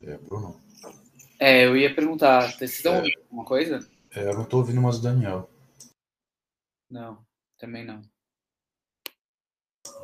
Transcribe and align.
É, 0.00 0.16
Bruno. 0.18 0.60
É, 1.40 1.66
eu 1.66 1.76
ia 1.76 1.94
perguntar, 1.94 2.52
vocês 2.52 2.74
estão 2.74 2.96
ouvindo 2.96 3.18
alguma 3.22 3.44
coisa? 3.44 3.88
É, 4.10 4.28
eu 4.28 4.34
não 4.34 4.44
tô 4.44 4.58
ouvindo 4.58 4.80
mais 4.80 4.96
o 4.96 5.02
Daniel. 5.02 5.50
Não, 6.90 7.24
também 7.58 7.84
não. 7.84 8.02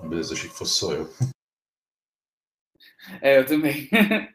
Beleza, 0.02 0.34
achei 0.34 0.48
que 0.48 0.56
fosse 0.56 0.74
só 0.74 0.92
eu. 0.92 1.08
É, 3.20 3.38
eu 3.38 3.44
também. 3.44 3.86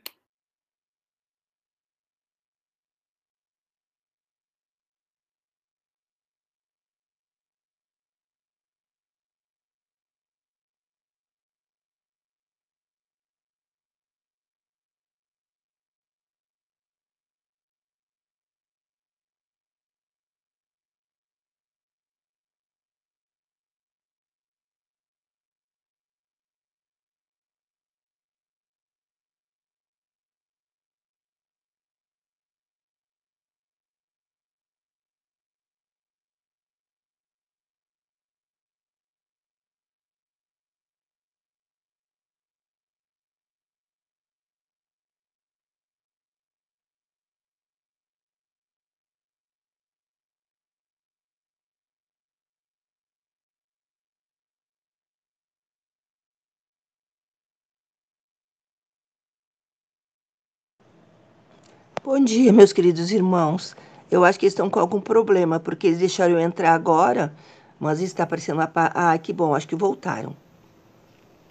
Bom 62.01 62.17
dia, 62.23 62.53
meus 62.53 62.71
queridos 62.71 63.11
irmãos. 63.11 63.75
Eu 64.09 64.23
acho 64.23 64.39
que 64.39 64.45
eles 64.45 64.53
estão 64.53 64.69
com 64.69 64.79
algum 64.79 65.01
problema, 65.01 65.59
porque 65.59 65.87
eles 65.87 65.99
deixaram 65.99 66.35
eu 66.35 66.39
entrar 66.39 66.73
agora, 66.73 67.33
mas 67.77 67.99
está 67.99 68.23
aparecendo. 68.23 68.61
A... 68.61 68.71
Ah, 68.73 69.17
que 69.17 69.33
bom, 69.33 69.53
acho 69.53 69.67
que 69.67 69.75
voltaram. 69.75 70.35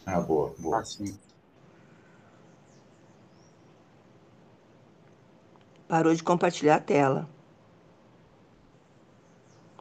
Ah, 0.06 0.20
boa, 0.20 0.54
boa. 0.58 0.78
Ah, 0.78 0.84
sim. 0.84 1.18
Parou 5.86 6.14
de 6.14 6.22
compartilhar 6.22 6.76
a 6.76 6.80
tela. 6.80 7.28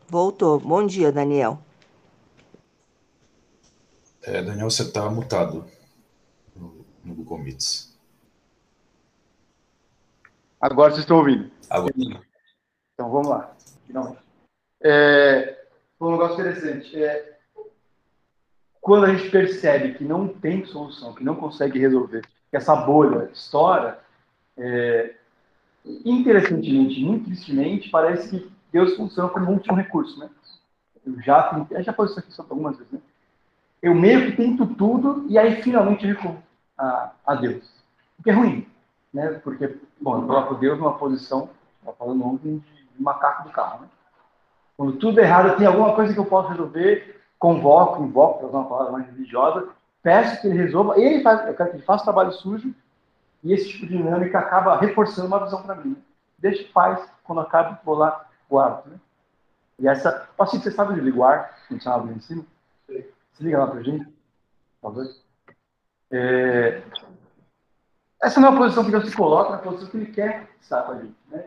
Voltou. 0.09 0.59
Bom 0.59 0.85
dia, 0.85 1.13
Daniel. 1.13 1.59
É, 4.21 4.41
Daniel, 4.41 4.69
você 4.69 4.91
tá 4.91 5.09
mutado 5.09 5.65
no, 6.53 6.85
no 7.05 7.15
Google 7.15 7.37
Meets. 7.37 7.96
Agora 10.69 10.91
vocês 10.91 11.03
estão 11.03 11.17
ouvindo. 11.17 11.49
Agora. 11.69 11.93
Então 12.93 13.09
vamos 13.09 13.29
lá, 13.29 13.55
finalmente. 13.85 14.19
É, 14.83 15.65
um 15.99 16.11
negócio 16.11 16.41
interessante. 16.41 17.01
É, 17.01 17.37
quando 18.81 19.05
a 19.05 19.13
gente 19.13 19.29
percebe 19.29 19.93
que 19.93 20.03
não 20.03 20.27
tem 20.27 20.65
solução, 20.65 21.13
que 21.13 21.23
não 21.23 21.35
consegue 21.35 21.79
resolver, 21.79 22.21
que 22.49 22.57
essa 22.57 22.75
bolha 22.75 23.29
estoura, 23.33 23.99
é, 24.57 25.15
interessantemente, 26.03 27.01
muito 27.01 27.25
tristemente, 27.25 27.89
parece 27.89 28.29
que 28.29 28.51
Deus 28.71 28.95
funciona 28.97 29.29
como 29.29 29.45
um 29.49 29.53
último 29.53 29.77
recurso, 29.77 30.19
né? 30.19 30.29
Eu 31.05 31.21
já 31.21 31.43
tentei, 31.43 31.81
já 31.81 31.93
falei 31.93 32.11
isso 32.11 32.19
aqui 32.19 32.33
algumas 32.37 32.77
vezes, 32.77 32.91
né? 32.91 32.99
Eu 33.81 33.95
meio 33.95 34.25
que 34.25 34.35
tento 34.35 34.65
tudo 34.75 35.25
e 35.29 35.37
aí 35.37 35.61
finalmente 35.61 36.05
recorro 36.05 36.43
a, 36.77 37.11
a 37.25 37.35
Deus. 37.35 37.63
O 38.19 38.23
que 38.23 38.29
é 38.31 38.33
ruim, 38.33 38.67
né? 39.17 39.29
Porque, 39.43 39.75
bom, 39.99 40.21
eu 40.21 40.27
coloco 40.27 40.55
Deus 40.55 40.77
numa 40.77 40.97
posição, 40.97 41.49
estava 41.79 41.97
falando 41.97 42.23
ontem, 42.23 42.63
de 42.95 43.01
macaco 43.01 43.43
do 43.43 43.49
carro, 43.49 43.81
né? 43.81 43.87
Quando 44.77 44.93
tudo 44.93 45.19
é 45.19 45.23
errado, 45.23 45.57
tem 45.57 45.65
alguma 45.65 45.95
coisa 45.95 46.13
que 46.13 46.19
eu 46.19 46.25
posso 46.25 46.49
resolver, 46.49 47.19
convoco, 47.39 48.03
invoco, 48.03 48.37
para 48.37 48.47
usar 48.47 48.57
uma 48.59 48.69
palavra 48.69 48.91
mais 48.91 49.07
religiosa, 49.07 49.69
peço 50.03 50.39
que 50.39 50.47
ele 50.47 50.57
resolva, 50.57 50.99
ele 50.99 51.23
faz, 51.23 51.47
eu 51.47 51.55
quero 51.55 51.71
que 51.71 51.77
ele 51.77 51.83
faça 51.83 52.03
o 52.03 52.05
trabalho 52.05 52.31
sujo, 52.31 52.73
e 53.43 53.53
esse 53.53 53.69
tipo 53.69 53.87
de 53.87 53.97
dinâmica 53.97 54.37
acaba 54.37 54.77
reforçando 54.77 55.27
uma 55.27 55.43
visão 55.43 55.63
para 55.63 55.75
mim. 55.75 55.89
Né? 55.89 55.97
Deixa 56.37 56.63
que 56.63 56.71
faz, 56.71 57.09
quando 57.23 57.41
acaba, 57.41 57.81
vou 57.83 57.95
lá, 57.95 58.27
guardo. 58.47 58.87
Né? 58.87 58.99
E 59.79 59.87
essa. 59.87 60.29
Assim, 60.37 60.59
você 60.59 60.71
sabe 60.71 60.93
de 60.93 61.01
liguar, 61.01 61.57
funcionava 61.67 62.05
lá 62.05 62.11
em 62.11 62.19
cima? 62.19 62.45
Se 62.87 63.43
liga 63.43 63.59
lá 63.59 63.67
para 63.67 63.81
gente, 63.81 64.05
por 64.79 64.93
favor. 64.93 65.05
É... 66.11 66.81
Essa 68.21 68.39
não 68.39 68.49
é 68.49 68.51
a 68.53 68.57
posição 68.57 68.83
que 68.83 68.91
Deus 68.91 69.09
se 69.09 69.15
coloca, 69.15 69.53
é 69.53 69.55
a 69.55 69.59
posição 69.59 69.89
que 69.89 69.97
Ele 69.97 70.11
quer 70.11 70.49
estar 70.59 70.83
com 70.83 70.93
a 70.93 70.95
gente. 70.95 71.15
Né? 71.29 71.45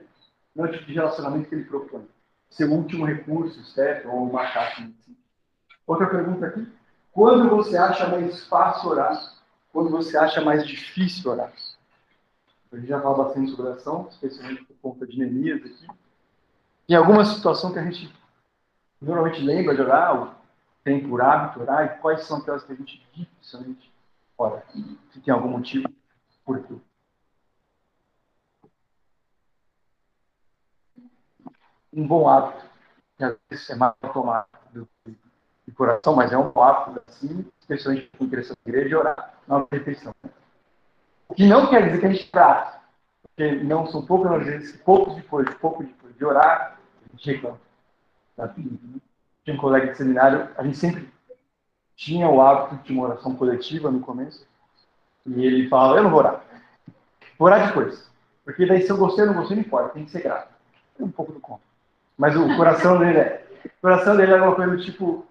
Não 0.55 0.67
é 0.67 0.69
o 0.69 0.73
tipo 0.73 0.87
de 0.87 0.95
relacionamento 0.95 1.49
que 1.49 1.55
Ele 1.55 1.65
propõe. 1.65 2.09
Ser 2.49 2.65
o 2.65 2.73
último 2.73 3.05
recurso, 3.05 3.63
certo? 3.65 4.09
Ou 4.09 4.29
uma 4.29 4.47
caixa. 4.51 4.89
Outra 5.87 6.07
pergunta 6.09 6.47
aqui. 6.47 6.67
Quando 7.13 7.49
você 7.49 7.77
acha 7.77 8.09
mais 8.09 8.45
fácil 8.47 8.91
orar? 8.91 9.21
Quando 9.73 9.91
você 9.91 10.17
acha 10.17 10.41
mais 10.41 10.67
difícil 10.67 11.31
orar? 11.31 11.53
A 12.73 12.77
gente 12.77 12.89
já 12.89 13.01
fala 13.01 13.25
bastante 13.25 13.51
sobre 13.51 13.67
oração, 13.67 14.09
especialmente 14.11 14.65
por 14.65 14.77
conta 14.81 15.07
de 15.07 15.19
Neemias 15.19 15.61
aqui. 15.65 15.87
Tem 16.87 16.97
alguma 16.97 17.25
situação 17.25 17.73
que 17.73 17.79
a 17.81 17.83
gente 17.83 18.13
normalmente 19.01 19.41
lembra 19.41 19.75
de 19.75 19.81
orar, 19.81 20.21
ou 20.21 20.35
tem 20.85 21.09
por 21.09 21.21
hábito 21.21 21.61
orar, 21.61 21.85
e 21.85 22.01
quais 22.01 22.25
são 22.25 22.39
aquelas 22.39 22.63
que 22.63 22.73
a 22.73 22.77
gente 22.77 23.05
dificilmente 23.13 23.93
ora? 24.39 24.65
Se 25.13 25.21
tem 25.21 25.35
algum 25.35 25.49
motivo, 25.49 25.90
Um 31.93 32.07
bom 32.07 32.29
hábito, 32.29 32.65
que 33.17 33.25
às 33.25 33.37
vezes 33.49 33.71
é 33.71 33.75
mais 33.75 33.95
automático 34.03 34.51
de 35.67 35.73
coração, 35.75 36.15
mas 36.15 36.33
é 36.33 36.39
um 36.39 36.53
hábito 36.61 37.03
assim, 37.09 37.45
especialmente 37.61 38.11
com 38.17 38.29
criança 38.29 38.55
da 38.55 38.71
igreja, 38.71 38.89
de 38.89 38.95
orar 38.95 39.35
na 39.47 39.67
refeição. 39.71 40.15
O 41.29 41.35
que 41.35 41.47
não 41.47 41.69
quer 41.69 41.85
dizer 41.85 42.01
que 42.01 42.07
a 42.07 42.13
gente 42.13 42.31
trata, 42.31 42.81
porque 43.23 43.55
não 43.63 43.87
são 43.87 44.05
poucas 44.05 44.33
às 44.33 44.45
vezes, 44.45 44.77
poucos 44.83 45.15
depois, 45.17 45.49
pouco 45.55 45.85
depois 45.85 46.17
de 46.17 46.25
orar, 46.25 46.79
a 47.09 47.17
gente 47.17 47.33
reclama. 47.33 47.61
Tá? 48.37 48.49
Tinha 48.49 49.55
um 49.55 49.57
colega 49.57 49.93
de 49.93 49.97
seminário, 49.97 50.49
a 50.57 50.65
gente 50.65 50.77
sempre 50.77 51.09
tinha 51.95 52.29
o 52.29 52.41
hábito 52.41 52.83
de 52.83 52.93
uma 52.93 53.05
oração 53.05 53.37
coletiva 53.37 53.91
no 53.91 54.01
começo, 54.01 54.47
e 55.27 55.45
ele 55.45 55.69
fala, 55.69 55.99
eu 55.99 56.03
não 56.03 56.11
vou 56.11 56.21
orar. 56.21 56.45
Vou 57.39 57.47
orar 57.47 57.67
depois. 57.67 58.11
Porque 58.45 58.67
daí 58.67 58.83
se 58.83 58.91
eu 58.91 58.97
gostei 58.97 59.25
ou 59.25 59.31
não 59.31 59.41
gostei, 59.41 59.57
não 59.57 59.65
importa, 59.65 59.91
tem 59.91 60.05
que 60.05 60.11
ser 60.11 60.23
grato. 60.23 60.53
É 60.99 61.05
um 61.05 61.11
pouco 61.11 61.33
do 61.33 61.41
conto. 61.41 61.63
Mas 62.17 62.37
o 62.37 62.57
coração 62.57 62.99
dele 62.99 63.19
é. 63.19 63.47
O 63.65 63.81
coração 63.81 64.17
dele 64.17 64.33
é 64.33 64.43
uma 64.43 64.55
coisa 64.55 64.77
do 64.77 64.83
tipo, 64.83 65.27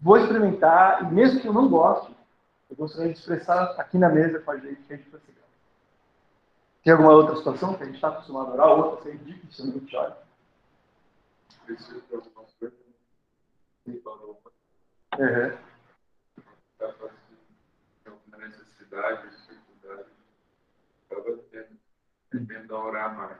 vou 0.00 0.16
experimentar, 0.18 1.02
e 1.02 1.14
mesmo 1.14 1.40
que 1.40 1.46
eu 1.46 1.52
não 1.52 1.68
goste, 1.68 2.14
eu 2.70 2.76
gostaria 2.76 3.12
de 3.12 3.18
expressar 3.18 3.74
aqui 3.78 3.96
na 3.96 4.08
mesa 4.08 4.38
com 4.40 4.50
a 4.50 4.56
gente 4.56 4.82
que 4.82 4.92
a 4.92 4.96
gente 4.96 5.10
vai 5.10 5.20
ser 5.20 5.32
grato. 5.32 5.48
Tem 6.84 6.92
alguma 6.92 7.12
outra 7.12 7.36
situação 7.36 7.74
que 7.74 7.82
a 7.82 7.86
gente 7.86 7.96
está 7.96 8.08
acostumado 8.08 8.50
a 8.50 8.54
orar, 8.54 8.68
outra 8.68 9.10
que 9.10 9.16
gente 9.16 9.24
dificilmente 9.24 9.96
ora? 9.96 10.18
Preciso 11.64 12.02
de 12.08 12.14
algumas 12.14 12.52
coisas. 12.58 12.78
Uhum. 15.18 15.67
Alguma 18.92 19.24
necessidade, 19.24 19.28
dificuldade. 19.48 20.08
Estava 21.02 21.38
tendendo 22.30 22.76
a 22.76 22.84
orar 22.84 23.16
mais. 23.16 23.36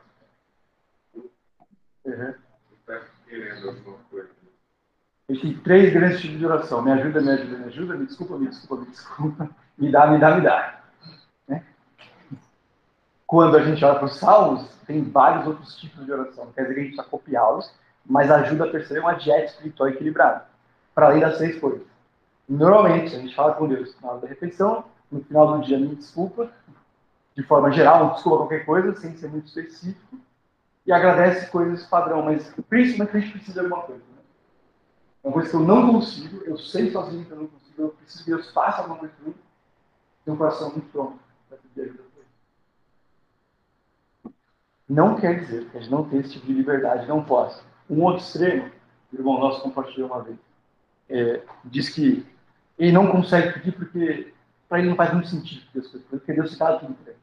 Uhum. 2.05 2.35
Está 2.73 3.01
querendo 3.27 3.69
alguma 3.69 3.99
coisa. 4.11 4.31
A 5.29 5.33
gente 5.35 5.43
tem 5.43 5.61
três 5.61 5.93
grandes 5.93 6.21
tipos 6.21 6.39
de 6.39 6.47
oração. 6.47 6.83
Me 6.83 6.93
ajuda, 6.93 7.21
me 7.21 7.31
ajuda, 7.31 7.59
me 7.59 7.65
ajuda, 7.65 7.95
me 7.97 8.07
desculpa, 8.07 8.39
me 8.39 8.49
desculpa, 8.49 8.85
me 8.85 8.91
desculpa. 8.91 9.51
Me 9.79 9.93
dá, 9.93 10.09
me 10.09 10.19
dá, 10.19 10.35
me 10.35 10.41
dá. 10.41 10.81
Né? 11.47 11.65
Quando 13.25 13.57
a 13.57 13.63
gente 13.63 13.85
olha 13.85 13.95
para 13.95 14.07
os 14.07 14.17
salmos, 14.17 14.69
tem 14.89 15.05
vários 15.05 15.47
outros 15.47 15.77
tipos 15.77 16.05
de 16.05 16.11
oração. 16.11 16.47
Não 16.47 16.53
quer 16.53 16.63
dizer 16.63 16.75
que 16.75 16.81
a 16.81 16.83
gente 16.83 16.97
precisa 16.97 17.09
copiá-los, 17.09 17.73
mas 18.05 18.29
ajuda 18.29 18.65
a 18.65 18.71
perceber 18.73 18.99
uma 18.99 19.13
dieta 19.13 19.45
espiritual 19.45 19.89
equilibrada. 19.89 20.47
Para 20.97 21.07
além 21.07 21.21
das 21.21 21.39
três 21.39 21.61
coisas. 21.61 21.87
Normalmente, 22.49 23.15
a 23.15 23.21
gente 23.21 23.37
fala 23.37 23.55
com 23.55 23.69
Deus 23.69 23.97
na 24.01 24.11
hora 24.11 24.21
da 24.23 24.27
refeição, 24.27 24.85
no 25.11 25.23
final 25.25 25.59
do 25.59 25.65
dia, 25.65 25.79
me 25.79 25.95
desculpa, 25.95 26.53
de 27.35 27.43
forma 27.43 27.71
geral, 27.71 28.15
desculpa 28.15 28.39
qualquer 28.39 28.65
coisa, 28.65 28.95
sem 28.97 29.17
ser 29.17 29.29
muito 29.29 29.47
específico, 29.47 30.19
e 30.87 30.93
agradece 30.93 31.51
coisas 31.51 31.87
padrão, 31.87 32.23
mas 32.23 32.53
principalmente 32.69 33.17
a 33.17 33.21
gente 33.21 33.33
precisa 33.33 33.61
de 33.61 33.61
alguma 33.61 33.83
coisa. 33.83 34.03
Né? 34.03 34.23
Uma 35.23 35.33
coisa 35.33 35.51
que 35.51 35.57
eu 35.57 35.61
não 35.61 35.93
consigo, 35.93 36.43
eu 36.45 36.59
sei 36.59 36.91
sozinho 36.91 37.25
que 37.25 37.31
eu 37.31 37.37
não 37.37 37.47
consigo, 37.47 37.83
eu 37.83 37.89
preciso 37.91 38.25
que 38.25 38.31
Deus 38.31 38.51
faça 38.51 38.83
alguma 38.83 38.99
coisa 38.99 39.15
para 39.15 39.29
mim, 39.29 39.35
tenho 40.25 40.35
um 40.35 40.39
coração 40.39 40.71
muito 40.71 40.91
pronto 40.91 41.19
para 41.49 41.59
pedir 41.59 41.91
ajuda. 41.91 42.09
Não 44.89 45.17
quer 45.17 45.41
dizer 45.41 45.69
que 45.69 45.77
a 45.77 45.81
gente 45.81 45.91
não 45.91 46.09
tem 46.09 46.21
esse 46.21 46.33
tipo 46.33 46.47
de 46.47 46.55
liberdade, 46.55 47.07
não 47.07 47.23
possa. 47.23 47.63
Um 47.91 48.03
outro 48.03 48.23
extremo, 48.23 48.71
o 49.13 49.17
irmão 49.17 49.39
nosso 49.39 49.61
compartilhou 49.63 50.09
uma 50.09 50.23
vez, 50.23 50.39
é, 51.11 51.43
diz 51.65 51.91
que 51.91 52.27
ele 52.79 52.93
não 52.93 53.11
consegue 53.11 53.53
pedir 53.53 53.73
porque 53.73 54.33
para 54.69 54.79
ele 54.79 54.91
não 54.91 54.97
faz 54.97 55.13
muito 55.13 55.29
sentido 55.29 55.63
coisas, 55.73 56.03
porque 56.11 56.33
Deus 56.33 56.53
está 56.53 56.79
tudo 56.79 56.95
para 56.95 57.13
ele. 57.13 57.21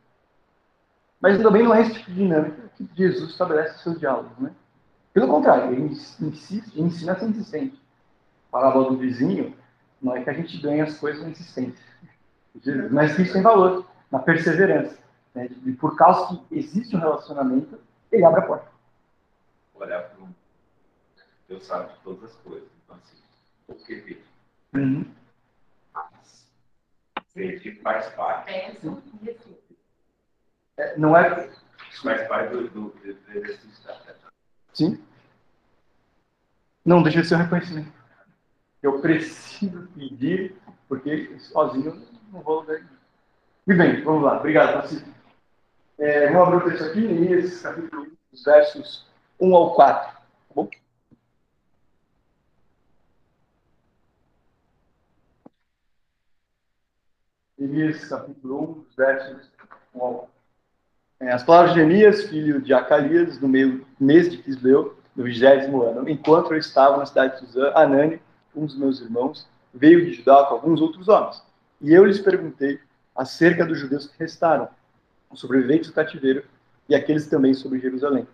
Mas 1.21 1.41
também 1.41 1.63
não 1.63 1.73
é 1.73 1.81
esse 1.81 1.93
tipo 1.93 2.11
de 2.11 2.15
dinâmica 2.15 2.71
que 2.75 2.89
Jesus 2.95 3.31
estabelece 3.31 3.83
seus 3.83 3.99
diálogos, 3.99 4.37
né? 4.39 4.51
Pelo 5.13 5.27
contrário, 5.27 5.71
ele 5.71 5.81
insiste, 5.83 6.79
ensina 6.79 7.13
a 7.13 7.19
ser 7.19 7.27
insistente. 7.27 7.81
A 8.49 8.51
parábola 8.51 8.89
do 8.89 8.97
vizinho 8.97 9.55
não 10.01 10.15
é 10.15 10.23
que 10.23 10.29
a 10.29 10.33
gente 10.33 10.61
ganhe 10.61 10.81
as 10.81 10.97
coisas 10.97 11.21
na 11.23 11.29
insistência, 11.29 11.85
mas 12.91 13.15
que 13.15 13.21
isso 13.21 13.33
tem 13.33 13.41
valor, 13.41 13.85
na 14.11 14.19
perseverança. 14.19 14.97
Né? 15.33 15.49
E 15.65 15.71
por 15.73 15.95
causa 15.95 16.27
que 16.27 16.57
existe 16.57 16.95
um 16.95 16.99
relacionamento, 16.99 17.79
ele 18.11 18.25
abre 18.25 18.41
a 18.41 18.45
porta. 18.45 18.67
Olhar 19.75 20.03
para 20.03 20.23
um. 20.23 20.29
Deus 21.47 21.65
sabe 21.65 21.93
de 21.93 21.99
todas 21.99 22.23
as 22.23 22.35
coisas. 22.37 22.67
Então, 22.83 22.97
assim, 22.97 23.17
o 23.67 23.75
que 23.75 23.95
ver? 23.95 24.25
Uhum. 24.73 25.05
Mas, 27.35 27.45
ver 27.45 27.59
que 27.59 27.71
faz 27.81 28.07
parte. 28.09 28.49
É, 30.77 30.97
não 30.97 31.15
é. 31.15 31.49
Faz 32.01 32.27
parte 32.27 32.51
do, 32.51 32.69
do, 32.69 32.89
do, 32.89 33.31
exercício 33.31 33.83
da 33.85 33.95
fé. 33.99 34.15
Sim. 34.73 35.03
Não 36.83 37.03
deixa 37.03 37.21
de 37.21 37.27
ser 37.27 37.35
um 37.35 37.39
reconhecimento. 37.39 37.91
Eu 38.81 39.01
preciso 39.01 39.87
pedir, 39.95 40.55
porque 40.87 41.37
sozinho 41.39 42.07
não 42.31 42.41
vou 42.41 42.63
nenhum. 42.65 42.87
E 43.67 43.73
bem, 43.73 44.03
vamos 44.03 44.23
lá. 44.23 44.37
Obrigado, 44.37 44.73
Francisco. 44.73 45.09
É, 45.97 46.31
vamos 46.31 46.47
abrir 46.47 46.57
o 46.57 46.69
texto 46.69 46.89
aqui, 46.89 47.01
Neemias, 47.01 47.61
capítulo 47.61 48.03
1, 48.03 48.11
os 48.33 48.43
versos 48.43 49.07
1 49.39 49.55
ao 49.55 49.73
4. 49.73 50.11
Tá 50.11 50.23
bom? 50.53 50.69
Neemias, 57.57 58.03
capítulo 58.05 58.61
1, 58.61 58.85
os 58.89 58.95
versos 58.95 59.49
1 59.93 60.01
ao 60.01 60.13
4. 60.13 60.35
É, 61.21 61.31
as 61.31 61.43
palavras 61.43 61.73
de 61.73 61.79
Neemias, 61.79 62.25
filho 62.25 62.61
de 62.61 62.73
Acalias, 62.73 63.39
no 63.39 63.47
meio, 63.47 63.85
mês 63.97 64.29
de 64.29 64.37
Quisleu, 64.37 64.97
no 65.15 65.23
vigésimo 65.23 65.81
ano, 65.81 66.09
enquanto 66.09 66.51
eu 66.51 66.57
estava 66.57 66.97
na 66.97 67.05
cidade 67.05 67.35
de 67.35 67.47
Suzã, 67.47 67.71
Anani, 67.73 68.21
um 68.53 68.65
dos 68.65 68.77
meus 68.77 68.99
irmãos, 68.99 69.47
veio 69.73 70.05
de 70.05 70.13
Judá 70.13 70.43
com 70.45 70.55
alguns 70.55 70.81
outros 70.81 71.07
homens. 71.07 71.41
E 71.81 71.93
eu 71.93 72.03
lhes 72.03 72.19
perguntei 72.19 72.79
acerca 73.15 73.65
dos 73.65 73.79
judeus 73.79 74.07
que 74.07 74.19
restaram, 74.19 74.67
os 75.31 75.39
sobreviventes 75.39 75.87
do 75.87 75.93
cativeiro 75.93 76.43
e 76.89 76.95
aqueles 76.95 77.27
também 77.27 77.53
sobre 77.53 77.79
Jerusalém. 77.79 78.27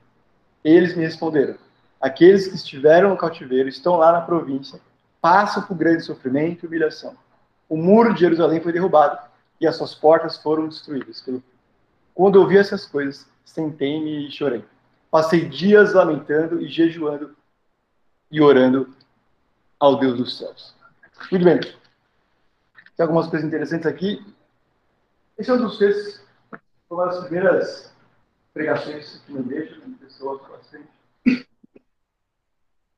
Eles 0.64 0.96
me 0.96 1.04
responderam: 1.04 1.56
aqueles 2.00 2.48
que 2.48 2.56
estiveram 2.56 3.10
no 3.10 3.18
cativeiro 3.18 3.70
estão 3.70 3.98
lá 3.98 4.12
na 4.12 4.22
província, 4.22 4.80
passam 5.22 5.62
por 5.62 5.78
grande 5.78 6.04
sofrimento 6.04 6.66
e 6.66 6.68
humilhação. 6.68 7.16
O 7.72 7.78
muro 7.78 8.14
de 8.14 8.20
Jerusalém 8.20 8.60
foi 8.60 8.74
derrubado 8.74 9.18
e 9.62 9.66
as 9.66 9.78
suas 9.78 9.96
portas 9.96 10.36
foram 10.36 10.68
destruídas. 10.68 11.26
Quando 12.14 12.36
ouvi 12.36 12.58
essas 12.58 12.86
coisas, 12.86 13.26
sentei-me 13.46 14.28
e 14.28 14.30
chorei. 14.30 14.66
Passei 15.10 15.48
dias 15.48 15.94
lamentando 15.94 16.62
e 16.62 16.68
jejuando 16.68 17.34
e 18.30 18.42
orando 18.42 18.94
ao 19.80 19.98
Deus 19.98 20.18
dos 20.18 20.38
céus. 20.38 20.76
Muito 21.32 21.46
bem. 21.46 21.62
Tem 21.62 21.74
algumas 22.98 23.28
coisas 23.28 23.48
interessantes 23.48 23.88
aqui. 23.88 24.22
Esse 25.38 25.50
é 25.50 25.54
um 25.54 25.62
dos 25.62 25.78
textos, 25.78 26.22
uma 26.90 27.06
das 27.06 27.22
primeiras 27.22 27.96
pregações 28.54 29.22
que 29.26 29.32
me 29.32 29.44
deixam, 29.44 29.82
uma 29.86 29.98
pessoa 29.98 30.46
bastante. 30.50 30.90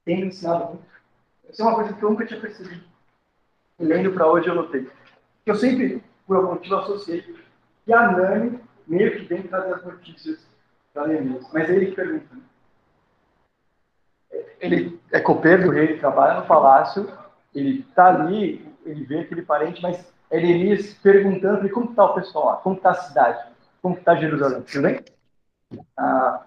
Tem 0.04 0.20
me 0.20 0.26
ensinado 0.30 0.66
muito. 0.66 0.86
Essa 1.48 1.62
é 1.62 1.66
uma 1.68 1.76
coisa 1.76 1.94
que 1.94 2.02
eu 2.02 2.10
nunca 2.10 2.26
tinha 2.26 2.42
percebido. 2.42 2.93
Lendo 3.80 4.12
para 4.12 4.28
hoje 4.28 4.48
eu 4.48 4.56
notei. 4.56 4.90
Eu 5.46 5.56
sempre, 5.56 6.04
por 6.26 6.38
algum 6.38 6.54
motivo, 6.54 6.76
associei 6.76 7.22
que 7.86 7.94
a 7.94 8.12
Nani 8.12 8.60
meio 8.88 9.12
que 9.12 9.26
vem 9.26 9.44
trazer 9.44 9.74
as 9.74 9.84
notícias 9.84 10.46
para 10.94 11.08
Neemias. 11.08 11.46
Mas 11.52 11.70
ele 11.70 11.88
que 11.88 11.96
pergunta. 11.96 12.36
Né? 12.36 12.42
Ele 14.60 15.00
é 15.12 15.20
copeiro 15.20 15.64
do 15.64 15.72
rei, 15.72 15.86
ele 15.86 16.00
trabalha 16.00 16.40
no 16.40 16.46
palácio, 16.46 17.12
ele 17.54 17.80
está 17.80 18.08
ali, 18.08 18.66
ele 18.86 19.04
vê 19.04 19.20
aquele 19.20 19.42
parente, 19.42 19.82
mas 19.82 20.14
é 20.30 20.40
Neemias 20.40 20.94
perguntando 20.96 21.70
como 21.70 21.90
está 21.90 22.06
o 22.06 22.16
pessoal 22.16 22.46
lá, 22.46 22.56
como 22.58 22.76
está 22.76 22.92
a 22.92 22.96
cidade, 22.96 23.48
como 23.82 23.96
está 23.96 24.16
Jerusalém, 24.16 24.62
tudo 24.62 24.82
bem? 24.82 25.04
Ah, 25.98 26.44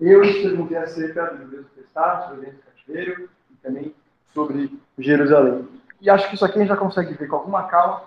eu 0.00 0.20
perguntei 0.20 0.76
acerca 0.76 1.26
do 1.26 1.44
judeus 1.44 1.66
testados, 1.74 2.28
sobre 2.28 2.50
o 2.50 2.58
cativeiro 2.58 3.28
e 3.50 3.54
também 3.56 3.94
sobre 4.32 4.78
Jerusalém. 4.98 5.68
E 6.00 6.08
acho 6.08 6.28
que 6.28 6.34
isso 6.34 6.44
aqui 6.44 6.56
a 6.56 6.60
gente 6.60 6.68
já 6.68 6.76
consegue 6.76 7.14
ver 7.14 7.28
com 7.28 7.36
alguma 7.36 7.64
calma, 7.64 8.04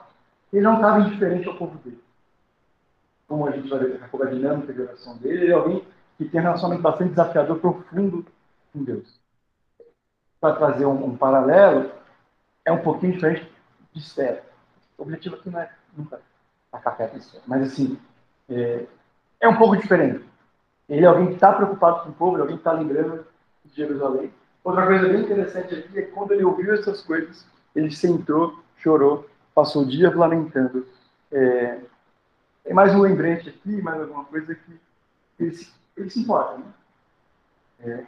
ele 0.51 0.63
não 0.63 0.75
estava 0.75 0.99
indiferente 0.99 1.47
ao 1.47 1.55
povo 1.55 1.77
dele 1.79 2.03
como 3.33 3.47
a 3.47 3.51
gente 3.51 3.67
vai 3.67 3.79
ver 3.79 3.99
a 3.99 4.25
dinâmica 4.25 4.71
de 4.71 4.81
oração 4.81 5.17
dele, 5.17 5.45
ele 5.45 5.51
é 5.51 5.55
alguém 5.55 5.83
que 6.17 6.25
tem 6.25 6.39
um 6.39 6.43
relacionamento 6.43 6.83
bastante 6.83 7.09
desafiador, 7.09 7.57
profundo 7.57 8.25
com 8.71 8.83
Deus. 8.83 9.19
Para 10.39 10.55
trazer 10.55 10.85
um, 10.85 11.05
um, 11.05 11.17
paralelo, 11.17 11.91
é 12.63 12.71
um 12.71 12.83
pouquinho 12.83 13.13
diferente 13.13 13.49
de 13.91 13.99
Esther. 13.99 14.43
O 14.97 15.01
objetivo 15.01 15.35
aqui 15.35 15.49
não 15.49 15.59
é 15.59 15.71
nunca 15.97 16.21
tacar 16.71 17.09
de 17.09 17.17
Esther, 17.17 17.41
mas 17.47 17.63
assim, 17.63 17.97
é, 18.49 18.85
é 19.39 19.47
um 19.47 19.57
pouco 19.57 19.77
diferente. 19.77 20.23
Ele 20.87 21.03
é 21.03 21.07
alguém 21.07 21.27
que 21.27 21.33
está 21.33 21.53
preocupado 21.53 22.03
com 22.03 22.09
o 22.09 22.13
povo, 22.13 22.37
é 22.37 22.41
alguém 22.41 22.57
que 22.57 22.61
está 22.61 22.73
lembrando 22.73 23.25
de 23.65 23.75
Jerusalém. 23.75 24.31
Outra 24.63 24.85
coisa 24.85 25.09
bem 25.09 25.21
interessante 25.21 25.73
aqui 25.73 25.99
é 25.99 26.01
que 26.03 26.11
quando 26.11 26.33
ele 26.33 26.43
ouviu 26.43 26.73
essas 26.73 27.01
coisas, 27.01 27.47
ele 27.75 27.91
sentou, 27.91 28.59
chorou, 28.77 29.29
passou 29.53 29.85
dias 29.85 30.15
lamentando 30.15 30.85
é, 31.33 31.79
tem 32.63 32.73
mais 32.73 32.93
um 32.93 33.01
lembrete 33.01 33.49
aqui, 33.49 33.81
mais 33.81 33.99
alguma 33.99 34.23
coisa 34.25 34.53
que 34.53 34.79
ele 35.39 35.55
se, 35.55 35.73
ele 35.97 36.09
se 36.09 36.19
importa. 36.21 36.59
Né? 36.59 36.73
É, 37.79 38.05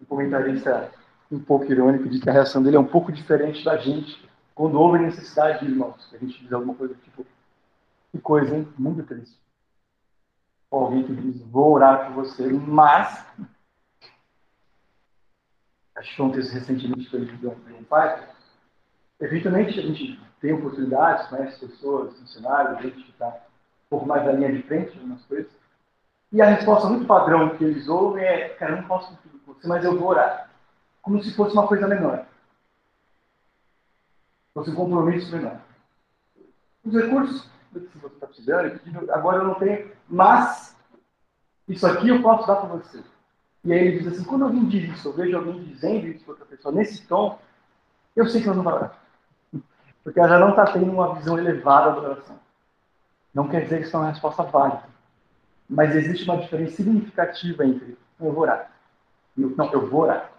um 0.00 0.04
comentarista 0.06 0.90
um 1.30 1.40
pouco 1.40 1.70
irônico 1.70 2.08
diz 2.08 2.22
que 2.22 2.30
a 2.30 2.32
reação 2.32 2.62
dele 2.62 2.76
é 2.76 2.80
um 2.80 2.86
pouco 2.86 3.10
diferente 3.10 3.64
da 3.64 3.76
gente 3.76 4.28
quando 4.54 4.78
houve 4.78 4.98
necessidade 4.98 5.64
de 5.64 5.72
irmãos. 5.72 6.08
A 6.12 6.18
gente 6.18 6.40
diz 6.40 6.52
alguma 6.52 6.74
coisa 6.74 6.94
tipo, 6.94 7.26
que 8.12 8.20
coisa, 8.20 8.56
hein? 8.56 8.68
Muito 8.78 9.02
triste. 9.02 9.36
Ou 10.70 10.84
alguém 10.84 11.02
que 11.02 11.14
diz, 11.14 11.42
vou 11.42 11.72
orar 11.72 12.06
por 12.06 12.24
você, 12.24 12.46
mas. 12.52 13.26
Acho 15.96 16.10
que 16.10 16.16
foi 16.16 16.26
um 16.26 16.32
texto 16.32 16.52
recentemente 16.52 17.16
li 17.16 17.36
de 17.36 17.46
um 17.46 17.84
pai. 17.84 18.28
Evidentemente, 19.22 19.78
a 19.78 19.82
gente 19.82 20.20
tem 20.40 20.52
oportunidades, 20.52 21.28
conhece 21.28 21.64
pessoas, 21.64 22.18
funcionários, 22.18 22.82
gente 22.82 23.04
que 23.04 23.12
está 23.12 23.40
pouco 23.88 24.04
mais 24.04 24.24
da 24.24 24.32
linha 24.32 24.52
de 24.52 24.64
frente, 24.64 24.98
algumas 24.98 25.24
coisas. 25.26 25.52
E 26.32 26.42
a 26.42 26.46
resposta 26.46 26.88
muito 26.88 27.06
padrão 27.06 27.56
que 27.56 27.62
eles 27.62 27.86
ouvem 27.86 28.24
é: 28.24 28.48
cara, 28.48 28.72
eu 28.72 28.76
não 28.78 28.88
posso 28.88 29.10
cumprir 29.10 29.40
com 29.46 29.54
você, 29.54 29.68
mas 29.68 29.84
eu 29.84 29.96
vou 29.96 30.08
orar. 30.08 30.50
Como 31.00 31.22
se 31.22 31.32
fosse 31.34 31.52
uma 31.52 31.68
coisa 31.68 31.86
menor. 31.86 32.26
Fosse 34.52 34.70
um 34.70 34.74
compromisso 34.74 35.30
menor. 35.30 35.60
Os 36.84 36.92
recursos 36.92 37.48
que 37.72 37.98
você 37.98 38.14
está 38.14 38.26
precisando, 38.26 39.10
agora 39.12 39.38
eu 39.38 39.44
não 39.44 39.54
tenho, 39.54 39.92
mas 40.08 40.76
isso 41.68 41.86
aqui 41.86 42.08
eu 42.08 42.20
posso 42.20 42.44
dar 42.44 42.56
para 42.56 42.70
você. 42.70 43.04
E 43.62 43.72
aí 43.72 43.78
ele 43.78 43.98
diz 43.98 44.08
assim: 44.08 44.24
quando 44.24 44.46
alguém 44.46 44.66
diz 44.66 44.90
isso, 44.90 45.08
eu 45.08 45.12
vejo 45.12 45.36
alguém 45.36 45.62
dizendo 45.62 46.08
isso 46.08 46.24
para 46.24 46.32
outra 46.32 46.46
pessoa 46.46 46.74
nesse 46.74 47.06
tom, 47.06 47.38
eu 48.16 48.26
sei 48.26 48.42
que 48.42 48.48
ela 48.48 48.56
não 48.56 48.64
vai 48.64 48.74
orar. 48.74 49.01
Porque 50.02 50.18
ela 50.18 50.28
já 50.28 50.38
não 50.38 50.50
está 50.50 50.66
tendo 50.66 50.90
uma 50.90 51.14
visão 51.14 51.38
elevada 51.38 51.92
da 51.92 52.08
oração. 52.08 52.38
Não 53.32 53.48
quer 53.48 53.62
dizer 53.62 53.78
que 53.78 53.86
isso 53.86 53.96
é 53.96 54.00
uma 54.00 54.10
resposta 54.10 54.42
válida. 54.42 54.84
Mas 55.68 55.94
existe 55.94 56.24
uma 56.24 56.36
diferença 56.36 56.76
significativa 56.76 57.64
entre 57.64 57.96
eu 58.20 58.32
vou 58.32 58.42
orar. 58.42 58.70
Eu, 59.36 59.50
não, 59.56 59.72
eu 59.72 59.88
vou 59.88 60.02
orar. 60.02 60.30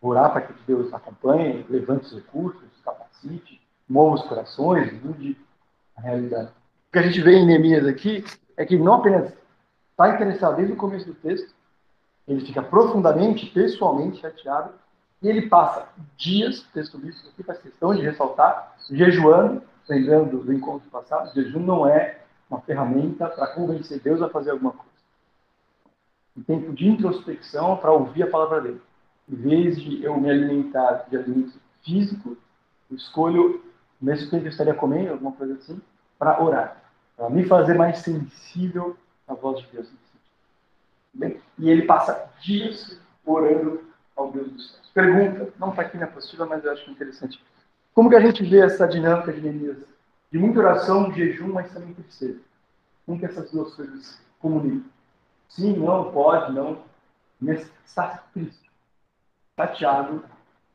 Vou 0.00 0.10
orar 0.10 0.32
para 0.32 0.42
que 0.42 0.52
Deus 0.66 0.92
acompanhe, 0.92 1.64
levante 1.68 2.06
os 2.06 2.14
recursos, 2.14 2.62
capacite, 2.84 3.60
mova 3.88 4.16
os 4.16 4.22
corações, 4.22 4.92
mude 5.02 5.36
a 5.96 6.02
realidade. 6.02 6.48
O 6.48 6.92
que 6.92 6.98
a 6.98 7.02
gente 7.02 7.20
vê 7.22 7.36
em 7.36 7.46
Neemias 7.46 7.86
aqui 7.86 8.24
é 8.56 8.64
que 8.64 8.78
não 8.78 8.94
apenas 8.94 9.32
está 9.90 10.10
interessado 10.10 10.56
desde 10.56 10.74
o 10.74 10.76
começo 10.76 11.06
do 11.06 11.14
texto, 11.14 11.54
ele 12.26 12.44
fica 12.44 12.62
profundamente, 12.62 13.46
pessoalmente 13.46 14.20
chateado, 14.20 14.74
e 15.24 15.28
ele 15.28 15.48
passa 15.48 15.88
dias, 16.18 16.60
texto 16.74 16.98
disso 16.98 17.26
aqui 17.30 17.42
faz 17.42 17.58
questão 17.58 17.94
de 17.94 18.02
ressaltar, 18.02 18.76
jejuando, 18.90 19.62
lembrando 19.88 20.44
do 20.44 20.52
encontro 20.52 20.90
passado, 20.90 21.32
jejum 21.34 21.60
não 21.60 21.88
é 21.88 22.20
uma 22.50 22.60
ferramenta 22.60 23.26
para 23.28 23.46
convencer 23.46 24.00
Deus 24.00 24.20
a 24.20 24.28
fazer 24.28 24.50
alguma 24.50 24.72
coisa. 24.72 24.90
Um 26.36 26.42
tempo 26.42 26.74
de 26.74 26.86
introspecção 26.86 27.74
para 27.78 27.90
ouvir 27.90 28.24
a 28.24 28.30
palavra 28.30 28.60
dele. 28.60 28.82
Em 29.26 29.34
vez 29.34 29.80
de 29.80 30.04
eu 30.04 30.20
me 30.20 30.28
alimentar 30.28 31.06
de 31.08 31.16
alimento 31.16 31.58
físico, 31.82 32.36
eu 32.90 32.96
escolho, 32.98 33.64
mesmo 33.98 34.28
que 34.28 34.36
eu 34.36 34.46
estaria 34.46 34.74
comendo, 34.74 35.12
alguma 35.12 35.32
coisa 35.32 35.54
assim, 35.54 35.80
para 36.18 36.42
orar. 36.42 36.82
Para 37.16 37.30
me 37.30 37.46
fazer 37.46 37.78
mais 37.78 38.00
sensível 38.00 38.94
à 39.26 39.32
voz 39.32 39.60
de 39.60 39.68
Deus. 39.72 39.90
Bem, 41.14 41.40
e 41.58 41.70
ele 41.70 41.86
passa 41.86 42.30
dias 42.42 43.00
orando 43.24 43.93
ao 44.16 44.30
Deus 44.32 44.52
dos 44.52 44.72
céus. 44.72 44.90
Pergunta, 44.94 45.52
não 45.58 45.70
está 45.70 45.82
aqui 45.82 45.96
na 45.96 46.04
apostila, 46.06 46.46
mas 46.46 46.64
eu 46.64 46.72
acho 46.72 46.90
interessante. 46.90 47.42
Como 47.94 48.08
que 48.08 48.16
a 48.16 48.20
gente 48.20 48.42
vê 48.44 48.60
essa 48.60 48.86
dinâmica 48.86 49.32
de 49.32 49.40
Neemias? 49.40 49.78
De 50.30 50.38
muita 50.38 50.58
oração, 50.60 51.12
jejum, 51.12 51.52
mas 51.52 51.72
também 51.72 51.94
tristeza. 51.94 52.40
Como 53.06 53.18
que 53.18 53.26
essas 53.26 53.50
duas 53.50 53.74
coisas 53.74 54.20
comunicam? 54.38 54.90
Sim, 55.48 55.76
não, 55.76 56.10
pode, 56.10 56.52
não. 56.52 56.82
Mas 57.40 57.70
está 57.84 58.24
triste, 58.32 58.70
chateado, 59.56 60.24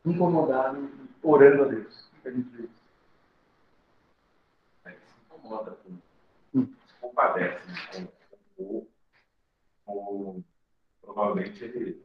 incomodado, 0.05 0.89
orando 1.23 1.63
a 1.63 1.67
Deus. 1.67 2.09
A 2.23 2.29
gente 2.29 2.49
vê? 2.49 2.69
É, 4.85 4.91
se 4.91 5.15
incomoda 5.25 5.71
com, 5.83 5.97
Hum. 6.53 6.67
se 6.87 6.93
compadece 6.99 7.67
né, 7.67 8.07
com, 8.55 8.65
com, 8.65 8.87
com, 9.85 10.43
provavelmente 11.01 11.63
ele 11.63 12.01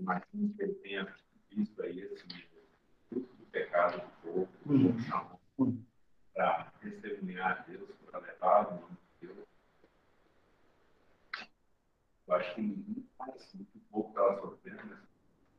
imagino 0.00 0.54
que 0.54 0.62
ele 0.62 0.74
tenha 0.76 1.14
visto 1.50 1.82
aí 1.82 2.00
esse 2.00 2.26
fruto 3.08 3.34
do 3.36 3.46
pecado 3.46 4.00
do 4.00 4.10
povo, 4.22 4.48
o 4.66 5.00
chamou 5.00 5.40
Hum. 5.58 5.84
para 6.34 6.72
testemunhar 6.80 7.60
a 7.60 7.62
Deus, 7.70 7.90
para 8.10 8.20
levar 8.20 8.68
o 8.68 8.80
nome 8.80 8.96
de 9.20 9.26
Deus. 9.26 9.46
Eu 12.28 12.34
acho 12.34 12.54
que 12.54 12.62
muito 12.62 13.08
mais 13.18 13.52
do 13.52 13.64
que 13.66 13.78
o 13.78 13.80
povo 13.92 14.08
estava 14.08 14.40
sofrendo, 14.40 14.86
né? 14.86 15.02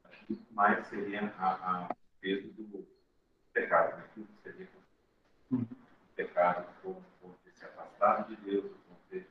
acho 0.06 0.26
que 0.26 0.34
muito 0.34 0.54
mais 0.54 0.88
seria 0.88 1.28
a, 1.38 1.84
a 1.86 1.90
o 1.92 1.96
peso 2.22 2.48
do 2.54 2.88
pecado, 3.54 3.98
né? 3.98 4.10
Tudo 4.16 4.28
seria 4.44 4.70
Hum. 5.52 5.66
pecado 6.16 6.68
por, 6.82 7.02
por 7.22 7.36
ter 7.44 7.52
se 7.54 7.66
afastado 7.66 8.36
de 8.36 8.42
Deus, 8.44 8.72
por 8.88 8.98
ter 9.10 9.30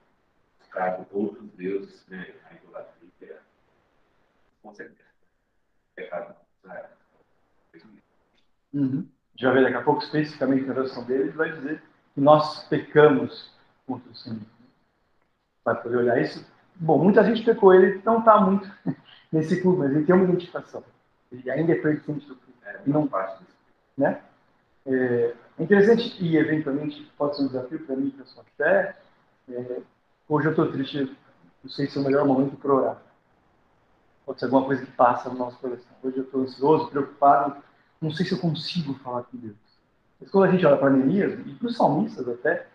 buscado 0.58 1.06
outros 1.12 1.50
deuses, 1.52 2.06
né? 2.08 2.34
A 4.60 4.62
com 4.62 4.74
certeza. 4.74 5.08
Pecado 5.94 6.34
não, 6.34 6.36
Israel. 6.64 6.86
Uhum. 8.72 9.08
Já 9.36 9.52
vê 9.52 9.62
daqui 9.62 9.76
a 9.76 9.82
pouco, 9.82 10.02
especificamente 10.02 10.66
na 10.66 10.74
versão 10.74 11.04
dele, 11.04 11.24
ele 11.24 11.32
vai 11.32 11.52
dizer 11.52 11.82
que 12.14 12.20
nós 12.20 12.64
pecamos 12.68 13.52
contra 13.86 14.10
o 14.10 14.14
Senhor. 14.14 14.40
Vai 15.64 15.80
poder 15.82 15.96
olhar 15.96 16.20
isso? 16.20 16.46
Bom, 16.76 17.02
muita 17.02 17.24
gente 17.24 17.44
pecou, 17.44 17.74
ele 17.74 18.00
não 18.04 18.20
está 18.20 18.40
muito 18.40 18.70
nesse 19.32 19.60
clube, 19.60 19.80
mas 19.80 19.92
ele 19.92 20.04
tem 20.04 20.14
uma 20.14 20.24
identificação. 20.24 20.84
Ele 21.32 21.50
ainda 21.50 21.72
é 21.72 21.76
pertencente 21.76 22.26
do 22.26 22.36
clube. 22.36 22.58
É, 22.64 22.80
E 22.86 22.90
não 22.90 23.06
parte 23.06 23.44
né? 23.96 24.22
É 24.86 25.34
é 25.60 25.62
interessante 25.62 26.16
e 26.24 26.38
eventualmente 26.38 27.02
pode 27.18 27.36
ser 27.36 27.42
um 27.42 27.46
desafio 27.48 27.84
para 27.84 27.94
mim 27.94 28.08
para 28.08 28.24
sua 28.24 28.42
fé. 28.56 28.96
É, 29.50 29.82
hoje 30.26 30.46
eu 30.46 30.52
estou 30.52 30.72
triste, 30.72 31.14
não 31.62 31.70
sei 31.70 31.86
se 31.86 31.98
é 31.98 32.00
o 32.00 32.04
melhor 32.04 32.26
momento 32.26 32.56
para 32.56 32.74
orar. 32.74 33.02
Pode 34.30 34.38
ser 34.38 34.44
alguma 34.44 34.64
coisa 34.64 34.86
que 34.86 34.92
passa 34.92 35.28
no 35.28 35.36
nosso 35.36 35.58
coração. 35.58 35.90
Hoje 36.04 36.18
eu 36.18 36.22
estou 36.22 36.42
ansioso, 36.42 36.86
preocupado, 36.86 37.56
não 38.00 38.12
sei 38.12 38.24
se 38.24 38.30
eu 38.30 38.38
consigo 38.38 38.94
falar 39.02 39.24
com 39.24 39.36
Deus. 39.36 39.56
Mas 40.20 40.30
quando 40.30 40.44
a 40.44 40.52
gente 40.52 40.64
olha 40.64 40.76
para 40.76 40.90
Neemias, 40.90 41.32
e 41.44 41.52
para 41.52 41.66
os 41.66 41.76
salmistas 41.76 42.28
até, 42.28 42.68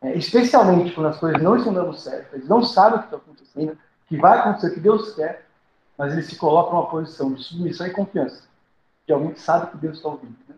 é, 0.00 0.16
especialmente 0.16 0.94
quando 0.94 1.08
as 1.08 1.18
coisas 1.18 1.42
não 1.42 1.54
estão 1.54 1.74
dando 1.74 1.92
certo, 1.92 2.32
eles 2.32 2.48
não 2.48 2.64
sabem 2.64 2.98
o 2.98 3.02
que 3.02 3.08
está 3.08 3.18
acontecendo, 3.18 3.78
que 4.08 4.16
vai 4.16 4.38
acontecer, 4.38 4.68
o 4.68 4.72
que 4.72 4.80
Deus 4.80 5.14
quer, 5.14 5.46
mas 5.98 6.14
eles 6.14 6.28
se 6.28 6.36
colocam 6.36 6.72
numa 6.72 6.88
posição 6.88 7.30
de 7.30 7.44
submissão 7.44 7.86
e 7.86 7.90
confiança, 7.90 8.48
de 9.06 9.12
alguém 9.12 9.34
que 9.34 9.40
sabe 9.42 9.72
que 9.72 9.76
Deus 9.76 9.98
está 9.98 10.08
ouvindo. 10.08 10.38
Né? 10.48 10.54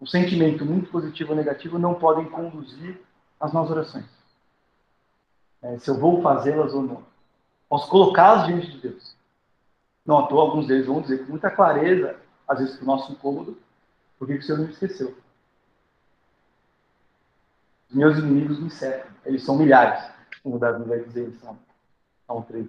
O 0.00 0.08
sentimento 0.08 0.64
muito 0.64 0.90
positivo 0.90 1.30
ou 1.30 1.36
negativo 1.36 1.78
não 1.78 1.94
podem 1.94 2.28
conduzir 2.28 3.00
as 3.38 3.52
nossas 3.52 3.70
orações. 3.70 4.06
É, 5.62 5.78
se 5.78 5.88
eu 5.88 5.96
vou 5.96 6.20
fazê-las 6.20 6.74
ou 6.74 6.82
não. 6.82 7.13
Posso 7.74 7.88
colocá-las 7.88 8.46
diante 8.46 8.70
de 8.70 8.78
Deus. 8.78 9.16
Não 10.06 10.18
à 10.18 10.28
toa, 10.28 10.42
alguns 10.42 10.68
deles 10.68 10.86
vão 10.86 11.00
dizer 11.00 11.24
com 11.24 11.32
muita 11.32 11.50
clareza, 11.50 12.16
às 12.46 12.60
vezes 12.60 12.76
para 12.76 12.84
o 12.84 12.86
nosso 12.86 13.10
incômodo, 13.10 13.58
por 14.16 14.28
que 14.28 14.34
que 14.34 14.38
o 14.38 14.42
Senhor 14.44 14.58
não 14.58 14.66
me 14.66 14.72
esqueceu? 14.72 15.18
Os 17.90 17.96
meus 17.96 18.16
inimigos 18.16 18.60
me 18.60 18.70
cercam. 18.70 19.10
Eles 19.26 19.42
são 19.42 19.58
milhares, 19.58 20.08
como 20.40 20.56
Davi 20.56 20.84
vai 20.84 21.00
dizer 21.00 21.28
em 21.28 21.32
Salmo, 21.32 22.46
3. 22.46 22.68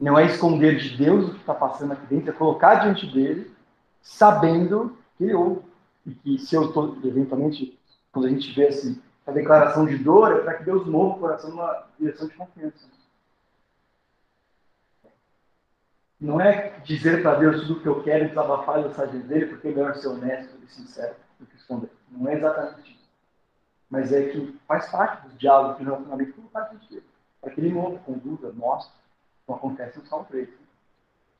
Não 0.00 0.18
é 0.18 0.24
esconder 0.24 0.78
de 0.78 0.96
Deus 0.96 1.28
o 1.28 1.34
que 1.34 1.40
está 1.40 1.52
passando 1.52 1.92
aqui 1.92 2.06
dentro, 2.06 2.30
é 2.30 2.32
colocar 2.32 2.76
diante 2.76 3.06
dele, 3.12 3.54
sabendo 4.00 4.96
que 5.18 5.24
ele 5.24 5.34
ouve. 5.34 5.66
E 6.06 6.14
que 6.14 6.38
se 6.38 6.54
eu 6.54 6.68
estou, 6.68 6.96
eventualmente, 7.04 7.78
quando 8.10 8.24
a 8.24 8.30
gente 8.30 8.50
vê 8.54 8.68
assim, 8.68 8.98
a 9.30 9.32
declaração 9.32 9.86
de 9.86 9.96
dor, 9.96 10.32
é 10.32 10.40
para 10.40 10.54
que 10.54 10.64
Deus 10.64 10.86
mova 10.86 11.16
o 11.16 11.20
coração 11.20 11.50
numa 11.50 11.86
direção 11.98 12.26
de 12.26 12.34
confiança. 12.34 12.88
Não 16.20 16.40
é 16.40 16.78
dizer 16.80 17.22
para 17.22 17.36
Deus 17.36 17.62
tudo 17.62 17.78
o 17.78 17.80
que 17.80 17.88
eu 17.88 18.02
quero 18.02 18.24
e 18.24 18.28
desabafar 18.28 18.80
e 18.80 18.84
lançar 18.84 19.06
dele, 19.06 19.46
porque 19.46 19.68
é 19.68 19.70
melhor 19.70 19.94
ser 19.94 20.08
honesto 20.08 20.54
e 20.62 20.70
sincero 20.70 21.14
do 21.38 21.46
que 21.46 21.56
esconder. 21.56 21.90
Não 22.10 22.28
é 22.28 22.34
exatamente 22.34 22.92
isso. 22.92 23.08
Mas 23.88 24.12
é 24.12 24.28
que 24.28 24.60
faz 24.68 24.90
parte 24.90 25.28
do 25.28 25.36
diálogo 25.36 25.78
do 25.78 25.84
relacionamento 25.84 26.32
com 26.34 26.42
parte 26.48 26.76
de 26.76 26.88
Deus. 26.88 27.04
Para 27.40 27.50
que 27.50 27.60
ele 27.60 27.72
mova, 27.72 27.98
conduza, 28.00 28.52
mostre, 28.52 28.92
como 29.46 29.58
acontece 29.58 29.98
no 29.98 30.06
Salmo 30.06 30.26
3. 30.28 30.48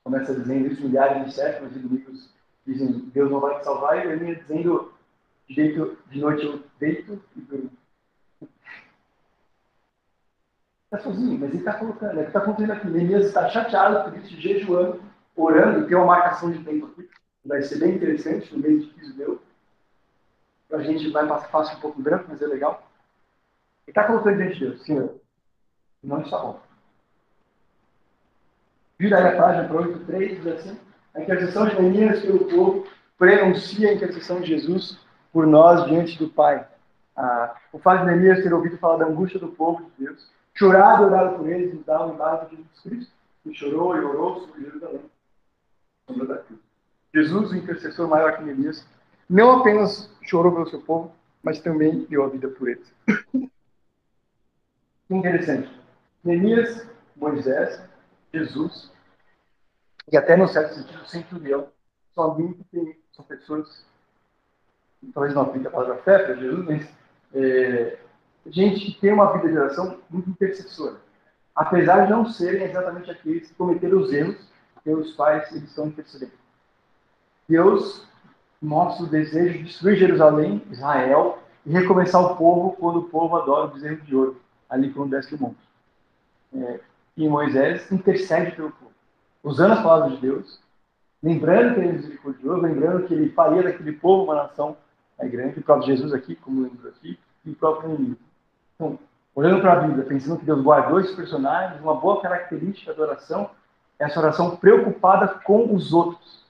Começa 0.02 0.34
dizendo 0.34 0.66
isso, 0.68 0.82
milhares 0.82 1.26
de 1.26 1.34
séculos, 1.34 1.72
os 1.72 1.76
inimigos 1.76 2.30
dizem, 2.66 3.10
Deus 3.12 3.30
não 3.30 3.40
vai 3.40 3.58
te 3.58 3.64
salvar, 3.64 3.98
e 3.98 4.08
ele 4.08 4.34
dizendo, 4.36 4.94
de, 5.48 5.96
de 6.10 6.18
noite 6.18 6.46
eu 6.46 6.62
deito 6.78 7.22
e 7.36 7.40
durmo. 7.40 7.70
Está 10.92 11.04
sozinho, 11.04 11.38
mas 11.38 11.50
ele 11.50 11.58
está 11.58 11.74
colocando, 11.74 12.18
é 12.18 12.20
o 12.20 12.22
que 12.22 12.26
está 12.30 12.40
acontecendo 12.40 12.72
aqui. 12.72 12.88
Neemias 12.88 13.26
está 13.26 13.48
chateado 13.48 14.10
por 14.10 14.18
isso, 14.18 14.40
jejuando, 14.40 15.00
orando, 15.36 15.86
tem 15.86 15.96
uma 15.96 16.06
marcação 16.06 16.50
de 16.50 16.64
tempo 16.64 16.86
aqui, 16.86 17.08
vai 17.44 17.62
ser 17.62 17.78
bem 17.78 17.94
interessante, 17.94 18.52
no 18.52 18.60
mês 18.60 18.82
de 18.82 18.90
Quisdeu. 18.94 19.40
A 20.72 20.78
gente 20.78 21.08
vai 21.10 21.26
passar 21.28 21.48
fácil 21.48 21.76
um 21.78 21.80
pouco 21.80 22.02
branco, 22.02 22.26
mas 22.28 22.42
é 22.42 22.46
legal. 22.46 22.82
Ele 23.86 23.92
está 23.92 24.04
colocando 24.04 24.36
diante 24.36 24.58
de 24.58 24.66
Deus, 24.66 24.82
Senhor, 24.82 25.14
não 26.02 26.22
está 26.22 26.38
bom. 26.38 26.60
Vira 28.98 29.18
aí 29.18 29.34
a 29.34 29.40
página 29.40 29.68
para 29.68 29.76
8.3, 29.76 30.40
diz 30.40 30.46
assim, 30.48 30.80
a 31.14 31.20
intercessão 31.20 31.68
de 31.68 31.80
Neemias 31.80 32.20
pelo 32.20 32.46
povo 32.46 32.86
prenuncia 33.16 33.90
a 33.90 33.94
intercessão 33.94 34.40
de 34.40 34.48
Jesus 34.48 34.98
por 35.32 35.46
nós 35.46 35.84
diante 35.86 36.18
do 36.18 36.28
Pai. 36.28 36.66
Ah, 37.16 37.54
o 37.72 37.78
fato 37.78 38.00
de 38.00 38.06
Neemias 38.06 38.42
ter 38.42 38.52
ouvido 38.52 38.76
falar 38.78 38.96
da 38.96 39.06
angústia 39.06 39.38
do 39.38 39.48
povo 39.48 39.84
de 39.84 40.04
Deus, 40.04 40.28
chorado 40.54 41.04
e 41.04 41.06
orado 41.06 41.36
por 41.38 41.48
eles, 41.48 41.74
nos 41.74 41.84
dá 41.84 42.06
embate 42.06 42.50
de 42.50 42.62
Jesus 42.62 42.80
Cristo, 42.80 43.12
que 43.42 43.54
chorou 43.54 43.96
e 43.96 44.00
orou 44.00 44.40
sobre 44.40 44.64
Jerusalém. 44.64 45.10
Sombra. 46.06 46.44
Jesus, 47.14 47.50
o 47.50 47.56
intercessor 47.56 48.08
maior 48.08 48.36
que 48.36 48.44
Neemias, 48.44 48.86
não 49.28 49.60
apenas 49.60 50.10
chorou 50.22 50.52
pelo 50.52 50.68
seu 50.68 50.80
povo, 50.80 51.12
mas 51.42 51.60
também 51.60 52.04
deu 52.04 52.24
a 52.24 52.28
vida 52.28 52.48
por 52.48 52.68
eles. 52.68 52.92
Interessante. 55.10 55.70
Neemias, 56.22 56.86
Moisés, 57.16 57.82
Jesus, 58.32 58.92
e 60.10 60.16
até 60.16 60.36
no 60.36 60.48
certo 60.48 60.74
sentido, 60.74 61.02
o 61.02 61.06
centurião, 61.06 61.68
são 62.14 62.24
alguém 62.24 62.52
que 62.52 62.64
tem, 62.64 62.98
são 63.12 63.24
pessoas, 63.24 63.86
talvez 65.14 65.34
não 65.34 65.42
aplique 65.42 65.66
a 65.66 65.70
palavra 65.70 65.96
fé 66.02 66.18
para 66.18 66.34
Jesus, 66.34 66.64
mas 66.66 66.88
é, 67.34 67.98
gente 68.48 68.98
tem 69.00 69.12
uma 69.12 69.32
vida 69.32 69.48
de 69.48 69.58
oração 69.58 69.98
muito 70.08 70.30
intercessora. 70.30 70.96
Apesar 71.54 72.06
de 72.06 72.10
não 72.10 72.26
serem 72.26 72.62
exatamente 72.62 73.10
aqueles 73.10 73.48
que 73.48 73.54
cometeram 73.54 73.98
os 73.98 74.12
erros 74.12 74.36
pelos 74.84 75.14
quais 75.14 75.50
eles 75.52 75.68
estão 75.68 75.88
intercedendo. 75.88 76.32
Deus 77.48 78.06
mostra 78.62 79.04
o 79.04 79.08
desejo 79.08 79.58
de 79.58 79.64
destruir 79.64 79.96
Jerusalém, 79.96 80.62
Israel, 80.70 81.38
e 81.64 81.72
recomeçar 81.72 82.22
o 82.22 82.36
povo 82.36 82.72
quando 82.72 83.00
o 83.00 83.08
povo 83.08 83.36
adora 83.36 83.66
o 83.66 83.70
bezerro 83.70 84.00
de 84.02 84.14
ouro, 84.14 84.40
ali 84.68 84.90
quando 84.92 85.10
desce 85.10 85.34
o 85.34 85.40
monte. 85.40 85.58
É, 86.54 86.80
e 87.16 87.28
Moisés 87.28 87.90
intercede 87.92 88.56
pelo 88.56 88.70
povo, 88.70 88.92
usando 89.42 89.72
as 89.72 89.82
palavras 89.82 90.14
de 90.14 90.20
Deus, 90.26 90.60
lembrando 91.22 91.74
que 91.74 91.80
ele 91.80 91.88
é 91.88 91.92
misericordioso, 91.92 92.60
lembrando 92.60 93.06
que 93.06 93.14
ele 93.14 93.30
faria 93.30 93.62
daquele 93.62 93.92
povo 93.92 94.24
uma 94.24 94.34
nação 94.34 94.76
é, 95.18 95.28
grande, 95.28 95.60
o 95.60 95.62
próprio 95.62 95.88
Jesus 95.88 96.12
aqui, 96.12 96.34
como 96.36 96.62
lembro 96.62 96.88
aqui, 96.88 97.18
e 97.44 97.50
o 97.50 97.56
próprio 97.56 97.90
inimigo. 97.90 98.29
Então, 98.80 98.98
olhando 99.34 99.60
para 99.60 99.74
a 99.74 99.80
Bíblia, 99.80 100.06
pensando 100.06 100.38
que 100.38 100.46
Deus 100.46 100.62
guardou 100.62 100.98
esses 101.00 101.14
personagens, 101.14 101.82
uma 101.82 101.94
boa 101.94 102.22
característica 102.22 102.94
da 102.94 103.02
oração 103.02 103.50
é 103.98 104.04
essa 104.04 104.18
oração 104.18 104.56
preocupada 104.56 105.28
com 105.28 105.74
os 105.74 105.92
outros. 105.92 106.46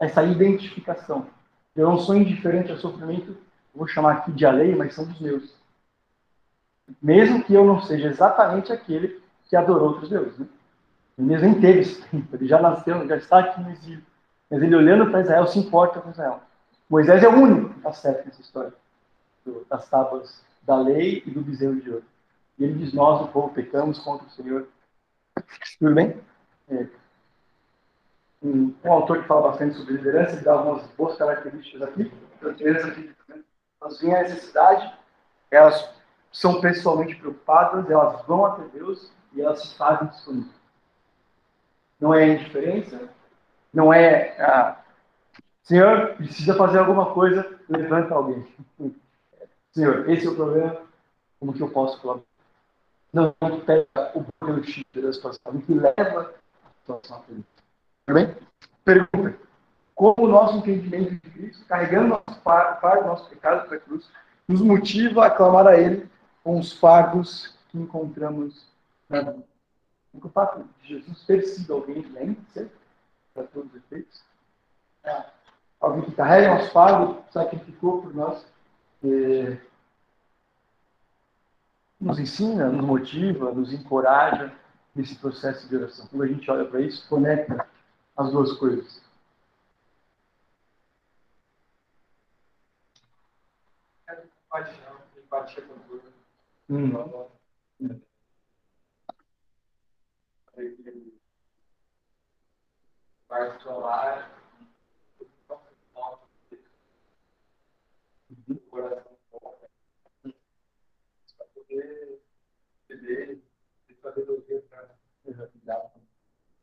Essa 0.00 0.24
identificação. 0.24 1.28
Eu 1.76 1.88
não 1.88 1.98
sou 1.98 2.16
indiferente 2.16 2.72
ao 2.72 2.78
sofrimento, 2.78 3.36
vou 3.72 3.86
chamar 3.86 4.14
aqui 4.14 4.32
de 4.32 4.44
alheio, 4.44 4.76
mas 4.76 4.92
são 4.92 5.04
dos 5.04 5.20
meus. 5.20 5.54
Mesmo 7.00 7.44
que 7.44 7.54
eu 7.54 7.64
não 7.64 7.80
seja 7.80 8.08
exatamente 8.08 8.72
aquele 8.72 9.22
que 9.48 9.54
adorou 9.54 9.90
outros 9.90 10.10
deuses. 10.10 10.36
Né? 10.36 10.46
Ele 11.16 11.28
mesmo 11.28 11.60
teve 11.60 11.80
esse 11.80 12.02
tempo, 12.08 12.34
ele 12.34 12.48
já 12.48 12.60
nasceu, 12.60 13.06
já 13.06 13.16
está 13.16 13.38
aqui 13.38 13.60
no 13.60 13.70
exílio. 13.70 14.02
Mas 14.50 14.60
ele 14.60 14.74
olhando 14.74 15.08
para 15.12 15.20
Israel 15.20 15.46
se 15.46 15.60
importa 15.60 16.00
com 16.00 16.10
Israel. 16.10 16.40
Moisés 16.90 17.22
é 17.22 17.28
o 17.28 17.36
único 17.36 17.70
que 17.70 17.76
está 17.76 17.92
certo 17.92 18.26
nessa 18.26 18.40
história 18.40 18.72
das 19.70 19.88
tábuas 19.88 20.47
da 20.68 20.76
lei 20.76 21.22
e 21.24 21.30
do 21.30 21.40
bezerro 21.40 21.80
de 21.80 21.90
ouro. 21.90 22.04
E 22.58 22.64
ele 22.64 22.74
diz: 22.74 22.92
Nós, 22.92 23.22
o 23.22 23.28
povo, 23.28 23.54
pecamos 23.54 23.98
contra 24.00 24.26
o 24.26 24.30
Senhor. 24.30 24.68
Tudo 25.78 25.94
bem? 25.94 26.20
É. 26.68 26.86
Um, 28.42 28.74
um, 28.84 28.92
autor 28.92 29.22
que 29.22 29.26
fala 29.26 29.48
bastante 29.48 29.76
sobre 29.76 29.94
liderança, 29.94 30.36
ele 30.36 30.44
dá 30.44 30.52
algumas 30.52 30.86
boas 30.88 31.16
características 31.16 31.82
aqui. 31.82 32.12
As 32.42 32.58
lideranças 32.58 32.90
aqui, 32.90 33.14
elas 33.80 34.00
veem 34.00 34.14
a 34.14 34.22
necessidade, 34.22 34.94
elas 35.50 35.90
são 36.30 36.60
pessoalmente 36.60 37.16
preocupadas, 37.16 37.90
elas 37.90 38.24
vão 38.26 38.44
até 38.44 38.68
Deus 38.68 39.10
e 39.32 39.40
elas 39.40 39.62
se 39.62 39.74
fazem 39.76 40.08
disponíveis. 40.08 40.54
Não 41.98 42.12
é 42.12 42.28
indiferença, 42.28 43.08
não 43.72 43.92
é, 43.92 44.36
ah, 44.38 44.80
Senhor, 45.62 46.14
precisa 46.16 46.54
fazer 46.54 46.78
alguma 46.78 47.12
coisa, 47.14 47.58
levanta 47.68 48.14
alguém. 48.14 48.46
Senhor, 49.78 50.10
esse 50.10 50.26
é 50.26 50.30
o 50.30 50.34
problema, 50.34 50.76
como 51.38 51.52
que 51.52 51.62
eu 51.62 51.70
posso 51.70 52.00
colaborar? 52.00 52.26
Não, 53.12 53.32
pega 53.64 53.86
o 54.12 54.24
pelo 54.44 54.64
chifre 54.64 55.00
da 55.00 55.12
situação, 55.12 55.60
que 55.64 55.72
leva 55.72 56.34
a 56.64 56.70
situação 56.80 57.18
a. 57.18 57.20
Tudo 57.22 57.44
bem? 58.12 58.36
Pergunta. 58.84 59.38
Como 59.94 60.14
o 60.18 60.26
nosso 60.26 60.56
entendimento 60.56 61.12
de 61.12 61.20
Cristo, 61.30 61.64
carregando 61.66 62.08
nosso 62.08 62.40
fardo, 62.42 63.06
nosso 63.06 63.30
pecado 63.30 63.68
para 63.68 63.78
cruz, 63.78 64.10
nos 64.48 64.60
motiva 64.60 65.26
a 65.26 65.30
clamar 65.30 65.68
a 65.68 65.78
Ele 65.78 66.10
com 66.42 66.58
os 66.58 66.72
fardos 66.72 67.56
que 67.68 67.78
encontramos 67.78 68.66
na 69.08 69.20
vida. 69.20 69.44
O 70.12 70.28
fato 70.28 70.68
de 70.82 70.88
Jesus 70.88 71.24
ter 71.24 71.42
sido 71.42 71.72
alguém 71.72 72.02
lento? 72.12 72.68
Para 73.32 73.44
todos 73.44 73.70
os 73.70 73.76
efeitos. 73.76 74.24
É. 75.04 75.24
Alguém 75.80 76.02
que 76.02 76.16
carrega 76.16 76.56
nosso 76.56 76.72
fardo, 76.72 77.22
sacrificou 77.30 78.02
por 78.02 78.12
nós. 78.12 78.44
E 79.04 79.56
nos 82.00 82.18
ensina, 82.18 82.70
nos 82.70 82.84
motiva, 82.84 83.52
nos 83.52 83.72
encoraja 83.72 84.54
nesse 84.94 85.16
processo 85.16 85.68
de 85.68 85.76
oração. 85.76 86.06
Quando 86.06 86.22
a 86.22 86.26
gente 86.26 86.50
olha 86.50 86.64
para 86.64 86.80
isso, 86.80 87.08
conecta 87.08 87.66
as 88.16 88.30
duas 88.32 88.52
coisas. 88.54 89.02
Paixão, 94.48 94.96
empatia 95.16 95.62
com 95.62 95.78
tudo. 95.80 96.12
Hum. 96.70 96.90
Vai 103.28 103.60
falar 103.60 104.38
o 108.48 108.54
coração 108.70 109.18
para 111.36 111.46
poder 111.54 112.20
beber 113.00 113.38
e 113.88 113.94
sabedoria 113.94 114.62
para 114.70 114.88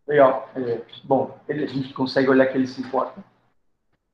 Legal. 0.07 0.49
É, 0.55 0.81
bom, 1.03 1.39
ele, 1.47 1.63
a 1.63 1.67
gente 1.67 1.93
consegue 1.93 2.29
olhar 2.29 2.45
que 2.47 2.57
ele 2.57 2.67
se 2.67 2.81
importa. 2.81 3.23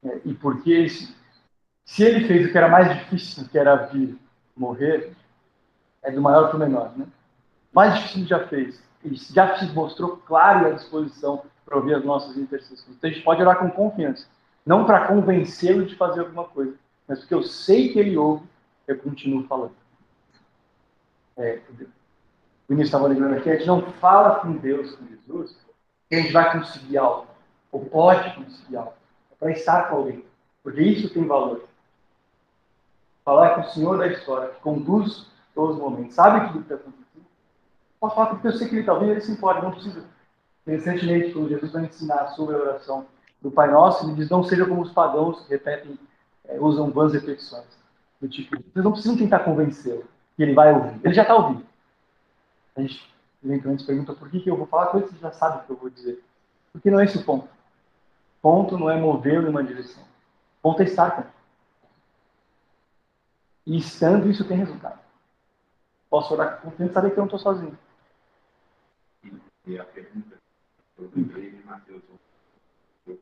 É, 0.04 0.22
e 0.26 0.34
porque 0.34 0.72
ele 0.72 0.90
se, 0.90 2.04
ele 2.04 2.28
fez 2.28 2.48
o 2.48 2.52
que 2.52 2.58
era 2.58 2.70
mais 2.70 2.98
difícil, 2.98 3.48
que 3.50 3.58
era 3.58 3.76
vir 3.88 4.18
morrer, 4.56 5.14
é 6.02 6.12
do 6.12 6.22
maior 6.22 6.48
para 6.48 6.56
o 6.56 6.60
menor, 6.60 6.98
né? 6.98 7.06
Mais 7.74 8.00
difícil 8.00 8.28
já 8.28 8.48
fez. 8.48 8.82
Ele 9.04 9.16
já 9.16 9.58
se 9.58 9.66
mostrou 9.74 10.18
claro 10.18 10.68
e 10.68 10.72
à 10.72 10.76
disposição 10.76 11.44
para 11.66 11.78
ouvir 11.78 11.96
as 11.96 12.04
nossas 12.04 12.38
intercessões. 12.38 12.96
Então 12.98 13.10
a 13.10 13.14
gente 13.14 13.24
pode 13.24 13.42
orar 13.42 13.60
com 13.60 13.70
confiança. 13.70 14.28
Não 14.66 14.86
para 14.86 15.08
convencê-lo 15.08 15.86
de 15.86 15.96
fazer 15.96 16.22
alguma 16.22 16.46
coisa, 16.46 16.76
mas 17.08 17.20
porque 17.20 17.34
eu 17.34 17.44
sei 17.44 17.92
que 17.92 18.00
ele 18.00 18.16
ouve, 18.16 18.46
eu 18.88 18.98
continuo 18.98 19.48
falando. 19.48 19.76
É, 21.38 21.60
o 22.72 22.74
Vinícius 22.74 22.88
estava 22.88 23.08
lembrando 23.08 23.36
aqui, 23.36 23.50
a 23.50 23.56
gente 23.56 23.68
não 23.68 23.82
fala 23.94 24.36
com 24.36 24.54
Deus, 24.54 24.96
com 24.96 25.06
Jesus, 25.06 25.58
que 26.08 26.16
a 26.16 26.22
gente 26.22 26.32
vai 26.32 26.54
conseguir 26.54 26.98
algo, 26.98 27.28
ou 27.70 27.84
pode 27.84 28.34
conseguir 28.34 28.78
algo. 28.78 28.94
É 29.30 29.36
para 29.38 29.52
estar 29.52 29.90
com 29.90 29.98
alguém, 29.98 30.24
porque 30.64 30.82
isso 30.82 31.14
tem 31.14 31.28
valor. 31.28 31.66
Falar 33.26 33.56
com 33.56 33.62
o 33.62 33.70
Senhor 33.72 33.98
da 33.98 34.08
história, 34.08 34.48
que 34.50 34.62
conduz 34.62 35.28
todos 35.54 35.76
os 35.76 35.82
momentos, 35.82 36.16
sabe 36.16 36.48
tudo 36.48 36.64
que 36.64 36.74
está 36.74 36.76
acontecendo. 36.76 37.26
Posso 38.00 38.16
falar 38.16 38.28
porque 38.28 38.48
eu 38.48 38.54
sei 38.54 38.70
que 38.70 38.76
ele 38.76 38.82
está 38.82 38.94
ouvindo, 38.94 39.12
ele 39.12 39.22
se 39.22 39.34
importa, 39.34 39.62
não 39.62 39.72
precisa. 39.72 40.06
Recentemente, 40.66 41.34
quando 41.34 41.50
Jesus 41.50 41.74
vai 41.74 41.84
ensinar 41.84 42.28
sobre 42.30 42.56
a 42.56 42.60
oração 42.60 43.06
do 43.42 43.52
Pai 43.52 43.70
Nosso, 43.70 44.06
ele 44.06 44.16
diz: 44.16 44.30
não 44.30 44.46
seja 44.46 44.66
como 44.66 44.82
os 44.82 44.94
pagãos 44.94 45.42
que 45.42 45.50
repetem, 45.50 46.00
é, 46.46 46.58
usam 46.58 46.90
vãs 46.90 47.12
repetições. 47.12 47.66
Do 48.22 48.30
tipo, 48.30 48.56
vocês 48.56 48.86
não 48.86 48.94
precisam 48.94 49.18
tentar 49.18 49.40
convencê-lo 49.40 50.06
que 50.38 50.44
ele 50.44 50.54
vai 50.54 50.74
ouvir. 50.74 51.02
Ele 51.04 51.14
já 51.14 51.24
está 51.24 51.36
ouvindo. 51.36 51.71
A 52.76 52.82
gente 52.82 53.12
eventualmente 53.44 53.86
pergunta 53.86 54.14
por 54.14 54.30
que, 54.30 54.40
que 54.40 54.50
eu 54.50 54.58
vou 54.58 54.68
falar 54.68 54.88
coisas 54.88 55.10
que 55.10 55.16
você 55.16 55.22
já 55.22 55.32
sabe 55.32 55.58
o 55.58 55.66
que 55.66 55.72
eu 55.72 55.78
vou 55.78 55.90
dizer. 55.90 56.24
Porque 56.72 56.90
não 56.90 57.00
é 57.00 57.06
esse 57.06 57.18
o 57.18 57.26
ponto. 57.26 57.46
O 57.46 58.42
ponto 58.42 58.78
não 58.78 58.90
é 58.90 58.98
movê-lo 58.98 59.48
em 59.48 59.50
uma 59.50 59.64
direção. 59.64 60.04
O 60.04 60.62
ponto 60.62 60.82
é 60.82 60.86
estar 60.86 61.12
com. 61.12 61.24
E 63.66 63.78
estando, 63.78 64.30
isso 64.30 64.48
tem 64.48 64.58
resultado. 64.58 65.00
Posso 66.10 66.34
orar 66.34 66.58
com 66.58 66.70
confiança 66.70 66.92
e 66.92 66.94
saber 66.94 67.12
que 67.12 67.18
eu 67.18 67.22
não 67.22 67.26
estou 67.26 67.40
sozinho. 67.40 67.78
E 69.66 69.80
a 69.80 69.86
pergunta 69.86 70.36
que 70.96 71.02
eu 71.02 71.12
lembrei 71.16 71.52
de 71.52 71.64
Mateus, 71.64 72.02
eu 73.06 73.20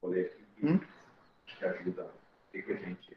colher 0.00 0.26
aqui, 0.26 0.66
hum? 0.66 0.80
que 1.46 1.64
ajuda, 1.64 2.04
o 2.04 2.52
que, 2.52 2.62
que 2.62 2.72
a 2.72 2.76
gente 2.76 3.16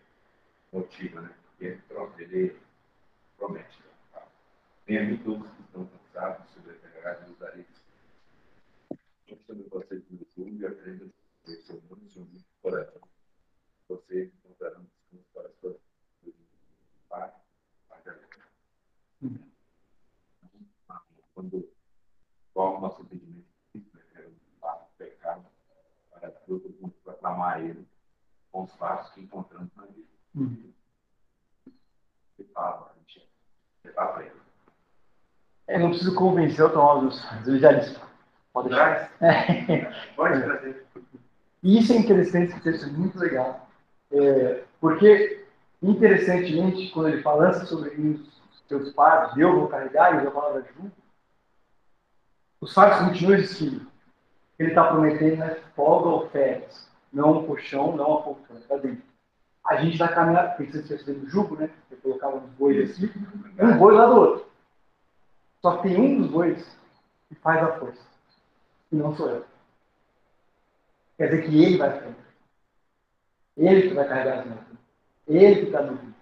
motiva, 0.71 1.21
né? 1.21 1.29
Porque 1.57 2.23
ele 2.23 2.57
promete. 3.37 3.90
A 4.91 5.03
mim 5.03 5.15
todos 5.23 5.49
que 5.51 5.61
estão 5.61 5.87
cansados, 5.87 6.49
sobrecarregados, 6.49 7.29
eu 7.29 7.35
darei 7.37 7.65
sobre 9.45 9.63
vocês 9.69 10.03
no 10.09 10.19
YouTube 10.19 10.57
e 10.57 10.65
aprenda 10.65 11.05
a 11.05 11.49
seu 11.49 11.81
mundo, 11.83 12.09
seu 12.11 12.21
mundo 12.23 12.43
coração. 12.61 13.01
Vocês 13.87 14.33
encontrarão 14.33 14.83
descanso 14.83 15.25
para 15.33 15.47
as 15.47 15.55
suas 15.61 15.77
Pai, 17.07 17.33
Pai 17.87 18.01
da 18.03 18.19
Quando 21.35 21.69
qual 22.53 22.77
o 22.77 22.81
nosso 22.81 23.01
entendimento 23.03 23.47
é 24.15 24.27
o 24.27 24.97
pecado 24.97 25.45
para 26.11 26.31
todo 26.31 26.69
mundo 26.81 26.93
proclamar 27.01 27.63
ele 27.63 27.87
com 28.51 28.63
os 28.63 28.75
passos 28.75 29.13
que 29.13 29.21
encontramos 29.21 29.73
na 29.73 29.85
vida. 29.85 30.09
Uhum. 30.35 30.73
E 32.37 32.43
fala, 32.43 32.91
a 32.91 32.99
gente 32.99 33.25
levar 33.85 34.07
para 34.07 34.25
ele. 34.25 34.40
É, 35.67 35.79
não 35.79 35.89
preciso 35.89 36.15
convencer 36.15 36.65
o 36.65 37.05
os 37.07 37.47
eu 37.47 37.59
já 37.59 37.71
disse. 37.73 37.97
Pode 38.53 38.69
deixar? 38.69 39.11
Pode 40.15 40.41
trazer. 40.41 40.85
E 41.63 41.79
isso 41.79 41.93
é 41.93 41.97
interessante, 41.97 42.51
esse 42.51 42.61
texto 42.61 42.85
é 42.85 42.91
muito 42.91 43.19
legal. 43.19 43.69
É, 44.11 44.63
porque, 44.79 45.45
interessantemente, 45.81 46.91
quando 46.91 47.09
ele 47.09 47.21
fala 47.21 47.53
sobre 47.65 47.89
os 47.89 48.41
seus 48.67 48.91
pais, 48.93 49.37
eu 49.37 49.53
vou 49.53 49.67
carregar, 49.67 50.23
e 50.23 50.27
a 50.27 50.31
palavra 50.31 50.65
junto, 50.75 50.91
os 52.59 52.73
fatos 52.73 53.07
continuam 53.07 53.35
existindo. 53.35 53.87
Ele 54.57 54.69
está 54.69 54.85
prometendo 54.85 55.37
né, 55.37 55.57
folga 55.75 56.09
ou 56.09 56.29
férias, 56.29 56.87
não 57.11 57.39
um 57.39 57.47
colchão, 57.47 57.95
não 57.95 58.13
a 58.13 58.21
poltrona, 58.21 58.59
está 58.59 58.77
dentro. 58.77 59.03
A 59.65 59.77
gente 59.77 59.97
vai 59.97 60.13
caminhar, 60.13 60.55
porque 60.55 60.71
vocês 60.71 61.03
fazendo 61.03 61.29
jugo, 61.29 61.55
né? 61.55 61.69
Eu 61.89 61.97
colocava 61.97 62.37
uns 62.37 62.49
bois 62.57 62.91
assim, 62.91 63.11
um 63.59 63.77
boi 63.77 63.93
lá 63.93 64.07
do 64.07 64.15
outro. 64.15 64.50
Só 65.61 65.77
tem 65.77 65.99
um 65.99 66.21
dos 66.21 66.31
bois 66.31 66.77
que 67.29 67.35
faz 67.35 67.63
a 67.63 67.79
força. 67.79 68.01
E 68.91 68.95
não 68.95 69.15
sou 69.15 69.29
eu. 69.29 69.45
Quer 71.17 71.29
dizer 71.29 71.43
que 71.43 71.63
ele 71.63 71.77
vai 71.77 71.99
frente. 71.99 72.19
Ele 73.55 73.89
que 73.89 73.93
vai 73.93 74.07
carregar 74.07 74.39
as 74.39 74.45
mãos. 74.47 74.65
Ele 75.27 75.55
que 75.61 75.65
está 75.67 75.81
no 75.83 75.95
rio. 75.95 76.15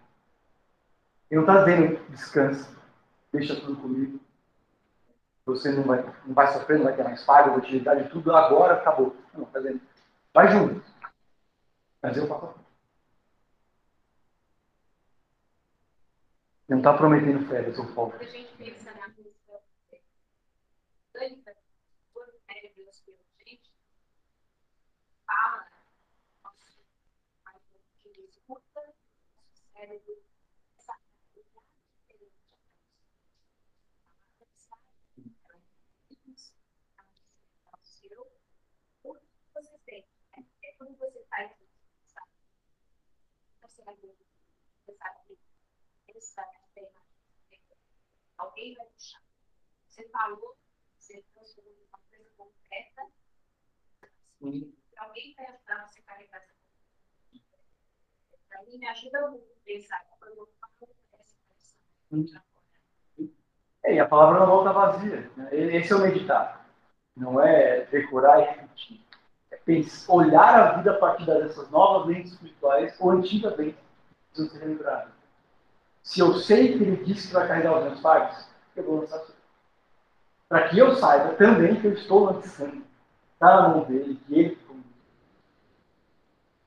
Ele 1.31 1.41
não 1.41 1.47
está 1.47 1.63
dizendo 1.63 2.09
descansa, 2.09 2.77
deixa 3.31 3.59
tudo 3.61 3.81
comigo. 3.81 4.19
Você 5.45 5.71
não 5.71 5.83
vai, 5.83 6.03
não 6.25 6.33
vai 6.33 6.51
sofrer, 6.53 6.77
não 6.77 6.85
vai 6.85 6.95
ter 6.95 7.03
mais 7.03 7.23
paga, 7.23 7.55
utilidade, 7.55 8.09
tudo 8.09 8.35
agora 8.35 8.75
acabou. 8.75 9.15
Não, 9.33 9.43
está 9.43 9.59
dizendo, 9.59 9.81
vai 10.33 10.51
junto. 10.51 10.83
Mas 12.01 12.17
eu 12.17 12.27
faço 12.27 12.45
a 12.45 12.53
Não 16.67 16.77
está 16.77 16.93
prometendo 16.93 17.47
férias 17.47 17.79
ou 17.79 17.87
folga. 17.87 18.17
A 18.19 18.23
gente 18.23 18.55
pensa 18.57 18.91
na 18.93 19.09
quando 22.13 22.39
pega 22.47 22.73
Deus 22.75 23.01
pela 23.01 23.17
gente, 23.45 23.73
fala, 25.25 25.69
nosso 26.41 26.81
que 28.01 28.21
escuta, 28.21 28.95
nosso 29.35 29.63
cérebro, 29.73 30.23
essa 30.77 30.93
sai, 30.93 31.03
ela 32.07 32.23
é 38.13 38.19
o 39.03 39.15
que 39.15 39.29
você 39.53 39.77
tem. 39.79 40.07
É 40.63 40.71
quando 40.77 40.95
você 40.97 41.21
sabe 41.25 41.53
alguém 48.37 48.73
vai 48.75 48.85
puxar. 48.87 49.21
Você 49.87 50.07
falou, 50.09 50.58
alguém 54.97 55.33
vai 55.35 55.45
ajudar 55.47 55.87
você 55.87 55.99
a 55.99 56.03
carregar 56.03 56.37
essa 56.37 56.53
coisa. 56.53 57.43
Para 58.47 58.63
mim, 58.63 58.77
me 58.77 58.87
ajuda 58.87 59.37
pensar 59.65 60.05
É, 63.83 63.93
e 63.95 63.99
a 63.99 64.07
palavra 64.07 64.39
não 64.39 64.47
volta 64.47 64.73
vazia. 64.73 65.31
Né? 65.35 65.49
Esse 65.51 65.93
é 65.93 65.95
o 65.95 66.01
meditar. 66.01 66.67
Não 67.15 67.41
é 67.41 67.85
decorar 67.85 68.39
e 68.39 68.45
repetir. 68.45 69.01
É 69.51 69.57
pensar, 69.57 70.13
olhar 70.13 70.59
a 70.59 70.77
vida 70.77 70.91
a 70.91 70.97
partir 70.99 71.25
dessas 71.25 71.69
novas 71.69 72.07
lentes 72.07 72.33
espirituais 72.33 72.95
ou 72.99 73.11
antigas 73.11 73.57
lentes. 73.57 73.79
Se 76.03 76.19
eu 76.19 76.33
sei 76.35 76.77
que 76.77 76.83
ele 76.83 77.03
disse 77.03 77.27
que 77.27 77.33
vai 77.33 77.47
carregar 77.47 77.77
os 77.77 77.83
meus 77.83 77.99
fardos, 77.99 78.47
eu 78.75 78.83
vou 78.83 79.01
lançar 79.01 79.19
tudo. 79.19 79.38
Para 80.49 80.67
que 80.67 80.79
eu 80.79 80.95
saiba 80.95 81.35
também 81.35 81.79
que 81.79 81.85
eu 81.85 81.93
estou 81.93 82.25
lançando. 82.25 82.81
Está 83.33 83.61
na 83.61 83.69
mão 83.69 83.85
dele, 83.85 84.19
que 84.25 84.33
ele. 84.33 84.57
Isso 84.57 84.73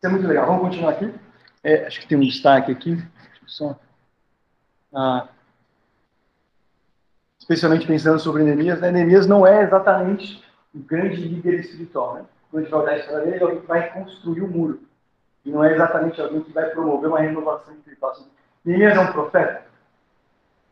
é 0.04 0.08
muito 0.08 0.26
legal. 0.26 0.46
Vamos 0.46 0.62
continuar 0.62 0.92
aqui? 0.92 1.12
É, 1.64 1.86
acho 1.86 2.00
que 2.00 2.06
tem 2.06 2.16
um 2.16 2.22
destaque 2.22 2.70
aqui. 2.70 2.96
Só. 3.46 3.78
Ah, 4.94 5.28
especialmente 7.38 7.86
pensando 7.86 8.20
sobre 8.20 8.44
Neemias, 8.44 8.80
né? 8.80 8.90
Neemias 8.90 9.26
não 9.26 9.46
é 9.46 9.62
exatamente 9.62 10.42
um 10.74 10.80
grande 10.80 11.16
líder 11.16 11.60
espiritual. 11.60 12.14
Né? 12.14 12.24
Quando 12.50 12.62
a 12.62 12.64
gente 12.64 12.70
vai 12.70 12.82
olhar 12.82 12.92
a 12.92 12.98
história 12.98 13.24
dele, 13.24 13.36
é 13.36 13.42
alguém 13.42 13.60
que 13.60 13.66
vai 13.66 13.92
construir 13.92 14.42
o 14.42 14.46
um 14.46 14.50
muro. 14.50 14.80
E 15.44 15.50
não 15.50 15.64
é 15.64 15.74
exatamente 15.74 16.20
alguém 16.20 16.42
que 16.42 16.52
vai 16.52 16.70
promover 16.70 17.08
uma 17.08 17.18
renovação 17.18 17.74
espiritual. 17.74 18.14
Neemias 18.64 18.96
é 18.96 19.00
um 19.00 19.12
profeta? 19.12 19.66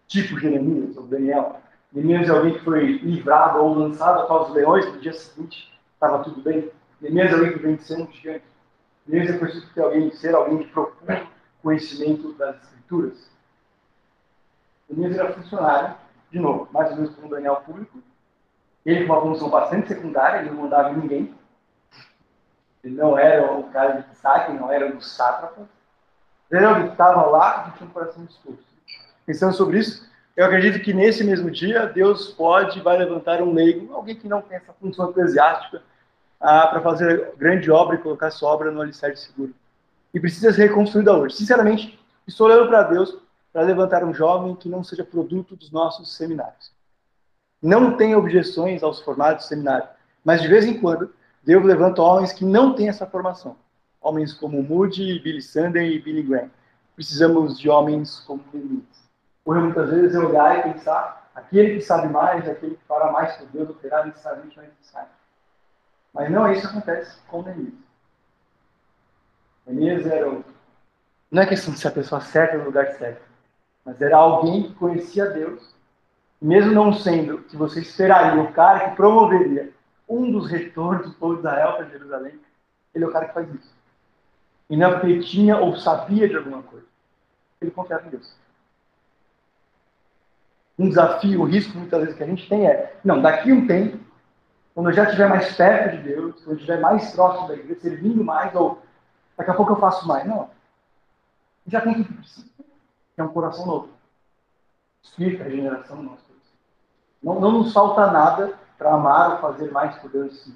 Tipo 0.07 0.39
Jeremias 0.39 0.97
ou 0.97 1.07
Daniel? 1.07 1.61
Neemias 1.93 2.29
é 2.29 2.33
alguém 2.33 2.55
que 2.55 2.65
foi 2.65 2.99
livrado 2.99 3.59
ou 3.59 3.75
lançado 3.75 4.21
após 4.21 4.49
os 4.49 4.55
leões, 4.55 4.87
no 4.87 5.01
dia 5.01 5.13
seguinte 5.13 5.73
estava 5.95 6.23
tudo 6.23 6.41
bem? 6.41 6.71
Neemias 7.01 7.33
é 7.33 7.35
alguém 7.35 7.53
que 7.53 7.59
venceu 7.59 7.99
um 7.99 8.13
gigante? 8.13 8.45
Neemias 9.07 9.35
é 9.35 9.39
preciso 9.39 9.75
ter 9.75 9.83
alguém, 9.83 10.11
ser 10.13 10.35
alguém 10.35 10.59
de 10.59 10.67
profundo 10.69 11.29
conhecimento 11.63 12.33
das 12.35 12.57
escrituras? 12.63 13.31
Neemias 14.89 15.19
era 15.19 15.33
funcionário 15.33 15.97
de 16.31 16.39
novo, 16.39 16.69
mais 16.73 16.91
ou 16.91 16.97
menos 16.97 17.15
como 17.15 17.29
Daniel 17.29 17.57
público. 17.57 17.99
Ele 18.87 19.07
com 19.07 19.13
uma 19.13 19.23
função 19.23 19.51
bastante 19.51 19.89
secundária, 19.89 20.41
ele 20.41 20.51
não 20.51 20.63
mandava 20.63 20.93
ninguém. 20.93 21.35
Ele 22.83 22.95
não 22.95 23.19
era 23.19 23.53
o 23.53 23.65
cara 23.71 24.01
de 24.01 24.09
destaque, 24.09 24.53
não 24.53 24.71
era 24.71 24.91
do 24.91 25.03
sátrapa. 25.03 25.69
Ele 26.51 26.67
o 26.67 26.83
que 26.87 26.93
estava 26.93 27.27
lá 27.27 27.69
e 27.69 27.77
tinha 27.77 27.89
um 27.89 27.93
coração 27.93 28.25
disposto. 28.25 28.65
Pensando 29.27 29.55
sobre 29.55 29.79
isso, 29.79 30.09
eu 30.41 30.47
acredito 30.47 30.83
que 30.83 30.95
nesse 30.95 31.23
mesmo 31.23 31.51
dia, 31.51 31.85
Deus 31.85 32.29
pode 32.29 32.79
e 32.79 32.83
vai 32.83 32.97
levantar 32.97 33.43
um 33.43 33.53
leigo, 33.53 33.93
alguém 33.93 34.17
que 34.17 34.27
não 34.27 34.41
tem 34.41 34.57
essa 34.57 34.73
função 34.73 35.11
eclesiástica, 35.11 35.83
ah, 36.41 36.67
para 36.67 36.81
fazer 36.81 37.35
grande 37.37 37.71
obra 37.71 37.97
e 37.97 37.99
colocar 37.99 38.29
essa 38.29 38.47
obra 38.47 38.71
no 38.71 38.81
alicerce 38.81 39.27
seguro. 39.27 39.55
E 40.15 40.19
precisa 40.19 40.51
ser 40.51 40.69
reconstruída 40.69 41.13
hoje. 41.13 41.37
Sinceramente, 41.37 42.01
estou 42.27 42.47
olhando 42.47 42.69
para 42.69 42.85
Deus 42.85 43.19
para 43.53 43.61
levantar 43.61 44.03
um 44.03 44.15
jovem 44.15 44.57
que 44.57 44.67
não 44.67 44.83
seja 44.83 45.05
produto 45.05 45.55
dos 45.55 45.71
nossos 45.71 46.17
seminários. 46.17 46.73
Não 47.61 47.99
tenho 47.99 48.17
objeções 48.17 48.83
aos 48.83 48.99
formatos 49.03 49.45
de 49.45 49.49
seminário, 49.51 49.89
mas 50.25 50.41
de 50.41 50.49
vez 50.49 50.65
em 50.65 50.81
quando 50.81 51.13
Deus 51.43 51.63
levanta 51.63 52.01
homens 52.01 52.33
que 52.33 52.47
não 52.47 52.75
têm 52.75 52.89
essa 52.89 53.05
formação. 53.05 53.57
Homens 54.01 54.33
como 54.33 54.63
Moody, 54.63 55.19
Billy 55.19 55.43
Sunday 55.43 55.97
e 55.97 55.99
Billy 55.99 56.23
Graham. 56.23 56.51
Precisamos 56.97 57.59
de 57.59 57.69
homens 57.69 58.21
como 58.21 58.43
Neemias. 58.55 59.00
Por 59.45 59.59
muitas 59.59 59.91
vezes 59.91 60.15
é 60.15 60.19
olhar 60.19 60.59
e 60.59 60.73
pensar, 60.73 61.31
aquele 61.35 61.77
que 61.77 61.81
sabe 61.81 62.09
mais, 62.09 62.49
aquele 62.49 62.77
que 62.77 62.85
fará 62.85 63.11
mais 63.11 63.37
por 63.37 63.47
Deus, 63.49 63.77
terá 63.81 64.05
necessariamente 64.05 64.57
mais 64.57 64.69
necessário. 64.69 65.09
Mas 66.13 66.31
não 66.31 66.47
é 66.47 66.53
isso 66.53 66.63
que 66.63 66.77
acontece 66.77 67.19
com 67.29 67.43
Neemias. 67.43 67.75
Neemias 69.67 70.07
era 70.07 70.31
o... 70.31 70.45
Não 71.31 71.43
é 71.43 71.47
questão 71.47 71.73
de 71.73 71.81
ser 71.81 71.89
a 71.89 71.93
pessoa 71.93 72.21
certa 72.21 72.59
no 72.59 72.65
lugar 72.65 72.87
certo 72.93 73.31
mas 73.85 74.01
era 74.01 74.17
alguém 74.17 74.65
que 74.65 74.75
conhecia 74.75 75.31
Deus, 75.31 75.75
mesmo 76.41 76.73
não 76.73 76.93
sendo 76.93 77.39
que 77.39 77.57
você 77.57 77.81
esperaria 77.81 78.41
o 78.41 78.53
cara 78.53 78.91
que 78.91 78.97
promoveria 78.97 79.73
um 80.09 80.31
dos 80.31 80.51
retornos 80.51 81.07
do 81.07 81.15
povo 81.15 81.35
de 81.35 81.41
Israel 81.41 81.75
para 81.75 81.87
Jerusalém, 81.87 82.39
ele 82.95 83.05
é 83.05 83.07
o 83.07 83.13
cara 83.13 83.27
que 83.27 83.35
faz 83.35 83.53
isso. 83.55 83.75
E 84.69 84.77
não 84.77 84.89
é 84.89 84.93
porque 84.93 85.21
tinha 85.21 85.59
ou 85.59 85.77
sabia 85.77 86.29
de 86.29 86.37
alguma 86.37 86.63
coisa. 86.63 86.87
Ele 87.61 87.71
confiava 87.71 88.07
em 88.07 88.11
Deus. 88.11 88.33
Um 90.81 90.89
desafio, 90.89 91.43
um 91.43 91.45
risco 91.45 91.77
muitas 91.77 92.01
vezes 92.01 92.17
que 92.17 92.23
a 92.23 92.27
gente 92.27 92.49
tem 92.49 92.67
é, 92.67 92.99
não, 93.05 93.21
daqui 93.21 93.53
um 93.53 93.67
tempo, 93.67 93.99
quando 94.75 94.89
eu 94.89 94.95
já 94.95 95.05
estiver 95.05 95.29
mais 95.29 95.55
perto 95.55 95.97
de 95.97 96.03
Deus, 96.03 96.37
quando 96.37 96.51
eu 96.51 96.55
estiver 96.55 96.81
mais 96.81 97.11
próximo 97.13 97.49
da 97.49 97.55
igreja, 97.55 97.81
servindo 97.81 98.25
mais, 98.25 98.55
ou 98.55 98.81
daqui 99.37 99.51
a 99.51 99.55
pouco 99.55 99.73
eu 99.73 99.77
faço 99.77 100.09
mais. 100.09 100.27
Não. 100.27 100.49
Já 101.67 101.81
tem 101.83 101.95
tudo 101.95 102.09
que 102.09 102.15
precisa 102.15 102.51
é 103.21 103.25
um 103.25 103.29
coração 103.29 103.67
novo. 103.67 103.89
A 105.19 105.45
regeneração 105.45 106.03
coração. 106.05 106.17
Não, 107.23 107.39
não 107.39 107.53
nos 107.53 107.73
falta 107.73 108.11
nada 108.11 108.59
para 108.79 108.95
amar 108.95 109.33
ou 109.33 109.39
fazer 109.39 109.71
mais 109.71 109.97
por 109.97 110.11
Deus. 110.11 110.51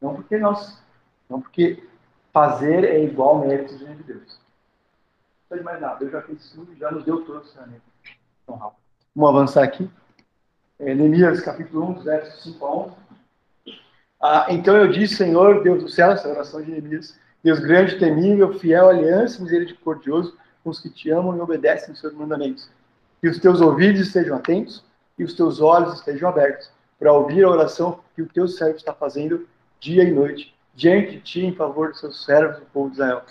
Não 0.00 0.14
porque 0.14 0.38
nós, 0.38 0.82
não 1.28 1.40
porque 1.40 1.86
fazer 2.32 2.84
é 2.84 3.02
igual 3.02 3.38
mérito 3.38 3.76
de 3.76 3.84
Deus. 3.84 4.40
Não 4.40 5.48
precisa 5.48 5.58
de 5.58 5.62
mais 5.62 5.80
nada. 5.80 5.96
Deus 5.96 6.12
já 6.12 6.22
fez 6.22 6.50
tudo 6.50 6.72
e 6.72 6.76
já 6.76 6.90
nos 6.90 7.04
deu 7.04 7.24
todo 7.24 7.40
o 7.40 7.44
ensinamento. 7.44 7.82
Então, 8.42 8.56
rápido. 8.56 8.85
Vamos 9.16 9.34
avançar 9.34 9.64
aqui. 9.64 9.88
É, 10.78 10.94
Neemias 10.94 11.40
capítulo 11.40 11.88
1, 11.88 12.02
versos 12.02 12.42
5 12.42 12.66
a 12.66 12.76
11. 12.76 12.92
Ah, 14.20 14.46
então 14.50 14.76
eu 14.76 14.92
disse, 14.92 15.16
Senhor, 15.16 15.62
Deus 15.62 15.82
do 15.82 15.88
céu, 15.88 16.10
essa 16.10 16.28
oração 16.28 16.60
de 16.60 16.70
Neemias, 16.70 17.18
Deus 17.42 17.58
grande, 17.58 17.98
temível, 17.98 18.58
fiel, 18.58 18.90
aliança, 18.90 19.42
misericordioso, 19.42 20.36
com 20.62 20.68
os 20.68 20.80
que 20.80 20.90
te 20.90 21.08
amam 21.08 21.34
e 21.34 21.40
obedecem 21.40 21.94
os 21.94 22.00
seus 22.00 22.12
mandamentos. 22.12 22.68
Que 23.22 23.28
os 23.28 23.38
teus 23.38 23.62
ouvidos 23.62 24.02
estejam 24.02 24.36
atentos 24.36 24.84
e 25.18 25.24
os 25.24 25.32
teus 25.32 25.62
olhos 25.62 25.94
estejam 25.94 26.28
abertos 26.28 26.70
para 26.98 27.10
ouvir 27.10 27.42
a 27.42 27.48
oração 27.48 28.00
que 28.14 28.20
o 28.20 28.28
teu 28.28 28.46
servo 28.46 28.76
está 28.76 28.92
fazendo 28.92 29.48
dia 29.80 30.04
e 30.04 30.12
noite 30.12 30.54
diante 30.74 31.12
de 31.12 31.20
ti 31.22 31.40
em 31.40 31.54
favor 31.54 31.88
dos 31.88 32.00
seus 32.00 32.22
servos, 32.22 32.58
o 32.58 32.66
povo 32.66 32.90
de 32.90 32.96
Israel. 32.96 33.22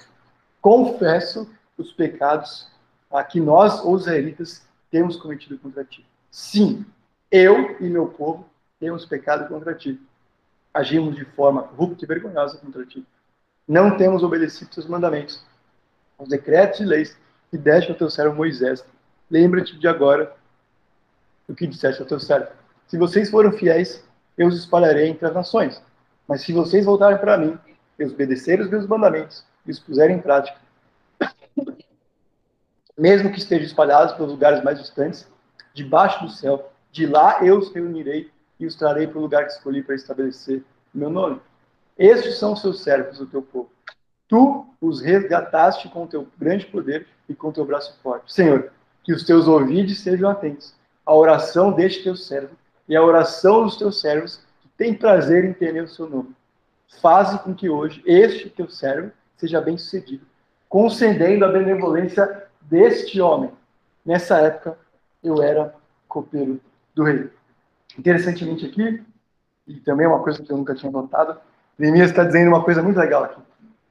Confesso 0.59 1.47
os 1.77 1.93
pecados 1.93 2.71
a 3.11 3.23
que 3.23 3.39
nós, 3.39 3.85
os 3.85 4.01
israelitas, 4.01 4.65
temos 4.89 5.17
cometido 5.17 5.57
contra 5.57 5.83
ti. 5.83 6.05
Sim, 6.31 6.85
eu 7.31 7.77
e 7.79 7.89
meu 7.89 8.07
povo 8.07 8.49
temos 8.79 9.05
pecado 9.05 9.47
contra 9.47 9.73
ti. 9.73 9.99
Agimos 10.73 11.15
de 11.15 11.25
forma 11.25 11.63
corrupta 11.63 12.03
e 12.03 12.07
vergonhosa 12.07 12.57
contra 12.57 12.85
ti. 12.85 13.05
Não 13.67 13.97
temos 13.97 14.21
obedecido 14.23 14.73
seus 14.73 14.87
mandamentos, 14.87 15.43
os 16.19 16.29
decretos 16.29 16.79
e 16.79 16.85
leis 16.85 17.17
e 17.51 17.57
deste 17.57 17.91
ao 17.91 17.97
teu 17.97 18.09
servo 18.09 18.35
Moisés. 18.35 18.85
Lembra-te 19.29 19.77
de 19.77 19.87
agora 19.87 20.35
o 21.47 21.55
que 21.55 21.65
disseste 21.65 22.01
ao 22.01 22.07
teu 22.07 22.19
servo. 22.19 22.51
Se 22.87 22.97
vocês 22.97 23.29
foram 23.29 23.51
fiéis, 23.51 24.03
eu 24.37 24.47
os 24.47 24.57
espalharei 24.57 25.09
entre 25.09 25.25
as 25.25 25.33
nações. 25.33 25.81
Mas 26.27 26.41
se 26.41 26.53
vocês 26.53 26.85
voltarem 26.85 27.17
para 27.17 27.37
mim 27.37 27.57
e 27.97 28.05
obedecerem 28.05 28.65
os 28.65 28.69
meus 28.69 28.87
mandamentos 28.87 29.45
e 29.65 29.71
os 29.71 29.79
puserem 29.79 30.17
em 30.17 30.21
prática, 30.21 30.59
mesmo 32.97 33.31
que 33.31 33.39
estejam 33.39 33.65
espalhados 33.65 34.13
pelos 34.13 34.31
lugares 34.31 34.63
mais 34.63 34.79
distantes, 34.79 35.27
debaixo 35.73 36.23
do 36.23 36.31
céu, 36.31 36.71
de 36.91 37.05
lá 37.05 37.43
eu 37.43 37.57
os 37.57 37.73
reunirei 37.73 38.31
e 38.59 38.65
os 38.65 38.75
trarei 38.75 39.05
para 39.05 39.19
o 39.19 39.21
lugar 39.21 39.45
que 39.45 39.51
escolhi 39.51 39.83
para 39.83 39.95
estabelecer 39.95 40.63
meu 40.93 41.09
nome. 41.09 41.41
Estes 41.97 42.37
são 42.37 42.53
os 42.53 42.61
seus 42.61 42.81
servos, 42.81 43.19
o 43.19 43.25
teu 43.25 43.41
povo. 43.41 43.69
Tu 44.27 44.65
os 44.81 45.01
resgataste 45.01 45.89
com 45.89 46.03
o 46.03 46.07
teu 46.07 46.27
grande 46.37 46.65
poder 46.65 47.07
e 47.27 47.35
com 47.35 47.49
o 47.49 47.53
teu 47.53 47.65
braço 47.65 47.97
forte. 48.01 48.33
Senhor, 48.33 48.71
que 49.03 49.13
os 49.13 49.23
teus 49.23 49.47
ouvidos 49.47 49.99
sejam 49.99 50.29
atentos 50.29 50.73
à 51.05 51.13
oração 51.13 51.71
deste 51.71 52.03
teu 52.03 52.15
servo 52.15 52.55
e 52.87 52.95
à 52.95 53.03
oração 53.03 53.63
dos 53.63 53.77
teus 53.77 54.01
servos 54.01 54.41
que 54.61 54.69
têm 54.77 54.93
prazer 54.93 55.45
em 55.45 55.53
temer 55.53 55.83
o 55.83 55.87
seu 55.87 56.09
nome. 56.09 56.35
Faze 57.01 57.37
com 57.39 57.53
que 57.53 57.69
hoje 57.69 58.01
este 58.05 58.49
teu 58.49 58.69
servo 58.69 59.11
seja 59.37 59.61
bem 59.61 59.77
sucedido, 59.77 60.25
concedendo 60.69 61.45
a 61.45 61.51
benevolência 61.51 62.44
deste 62.69 63.21
homem. 63.21 63.51
Nessa 64.05 64.37
época, 64.39 64.77
eu 65.23 65.41
era 65.41 65.73
copeiro 66.07 66.59
do 66.93 67.03
rei. 67.03 67.29
Interessantemente 67.97 68.65
aqui, 68.65 69.03
e 69.67 69.79
também 69.79 70.05
é 70.05 70.09
uma 70.09 70.21
coisa 70.21 70.43
que 70.43 70.51
eu 70.51 70.57
nunca 70.57 70.75
tinha 70.75 70.91
notado, 70.91 71.39
Neemias 71.77 72.09
está 72.09 72.23
dizendo 72.23 72.49
uma 72.49 72.63
coisa 72.63 72.81
muito 72.81 72.99
legal 72.99 73.23
aqui. 73.23 73.41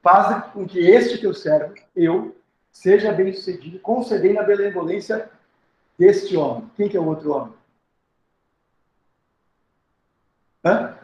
Faça 0.02 0.40
com 0.52 0.66
que 0.66 0.78
este 0.78 1.18
teu 1.18 1.34
servo, 1.34 1.74
eu, 1.94 2.36
seja 2.70 3.12
bem 3.12 3.32
sucedido, 3.32 3.78
concedendo 3.78 4.40
a 4.40 4.42
benevolência 4.42 5.28
deste 5.98 6.36
homem. 6.36 6.70
Quem 6.76 6.88
que 6.88 6.96
é 6.96 7.00
o 7.00 7.06
outro 7.06 7.32
homem? 7.32 7.52
Hã? 10.64 10.94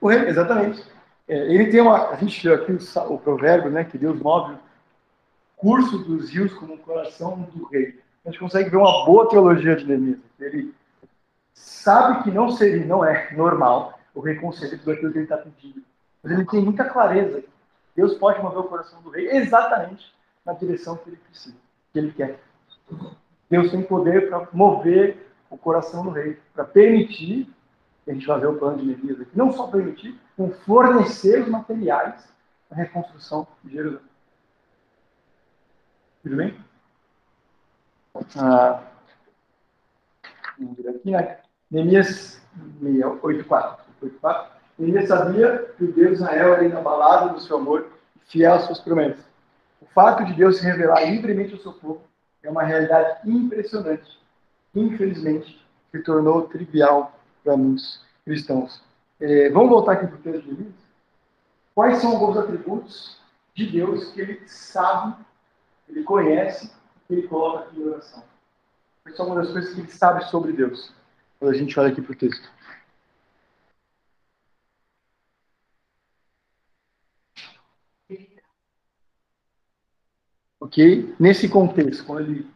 O 0.00 0.08
rei, 0.08 0.28
exatamente. 0.28 0.82
É, 1.26 1.36
ele 1.52 1.70
tem 1.70 1.80
uma. 1.80 2.08
A 2.10 2.16
gente 2.16 2.50
aqui 2.50 2.72
o, 2.72 3.14
o, 3.14 3.18
provérbio, 3.18 3.70
né? 3.70 3.84
Que 3.84 3.98
Deus 3.98 4.18
move 4.20 4.56
curso 5.58 5.98
dos 5.98 6.30
rios 6.30 6.54
como 6.54 6.74
o 6.74 6.78
coração 6.78 7.40
do 7.52 7.66
rei. 7.66 8.00
a 8.24 8.30
gente 8.30 8.40
consegue 8.40 8.70
ver 8.70 8.76
uma 8.76 9.04
boa 9.04 9.28
teologia 9.28 9.76
de 9.76 9.84
Neemias. 9.84 10.18
Ele 10.40 10.72
sabe 11.52 12.22
que 12.22 12.30
não 12.30 12.50
seria, 12.50 12.86
não 12.86 13.04
é 13.04 13.32
normal 13.34 13.98
o 14.14 14.20
rei 14.20 14.36
conceder 14.36 14.78
tudo 14.78 14.92
aquilo 14.92 15.12
que 15.12 15.18
ele 15.18 15.24
está 15.24 15.36
pedindo. 15.36 15.82
Mas 16.22 16.32
ele 16.32 16.44
tem 16.46 16.64
muita 16.64 16.84
clareza. 16.84 17.44
Deus 17.94 18.14
pode 18.14 18.40
mover 18.40 18.60
o 18.60 18.64
coração 18.64 19.02
do 19.02 19.10
rei 19.10 19.28
exatamente 19.30 20.14
na 20.46 20.52
direção 20.52 20.96
que 20.96 21.10
ele 21.10 21.16
precisa, 21.16 21.56
que 21.92 21.98
ele 21.98 22.12
quer. 22.12 22.40
Deus 23.50 23.70
tem 23.70 23.82
poder 23.82 24.28
para 24.28 24.48
mover 24.52 25.28
o 25.50 25.58
coração 25.58 26.04
do 26.04 26.10
rei, 26.10 26.38
para 26.54 26.64
permitir, 26.64 27.48
a 28.06 28.12
gente 28.12 28.26
vai 28.26 28.38
ver 28.40 28.46
o 28.46 28.58
plano 28.58 28.78
de 28.78 28.86
Neemias 28.86 29.20
aqui, 29.20 29.30
não 29.34 29.52
só 29.52 29.66
permitir, 29.66 30.18
como 30.36 30.52
fornecer 30.52 31.42
os 31.42 31.48
materiais 31.48 32.28
para 32.68 32.78
a 32.78 32.82
reconstrução 32.82 33.46
de 33.64 33.72
Jerusalém. 33.72 34.07
Tudo 36.28 36.36
bem? 36.36 36.54
Ah, 38.36 38.82
vamos 40.58 40.76
ver 40.76 40.90
aqui, 40.90 41.10
né? 41.10 41.38
Neemias 41.70 42.38
8.4. 42.82 43.78
8.4. 44.02 44.46
Neemias 44.78 45.08
sabia 45.08 45.72
que 45.78 45.84
o 45.84 45.92
Deus 45.92 46.08
de 46.08 46.14
Israel 46.16 46.52
era 46.52 46.64
inabalado 46.66 47.32
no 47.32 47.40
seu 47.40 47.56
amor 47.56 47.90
e 48.14 48.30
fiel 48.30 48.52
às 48.52 48.64
suas 48.64 48.78
promessas. 48.78 49.24
O 49.80 49.86
fato 49.86 50.22
de 50.26 50.34
Deus 50.34 50.58
se 50.58 50.64
revelar 50.64 51.02
livremente 51.10 51.54
ao 51.54 51.60
seu 51.60 51.72
povo 51.72 52.02
é 52.42 52.50
uma 52.50 52.62
realidade 52.62 53.20
impressionante. 53.24 54.18
Infelizmente, 54.74 55.66
se 55.90 56.02
tornou 56.02 56.42
trivial 56.42 57.18
para 57.42 57.56
muitos 57.56 58.04
cristãos. 58.26 58.82
É, 59.18 59.48
vamos 59.48 59.70
voltar 59.70 59.92
aqui 59.92 60.06
para 60.08 60.16
o 60.16 60.18
texto 60.18 60.42
de 60.42 60.52
Neemias? 60.52 60.74
Quais 61.74 61.98
são 62.00 62.10
alguns 62.10 62.36
atributos 62.36 63.18
de 63.54 63.66
Deus 63.66 64.12
que 64.12 64.20
ele 64.20 64.42
sabe, 64.46 65.16
ele 65.88 66.04
conhece, 66.04 66.70
que 67.06 67.14
ele 67.14 67.28
coloca 67.28 67.64
aqui 67.64 67.80
em 67.80 67.84
oração? 67.84 68.22
Quais 69.02 69.16
são 69.16 69.26
algumas 69.26 69.46
das 69.46 69.52
coisas 69.52 69.74
que 69.74 69.80
ele 69.80 69.90
sabe 69.90 70.24
sobre 70.26 70.52
Deus? 70.52 70.92
Quando 71.38 71.52
a 71.52 71.56
gente 71.56 71.78
olha 71.78 71.90
aqui 71.90 72.02
para 72.02 72.12
o 72.12 72.16
texto. 72.16 72.50
Ok? 80.60 81.14
Nesse 81.18 81.48
contexto, 81.48 82.04
quando 82.04 82.30
ele 82.30 82.50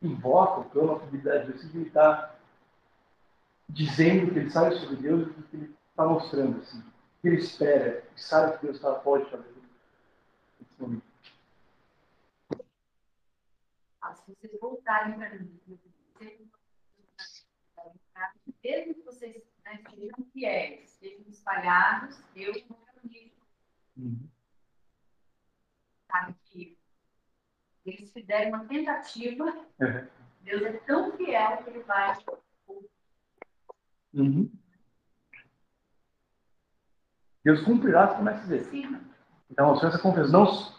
invoca 0.00 0.60
o 0.60 0.64
plano, 0.64 0.92
a 0.92 1.00
fidelidade 1.00 1.46
de 1.46 1.52
Deus, 1.52 1.74
ele 1.74 1.86
está 1.86 2.34
dizendo 3.68 4.32
que 4.32 4.38
ele 4.38 4.50
sabe 4.50 4.76
sobre 4.76 4.96
Deus 4.96 5.28
e 5.28 5.42
que 5.42 5.56
ele 5.56 5.74
está 5.90 6.06
mostrando, 6.06 6.60
assim, 6.60 6.82
que 7.20 7.28
ele 7.28 7.36
espera, 7.36 8.02
que 8.14 8.22
sabe 8.22 8.56
que 8.58 8.66
Deus 8.66 8.80
tá, 8.80 8.92
pode 8.94 9.28
fazer 9.30 9.52
nesse 10.60 10.80
momento. 10.80 11.02
Ah, 14.00 14.07
se 14.24 14.34
vocês 14.34 14.60
voltarem 14.60 15.14
para 15.14 15.30
mim, 15.38 15.60
mesmo 18.64 18.94
que 18.94 19.02
vocês 19.02 19.42
né, 19.64 19.82
sejam 19.90 20.26
fiéis, 20.32 20.90
sejam 20.90 21.24
espalhados, 21.28 22.18
Deus 22.34 22.64
não 22.68 22.76
é 22.86 23.06
unido. 23.06 23.32
Uhum. 23.96 24.28
Sabe 26.10 26.34
que 26.44 26.78
eles 27.84 28.12
fizeram 28.12 28.48
uma 28.50 28.66
tentativa, 28.66 29.44
Uhum. 29.44 30.08
Deus 30.42 30.62
é 30.62 30.72
tão 30.78 31.16
fiel 31.16 31.62
que 31.62 31.70
ele 31.70 31.82
vai. 31.82 32.16
Uhum. 34.14 34.50
Deus 37.44 37.60
cumprirá 37.62 38.04
as 38.04 38.14
promessas 38.14 38.48
dele. 38.48 38.64
Sim, 38.64 39.00
Então, 39.50 39.76
se 39.76 39.86
essa 39.86 39.98
confiança 39.98 40.32
não, 40.32 40.77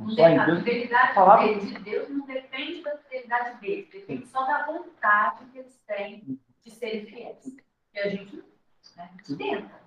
não 0.00 0.10
só 0.10 0.28
em 0.28 0.38
a 0.38 0.46
Deus, 0.46 0.58
fidelidade 0.60 1.14
palavra- 1.14 1.58
de 1.60 1.78
Deus 1.80 2.08
não 2.08 2.26
depende 2.26 2.82
da 2.82 2.96
fidelidade 2.98 3.60
deles, 3.60 3.90
depende 3.90 4.26
só 4.26 4.44
da 4.46 4.66
vontade 4.66 5.44
que 5.46 5.58
eles 5.58 5.78
têm 5.86 6.40
de 6.62 6.70
serem 6.70 7.06
fiéis. 7.06 7.56
E 7.94 7.98
a 7.98 8.08
gente, 8.08 8.36
né, 8.96 9.10
a 9.18 9.36
tenta. 9.36 9.80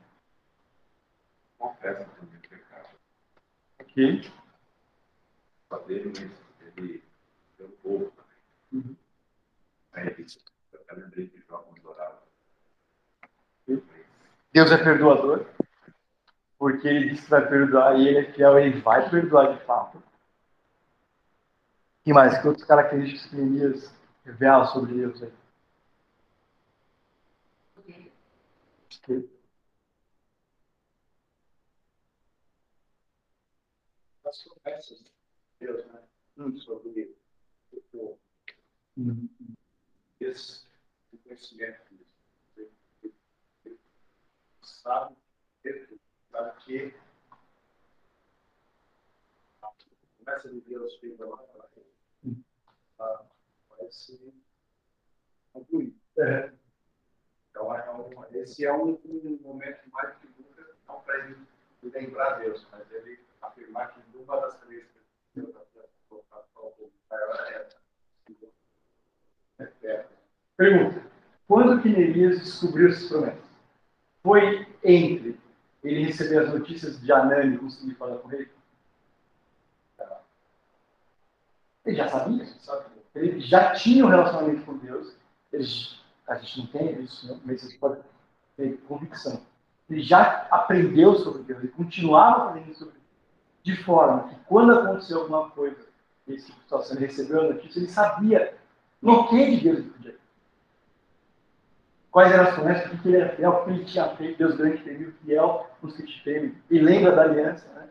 Confessa 1.57 2.05
também 2.05 2.37
o 2.37 2.49
pecado. 2.49 2.89
ok? 3.79 4.31
Só 5.69 5.77
dele 5.79 6.05
mesmo. 6.09 6.43
Ele 6.75 7.03
deu 7.57 7.69
pouco 7.81 8.11
também. 8.11 8.35
Uhum. 8.73 8.95
Aí 9.93 10.07
ele 10.07 10.23
disse, 10.23 10.39
eu 10.73 10.97
lembrei 10.97 11.27
de 11.27 11.41
Jó 11.47 11.57
quando 11.59 11.89
orava. 11.89 12.21
Deus 14.51 14.71
é 14.71 14.77
perdoador, 14.77 15.45
porque 16.63 16.87
ele 16.87 17.09
disse 17.09 17.23
que 17.23 17.29
vai 17.29 17.45
perdoar 17.45 17.99
e 17.99 18.07
ele 18.07 18.19
é 18.19 18.31
fiel, 18.31 18.57
ele 18.57 18.79
vai 18.79 19.09
perdoar 19.09 19.53
de 19.53 19.65
fato. 19.65 20.01
que 22.05 22.13
mais? 22.13 22.41
Que 22.41 22.47
outras 22.47 22.65
características 22.65 23.29
que 23.29 23.35
Neemias 23.35 23.93
revela 24.23 24.65
sobre 24.67 24.93
Deus 24.93 25.21
aí? 25.21 25.33
As 34.25 34.43
promessas 34.43 34.99
de 34.99 35.11
Deus, 35.59 35.85
né? 35.87 35.99
Hum. 36.37 36.55
Sobre 36.55 37.13
o 37.73 37.81
povo. 37.91 38.19
Hum. 38.97 39.27
esse 40.21 40.65
conhecimento. 41.25 41.93
Ele 42.55 42.71
sabe, 44.61 45.13
ele 45.65 46.02
sabe 46.33 46.51
que 46.63 46.95
a 49.61 49.71
promessa 50.17 50.49
de 50.49 50.61
Deus 50.61 50.97
feita 50.97 51.25
lá 51.25 51.37
para 51.37 51.67
ele 51.77 52.43
tá, 52.97 53.25
vai 53.69 53.91
se 53.91 54.33
concluir. 55.53 55.95
É. 56.17 56.51
Então, 57.51 57.75
é 57.75 57.91
um, 57.91 58.25
esse 58.35 58.65
é 58.65 58.73
um, 58.73 58.99
um 59.05 59.39
momento 59.43 59.87
mais 59.91 60.17
que 60.17 60.27
nunca, 60.39 60.75
não 60.87 61.01
para 61.01 61.19
ele 61.19 61.37
lembrar 61.83 62.39
Deus, 62.39 62.67
mas 62.71 62.91
ele 62.91 63.19
afirmar 63.41 63.93
que 63.93 64.01
numa 64.11 64.39
das 64.41 64.59
três 64.61 64.85
que 64.85 65.41
Deus 65.41 65.55
havia 65.55 65.87
colocado 66.09 66.45
para 66.53 66.63
o 66.63 66.71
povo 66.71 66.91
essa. 67.51 67.83
É. 69.83 70.07
Pergunta: 70.57 71.05
quando 71.47 71.81
que 71.81 71.89
Neemias 71.89 72.39
descobriu 72.39 72.89
essas 72.89 73.07
promessas? 73.07 73.43
Foi 74.23 74.65
entre 74.83 75.42
ele 75.83 76.05
receber 76.05 76.39
as 76.39 76.53
notícias 76.53 76.99
de 76.99 77.11
Anani 77.11 77.55
e 77.55 77.59
conseguir 77.59 77.95
falar 77.95 78.17
com 78.17 78.31
ele? 78.31 78.49
Ele 81.85 81.97
já 81.97 82.07
sabia, 82.07 82.45
sabe? 82.61 82.85
Ele 83.15 83.39
já 83.41 83.73
tinha 83.73 84.05
um 84.05 84.09
relacionamento 84.09 84.65
com 84.65 84.77
Deus. 84.77 85.15
Ele, 85.51 85.67
a 86.27 86.35
gente 86.35 86.59
não 86.59 86.67
tem 86.67 87.01
isso, 87.01 87.27
né? 87.27 87.39
mas 87.45 87.61
você 87.61 87.77
pode 87.77 88.01
ter 88.55 88.77
convicção. 88.87 89.41
Ele 89.89 90.01
já 90.01 90.47
aprendeu 90.49 91.15
sobre 91.15 91.43
Deus, 91.43 91.59
ele 91.59 91.71
continuava 91.73 92.49
aprendendo 92.49 92.75
sobre 92.75 92.93
Deus. 92.93 93.03
De 93.63 93.83
forma 93.83 94.29
que 94.29 94.35
quando 94.45 94.73
aconteceu 94.73 95.21
alguma 95.21 95.49
coisa, 95.51 95.77
esse 96.27 96.53
ele 96.91 97.05
recebeu 97.05 97.41
a 97.41 97.53
notícia, 97.53 97.79
ele 97.79 97.89
sabia 97.89 98.57
no 99.01 99.27
que 99.27 99.51
de 99.51 99.63
Deus 99.63 99.79
ele 99.79 99.89
podia. 99.89 100.22
Quais 102.13 102.31
eram 102.31 102.43
as 102.47 102.53
promessas, 102.53 102.89
porque 102.91 103.07
ele 103.07 103.17
era 103.17 103.35
fiel, 103.35 103.53
porque 103.53 103.71
ele 103.71 103.85
tinha 103.85 104.15
feito, 104.15 104.37
Deus 104.37 104.55
grande 104.55 104.83
temido, 104.83 105.11
fiel 105.25 105.67
nos 105.81 105.95
que 105.97 106.03
te 106.03 106.23
temem. 106.23 106.55
E 106.69 106.77
lembra 106.79 107.11
da 107.15 107.23
aliança, 107.23 107.67
né? 107.73 107.89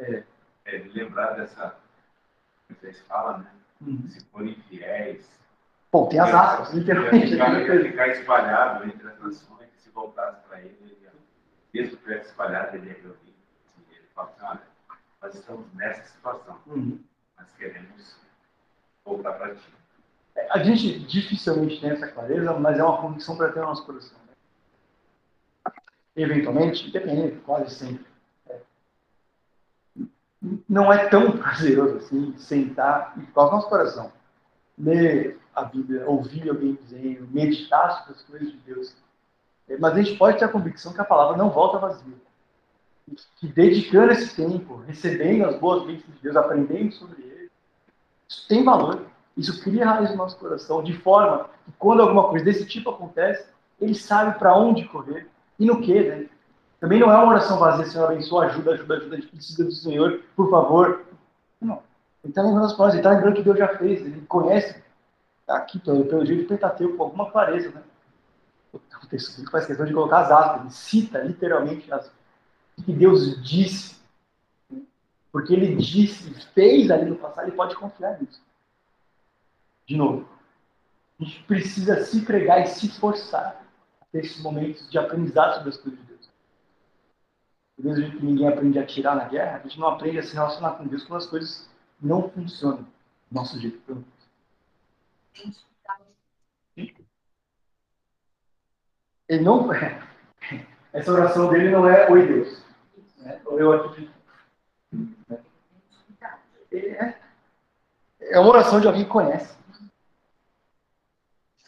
É. 0.00 0.24
É, 0.64 0.78
lembrar 0.92 1.30
dessa. 1.36 1.76
Vocês 2.68 3.00
falam, 3.02 3.38
né? 3.38 3.50
Uhum. 3.80 4.08
Se 4.08 4.24
forem 4.26 4.56
fiéis. 4.68 5.30
Bom, 5.92 6.08
tem 6.08 6.18
as 6.18 6.34
aspas, 6.34 6.74
literalmente. 6.74 7.28
ficar, 7.30 7.54
ia 7.54 7.84
ficar 7.84 8.08
espalhado 8.08 8.84
entre 8.84 9.06
as 9.06 9.18
nações, 9.20 9.68
se 9.76 9.90
voltasse 9.90 10.40
para 10.48 10.60
ele, 10.60 10.76
ele 10.80 10.98
ia, 11.04 11.12
mesmo 11.72 11.96
que 11.96 12.02
tivesse 12.02 12.30
espalhado, 12.30 12.76
ele 12.76 12.88
ia. 12.88 12.94
Assim, 12.96 13.32
ele 13.92 14.08
fala 14.12 14.28
assim: 14.28 14.44
olha, 14.44 14.62
nós 15.22 15.34
estamos 15.36 15.72
nessa 15.74 16.02
situação, 16.02 16.58
Uhum. 16.66 17.00
nós 17.38 17.46
queremos 17.56 18.18
voltar 19.04 19.34
para 19.34 19.54
ti. 19.54 19.72
A 20.50 20.62
gente 20.62 21.00
dificilmente 21.00 21.80
tem 21.80 21.90
essa 21.90 22.08
clareza, 22.08 22.52
mas 22.54 22.78
é 22.78 22.84
uma 22.84 22.98
condição 22.98 23.36
para 23.36 23.52
ter 23.52 23.60
no 23.60 23.66
nosso 23.66 23.84
coração. 23.86 24.18
né? 24.26 25.72
Eventualmente, 26.14 26.90
depende, 26.90 27.36
quase 27.40 27.74
sempre. 27.74 28.06
é. 28.48 28.60
Não 30.68 30.92
é 30.92 31.08
tão 31.08 31.32
prazeroso 31.38 31.96
assim 31.98 32.36
sentar 32.38 33.14
e 33.18 33.26
falar 33.32 33.50
no 33.50 33.56
nosso 33.56 33.68
coração, 33.68 34.12
ler 34.78 35.38
a 35.54 35.64
Bíblia, 35.64 36.08
ouvir 36.08 36.48
alguém 36.48 36.74
dizendo, 36.74 37.26
meditar 37.30 37.98
sobre 37.98 38.12
as 38.14 38.22
coisas 38.22 38.52
de 38.52 38.58
Deus. 38.58 38.94
É, 39.68 39.78
Mas 39.78 39.94
a 39.94 40.02
gente 40.02 40.18
pode 40.18 40.38
ter 40.38 40.44
a 40.44 40.48
convicção 40.48 40.92
que 40.92 41.00
a 41.00 41.04
palavra 41.04 41.36
não 41.36 41.50
volta 41.50 41.78
vazia. 41.78 42.14
Que 43.36 43.46
dedicando 43.48 44.12
esse 44.12 44.34
tempo, 44.34 44.76
recebendo 44.86 45.46
as 45.46 45.58
boas 45.58 45.86
bênçãos 45.86 46.14
de 46.14 46.22
Deus, 46.22 46.36
aprendendo 46.36 46.92
sobre 46.92 47.22
ele, 47.22 47.50
isso 48.28 48.46
tem 48.48 48.64
valor. 48.64 49.06
Isso 49.36 49.62
cria 49.62 49.86
raiz 49.86 50.10
no 50.10 50.16
nosso 50.16 50.36
coração, 50.38 50.82
de 50.82 50.94
forma 50.94 51.50
que 51.64 51.72
quando 51.78 52.00
alguma 52.00 52.28
coisa 52.28 52.44
desse 52.44 52.64
tipo 52.64 52.90
acontece, 52.90 53.46
ele 53.80 53.94
sabe 53.94 54.38
para 54.38 54.56
onde 54.56 54.88
correr 54.88 55.28
e 55.58 55.66
no 55.66 55.80
que, 55.80 56.00
né? 56.00 56.26
Também 56.80 57.00
não 57.00 57.10
é 57.10 57.16
uma 57.16 57.28
oração 57.28 57.58
vazia, 57.58 57.86
Senhor, 57.86 58.10
abençoa, 58.10 58.46
ajuda, 58.46 58.72
ajuda, 58.72 58.96
ajuda, 58.96 59.16
a 59.16 59.20
gente 59.20 59.30
precisa 59.30 59.64
do 59.64 59.72
Senhor, 59.72 60.20
por 60.34 60.50
favor. 60.50 61.04
Não. 61.60 61.82
Ele 62.22 62.30
está 62.30 62.42
lembrando 62.42 62.66
as 62.66 62.72
palavras, 62.72 62.94
ele 62.94 63.00
está 63.00 63.10
lembrando 63.10 63.32
o 63.32 63.36
que 63.36 63.42
Deus 63.42 63.58
já 63.58 63.68
fez, 63.76 64.00
ele 64.00 64.20
conhece 64.26 64.82
aqui, 65.48 65.78
pelo, 65.78 66.04
pelo 66.04 66.24
jeito, 66.24 66.48
Pentateuco 66.48 66.96
com 66.96 67.04
alguma 67.04 67.30
clareza, 67.30 67.70
né? 67.70 67.82
O 68.72 69.06
texto 69.08 69.30
bíblico 69.30 69.52
faz 69.52 69.66
questão 69.66 69.86
de 69.86 69.94
colocar 69.94 70.20
as 70.20 70.30
aspas, 70.30 70.60
ele 70.60 70.70
cita 70.70 71.18
literalmente 71.20 71.90
as, 71.92 72.10
o 72.76 72.82
que 72.82 72.92
Deus 72.92 73.42
disse. 73.42 73.96
Porque 75.32 75.54
ele 75.54 75.76
disse, 75.76 76.30
fez 76.54 76.90
ali 76.90 77.08
no 77.08 77.16
passado, 77.16 77.46
ele 77.46 77.56
pode 77.56 77.74
confiar 77.76 78.20
nisso. 78.20 78.40
De 79.86 79.96
novo, 79.96 80.28
a 81.20 81.24
gente 81.24 81.42
precisa 81.44 82.04
se 82.04 82.22
pregar 82.22 82.62
e 82.62 82.66
se 82.66 82.86
esforçar 82.86 83.64
a 84.00 84.04
ter 84.06 84.24
esses 84.24 84.42
momentos 84.42 84.90
de 84.90 84.98
aprendizado 84.98 85.54
sobre 85.54 85.68
as 85.70 85.76
coisas 85.76 86.00
de 86.00 86.06
Deus. 86.06 86.30
Do 87.78 87.84
mesmo 87.88 88.10
que 88.10 88.24
ninguém 88.24 88.48
aprende 88.48 88.78
a 88.78 88.82
atirar 88.82 89.14
na 89.14 89.24
guerra, 89.24 89.58
a 89.58 89.60
gente 89.60 89.78
não 89.78 89.88
aprende 89.88 90.18
a 90.18 90.22
se 90.22 90.34
relacionar 90.34 90.72
com 90.72 90.86
Deus 90.86 91.04
quando 91.04 91.20
as 91.20 91.26
coisas 91.26 91.70
não 92.00 92.28
funcionam 92.28 92.82
do 92.82 92.88
nosso 93.30 93.58
jeito. 93.60 94.04
Ele 99.28 99.42
não. 99.42 99.68
Essa 100.92 101.12
oração 101.12 101.50
dele 101.50 101.70
não 101.70 101.88
é 101.88 102.10
Oi 102.10 102.26
Deus. 102.26 102.62
Né? 103.18 103.40
Ou 103.44 103.58
eu 103.58 103.72
aqui. 103.72 104.10
É, 106.72 107.14
é 108.20 108.40
uma 108.40 108.50
oração 108.50 108.80
de 108.80 108.86
alguém 108.86 109.04
que 109.04 109.10
conhece. 109.10 109.56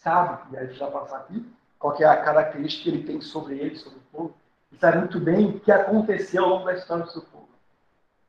Sabe, 0.09 0.55
e 0.55 0.57
a 0.57 0.65
gente 0.65 0.79
vai 0.79 0.91
passar 0.91 1.19
aqui, 1.19 1.47
qual 1.79 1.95
é 2.01 2.05
a 2.07 2.17
característica 2.17 2.85
que 2.85 2.89
ele 2.89 3.05
tem 3.05 3.21
sobre 3.21 3.59
ele, 3.59 3.77
sobre 3.77 3.99
o 3.99 4.03
povo. 4.11 4.35
E 4.73 4.77
sabe 4.79 4.97
muito 4.97 5.21
bem 5.21 5.51
o 5.51 5.61
que 5.61 5.71
aconteceu 5.71 6.45
ao 6.45 6.49
longo 6.49 6.65
da 6.65 6.73
história 6.73 7.05
do 7.05 7.11
seu 7.11 7.21
povo. 7.21 7.51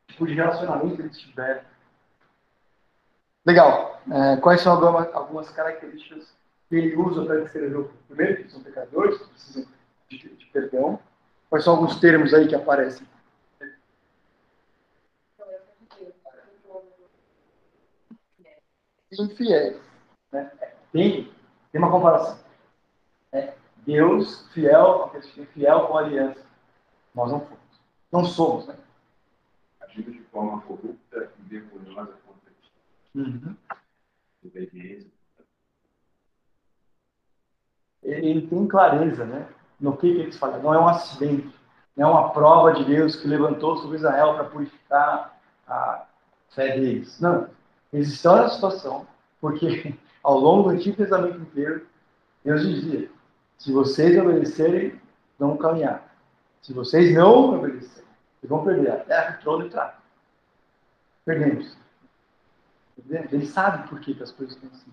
Tipo 0.09 0.27
de 0.27 0.33
relacionamento 0.33 1.01
eles 1.01 1.17
tiveram. 1.17 1.61
Legal. 3.45 4.01
É, 4.11 4.35
quais 4.41 4.59
são 4.59 4.73
algumas, 4.73 5.15
algumas 5.15 5.49
características 5.51 6.35
que 6.67 6.75
ele 6.75 6.97
usa 6.97 7.23
para 7.23 7.39
descrever 7.39 7.77
o 7.77 7.85
povo? 7.85 7.97
Primeiro, 8.09 8.43
que 8.43 8.51
são 8.51 8.61
pecadores, 8.61 9.17
que 9.17 9.29
precisam 9.29 9.65
de, 10.09 10.17
de 10.17 10.45
perdão. 10.47 10.99
Quais 11.49 11.63
são 11.63 11.75
alguns 11.75 11.97
termos 12.01 12.33
aí 12.33 12.45
que 12.45 12.55
aparecem? 12.55 13.07
Infiéis. 19.17 19.77
Né? 20.33 20.51
Tem, 20.91 21.38
tem 21.71 21.81
uma 21.81 21.91
comparação. 21.91 22.39
É, 23.31 23.53
Deus 23.85 24.47
fiel, 24.49 25.11
fiel 25.53 25.87
com 25.87 25.97
a 25.97 26.01
aliança. 26.01 26.43
Nós 27.13 27.31
não 27.31 27.39
fomos. 27.41 27.59
Não 28.11 28.25
somos, 28.25 28.67
né? 28.67 28.75
Agindo 29.81 30.11
de 30.11 30.21
forma 30.23 30.61
corrupta 30.61 31.31
e 31.39 31.41
vergonhosa 31.43 32.13
contra 32.25 32.51
ti. 32.61 32.71
Uhum. 33.15 33.55
Obediência. 34.43 35.11
Ele, 38.01 38.29
ele 38.29 38.47
tem 38.47 38.67
clareza, 38.67 39.25
né? 39.25 39.47
No 39.79 39.95
que, 39.95 40.13
que 40.13 40.21
eles 40.21 40.37
falam. 40.37 40.61
Não 40.61 40.73
é 40.73 40.79
um 40.79 40.87
acidente. 40.87 41.53
Não 41.95 42.07
é 42.07 42.11
uma 42.11 42.29
prova 42.31 42.73
de 42.73 42.85
Deus 42.85 43.15
que 43.15 43.27
levantou 43.27 43.77
sobre 43.77 43.97
Israel 43.97 44.35
para 44.35 44.45
purificar 44.45 45.39
a 45.67 46.05
fé 46.49 46.79
deles. 46.79 47.19
Não. 47.19 47.49
Eles 47.91 48.09
estão 48.09 48.37
nessa 48.37 48.55
situação 48.55 49.07
porque 49.41 49.95
ao 50.29 50.37
longo 50.37 50.63
do 50.63 50.69
Antigo 50.69 50.95
Testamento 50.95 51.39
inteiro, 51.39 51.87
Deus 52.45 52.61
dizia: 52.61 53.09
se 53.57 53.71
vocês 53.71 54.15
obedecerem, 54.17 55.01
vão 55.39 55.57
caminhar. 55.57 56.07
Se 56.61 56.71
vocês 56.71 57.15
não 57.15 57.55
obedecerem, 57.55 58.07
vocês 58.39 58.49
vão 58.49 58.63
perder 58.63 58.91
a 58.91 58.97
terra, 58.97 59.37
o 59.39 59.41
trono 59.41 59.63
e 59.63 59.67
o 59.67 59.71
trato. 59.71 59.99
Perdemos. 61.25 61.75
Ele 63.09 63.45
sabe 63.47 63.87
por 63.87 63.99
que, 63.99 64.13
que 64.13 64.21
as 64.21 64.31
coisas 64.31 64.55
estão 64.55 64.69
assim. 64.71 64.91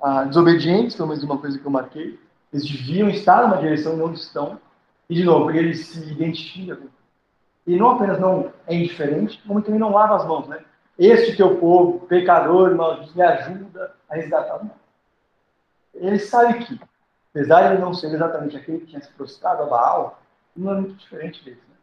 Ah, 0.00 0.24
desobedientes, 0.24 0.96
foi 0.96 1.06
mais 1.06 1.22
uma 1.22 1.38
coisa 1.38 1.56
que 1.56 1.64
eu 1.64 1.70
marquei. 1.70 2.18
Eles 2.52 2.68
deviam 2.68 3.08
estar 3.08 3.42
numa 3.42 3.58
direção 3.58 3.94
e 3.94 3.96
não 3.96 4.12
estão. 4.12 4.60
E, 5.08 5.14
de 5.14 5.22
novo, 5.22 5.50
eles 5.52 5.86
se 5.86 6.00
identificam. 6.10 6.88
E 7.66 7.76
não 7.76 7.90
apenas 7.90 8.18
não 8.18 8.52
é 8.66 8.74
indiferente, 8.74 9.40
como 9.46 9.62
também 9.62 9.78
não 9.78 9.92
lava 9.92 10.16
as 10.16 10.26
mãos, 10.26 10.48
né? 10.48 10.64
Este 10.98 11.36
teu 11.36 11.58
povo, 11.58 12.06
pecador, 12.06 12.74
nós 12.74 13.12
me 13.14 13.22
ajuda 13.22 13.96
a 14.08 14.14
resgatar 14.14 14.64
o 14.64 14.70
Ele 15.92 16.18
sabe 16.18 16.64
que, 16.64 16.80
apesar 17.30 17.62
de 17.62 17.74
ele 17.74 17.82
não 17.82 17.92
ser 17.92 18.14
exatamente 18.14 18.56
aquele 18.56 18.80
que 18.80 18.86
tinha 18.86 19.02
se 19.02 19.10
prostrado 19.12 19.64
a 19.64 19.66
Baal, 19.66 20.22
não 20.54 20.72
é 20.72 20.80
muito 20.80 20.94
diferente 20.94 21.44
deles. 21.44 21.62
Né? 21.68 21.74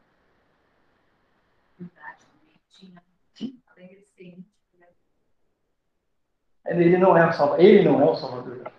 Ele 6.65 6.97
não 6.97 7.17
é 7.17 7.27
o 7.27 7.33
salvador. 7.33 7.65
Ele 7.65 7.83
não 7.83 8.01
é 8.01 8.05
o 8.05 8.15
salvador. 8.15 8.71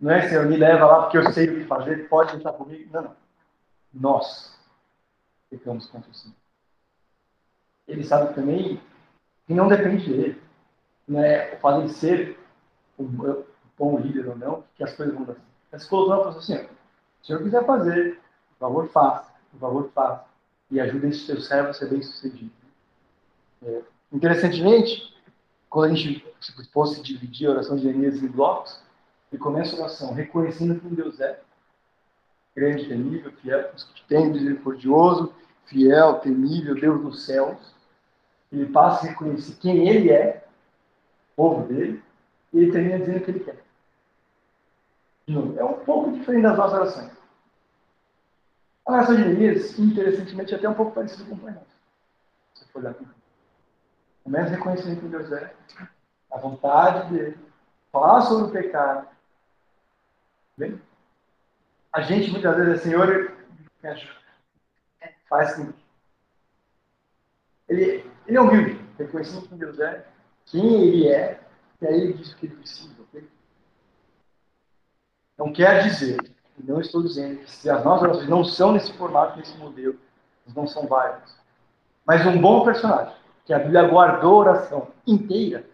Não 0.00 0.12
é 0.12 0.28
Senhor, 0.28 0.46
me 0.46 0.56
leva 0.56 0.86
lá 0.86 1.02
porque 1.02 1.18
eu 1.18 1.32
sei 1.32 1.48
o 1.48 1.54
que 1.56 1.64
fazer, 1.64 2.08
pode 2.08 2.34
deixar 2.34 2.52
comigo. 2.52 2.88
Não, 2.92 3.02
não. 3.02 3.16
Nós 3.92 4.56
ficamos 5.50 5.86
contra 5.86 6.08
o 6.08 6.14
Senhor. 6.14 6.36
Ele 7.88 8.04
sabe 8.04 8.34
também 8.34 8.80
que 9.48 9.54
não 9.54 9.66
depende 9.66 10.08
dele. 10.08 10.40
Não 11.08 11.24
é 11.24 11.54
o 11.54 11.56
fato 11.58 11.86
de 11.86 11.92
ser 11.94 12.38
um 12.98 13.42
bom 13.78 13.98
líder 13.98 14.28
ou 14.28 14.36
não, 14.36 14.62
que 14.76 14.84
as 14.84 14.94
coisas 14.94 15.14
vão 15.14 15.24
dar 15.24 15.32
certo. 15.32 15.48
Mas 15.72 15.86
colocou 15.86 16.14
uma 16.14 16.24
pessoa 16.34 16.58
assim, 16.58 16.68
se 17.22 17.22
o 17.22 17.26
senhor 17.26 17.42
quiser 17.42 17.64
fazer, 17.64 18.20
por 18.50 18.58
favor, 18.58 18.88
faça. 18.88 19.32
Por 19.50 19.58
favor, 19.58 19.90
faça. 19.94 20.24
E 20.70 20.78
ajude 20.78 21.06
esse 21.06 21.20
seu 21.20 21.40
servo 21.40 21.70
a 21.70 21.72
ser 21.72 21.88
bem 21.88 22.02
sucedido. 22.02 22.52
É, 23.64 23.80
interessantemente, 24.12 25.16
quando 25.70 25.92
a 25.92 25.94
gente 25.94 26.26
se 26.40 26.70
fosse 26.70 27.02
dividir 27.02 27.48
a 27.48 27.52
oração 27.52 27.76
de 27.76 27.84
Jeremias 27.84 28.22
em 28.22 28.28
blocos, 28.28 28.78
ele 29.32 29.40
começa 29.40 29.74
a 29.76 29.80
oração 29.80 30.12
reconhecendo 30.12 30.78
quem 30.78 30.90
Deus 30.90 31.18
é, 31.20 31.40
grande, 32.54 32.86
temível, 32.86 33.32
fiel, 33.32 33.72
misericordioso, 34.30 35.32
fiel, 35.64 36.18
temível, 36.20 36.74
Deus 36.74 37.00
dos 37.00 37.24
céus. 37.24 37.77
Ele 38.50 38.66
passa 38.66 39.06
a 39.06 39.10
reconhecer 39.10 39.56
quem 39.56 39.88
ele 39.88 40.10
é, 40.10 40.46
povo 41.36 41.66
dele, 41.66 42.02
e 42.52 42.58
ele 42.58 42.72
termina 42.72 42.98
dizendo 42.98 43.18
o 43.18 43.20
que 43.20 43.30
ele 43.30 43.40
quer. 43.40 43.62
É 45.58 45.64
um 45.64 45.84
pouco 45.84 46.12
diferente 46.12 46.42
das 46.42 46.56
nossas 46.56 46.74
orações. 46.74 47.12
A 48.86 48.92
oração 48.92 49.16
de 49.16 49.24
Neemias, 49.24 49.78
interessantemente, 49.78 50.54
é 50.54 50.56
até 50.56 50.68
um 50.68 50.74
pouco 50.74 50.92
parecida 50.92 51.24
com 51.28 51.34
o 51.34 51.38
Pai 51.38 51.52
Nosso. 51.52 51.66
Se 52.54 52.64
for 52.72 52.80
olhar 52.80 52.94
Começa 54.24 54.54
reconhecendo 54.54 55.00
quem 55.00 55.10
Deus 55.10 55.30
é, 55.32 55.54
a 56.32 56.38
vontade 56.38 57.12
dele, 57.12 57.38
falar 57.92 58.22
sobre 58.22 58.48
o 58.48 58.50
pecado. 58.50 59.08
Bem? 60.56 60.80
A 61.92 62.02
gente 62.02 62.30
muitas 62.30 62.56
vezes 62.56 62.74
é 62.74 62.82
Senhor, 62.82 63.32
ajuda. 63.82 64.18
Faz 65.28 65.54
com 65.54 65.72
ele, 67.68 68.10
ele 68.28 68.36
é 68.36 68.40
humilde, 68.40 68.84
reconhecendo 68.98 69.48
quem 69.48 69.58
Deus 69.58 69.80
é, 69.80 70.06
quem 70.44 70.82
ele 70.82 71.08
é, 71.08 71.40
e 71.80 71.86
aí 71.86 72.00
ele 72.00 72.12
diz 72.12 72.32
o 72.32 72.36
que 72.36 72.46
ele 72.46 72.56
precisa. 72.56 72.94
Okay? 73.02 73.26
Não 75.38 75.52
quer 75.52 75.82
dizer, 75.84 76.18
não 76.62 76.80
estou 76.80 77.02
dizendo 77.02 77.38
que 77.38 77.50
se 77.50 77.70
as 77.70 77.82
nossas 77.82 78.02
orações 78.02 78.28
não 78.28 78.44
são 78.44 78.72
nesse 78.72 78.92
formato, 78.92 79.38
nesse 79.38 79.56
modelo, 79.56 79.98
não 80.54 80.66
são 80.66 80.86
válidas. 80.86 81.36
Mas 82.06 82.26
um 82.26 82.40
bom 82.40 82.64
personagem, 82.64 83.14
que 83.46 83.52
a 83.52 83.58
Bíblia 83.58 83.88
guardou 83.88 84.34
a 84.34 84.50
oração 84.50 84.88
inteira, 85.06 85.64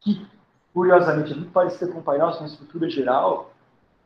que, 0.00 0.26
curiosamente, 0.72 1.32
é 1.32 1.36
muito 1.36 1.52
parecido 1.52 1.92
com 1.92 2.00
o 2.00 2.02
Pai 2.02 2.18
Nosso 2.18 2.40
na 2.40 2.48
estrutura 2.48 2.90
geral, 2.90 3.52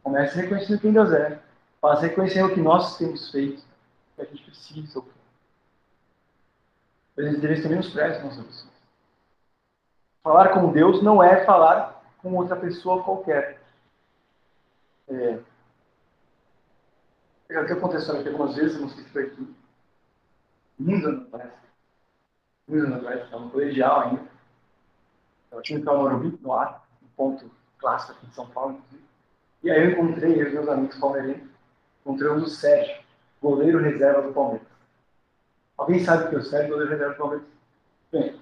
começa 0.02 0.36
reconhecendo 0.36 0.80
quem 0.80 0.92
Deus 0.92 1.12
é, 1.12 1.38
passa 1.80 2.02
reconhecendo 2.02 2.50
o 2.50 2.54
que 2.54 2.60
nós 2.60 2.98
temos 2.98 3.30
feito, 3.30 3.62
que 4.16 4.22
a 4.22 4.24
gente 4.24 4.44
precisa, 4.44 5.02
eles 7.16 7.62
ser 7.62 7.68
menosprezam 7.68 8.24
nossas 8.24 8.38
orações. 8.38 8.72
Falar 10.22 10.48
com 10.50 10.72
Deus 10.72 11.02
não 11.02 11.22
é 11.22 11.44
falar 11.44 12.02
com 12.18 12.34
outra 12.34 12.56
pessoa 12.56 13.02
qualquer. 13.02 13.60
É, 15.08 15.38
o 17.50 17.66
que 17.66 17.72
aconteceu 17.72 18.18
aqui 18.18 18.28
algumas 18.28 18.56
vezes, 18.56 18.80
não 18.80 18.88
sei 18.88 19.04
se 19.04 19.10
foi 19.10 19.26
aqui, 19.26 19.54
muitos 20.78 21.06
anos 21.06 21.26
atrás, 21.26 21.52
muitos 22.66 22.88
anos 22.88 23.04
atrás, 23.04 23.24
estava 23.24 23.44
no 23.44 23.50
colegial 23.50 24.00
ainda, 24.00 24.22
eu 25.50 25.60
tinha 25.60 25.78
que 25.78 25.82
estar 25.82 25.92
no 25.92 26.02
Morumbi, 26.02 26.38
no 26.40 26.52
ar, 26.52 26.86
um 27.02 27.08
ponto 27.14 27.50
clássico 27.78 28.12
aqui 28.12 28.26
de 28.26 28.34
São 28.34 28.48
Paulo, 28.48 28.74
inclusive. 28.78 29.04
E 29.62 29.70
aí 29.70 29.84
eu 29.84 29.90
encontrei, 29.90 30.40
eu 30.40 30.48
e 30.48 30.52
meus 30.52 30.68
amigos 30.68 30.98
palmeirenses, 30.98 31.50
encontrei 32.00 32.28
o 32.30 32.46
Sérgio, 32.46 33.02
goleiro 33.42 33.82
reserva 33.82 34.22
do 34.22 34.32
Palmeiras. 34.32 34.71
Alguém 35.76 36.04
sabe 36.04 36.28
que 36.28 36.36
o 36.36 36.42
reserva 36.88 37.12
do 37.12 37.16
Palmeiras? 37.16 37.46
Bem, 38.12 38.40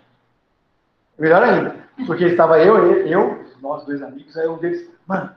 melhor 1.18 1.42
ainda, 1.42 1.88
porque 2.06 2.24
estava 2.24 2.58
eu, 2.58 3.06
eu, 3.06 3.44
nós 3.60 3.84
dois 3.84 4.02
amigos, 4.02 4.36
aí 4.36 4.48
um 4.48 4.58
deles, 4.58 4.90
mano, 5.06 5.34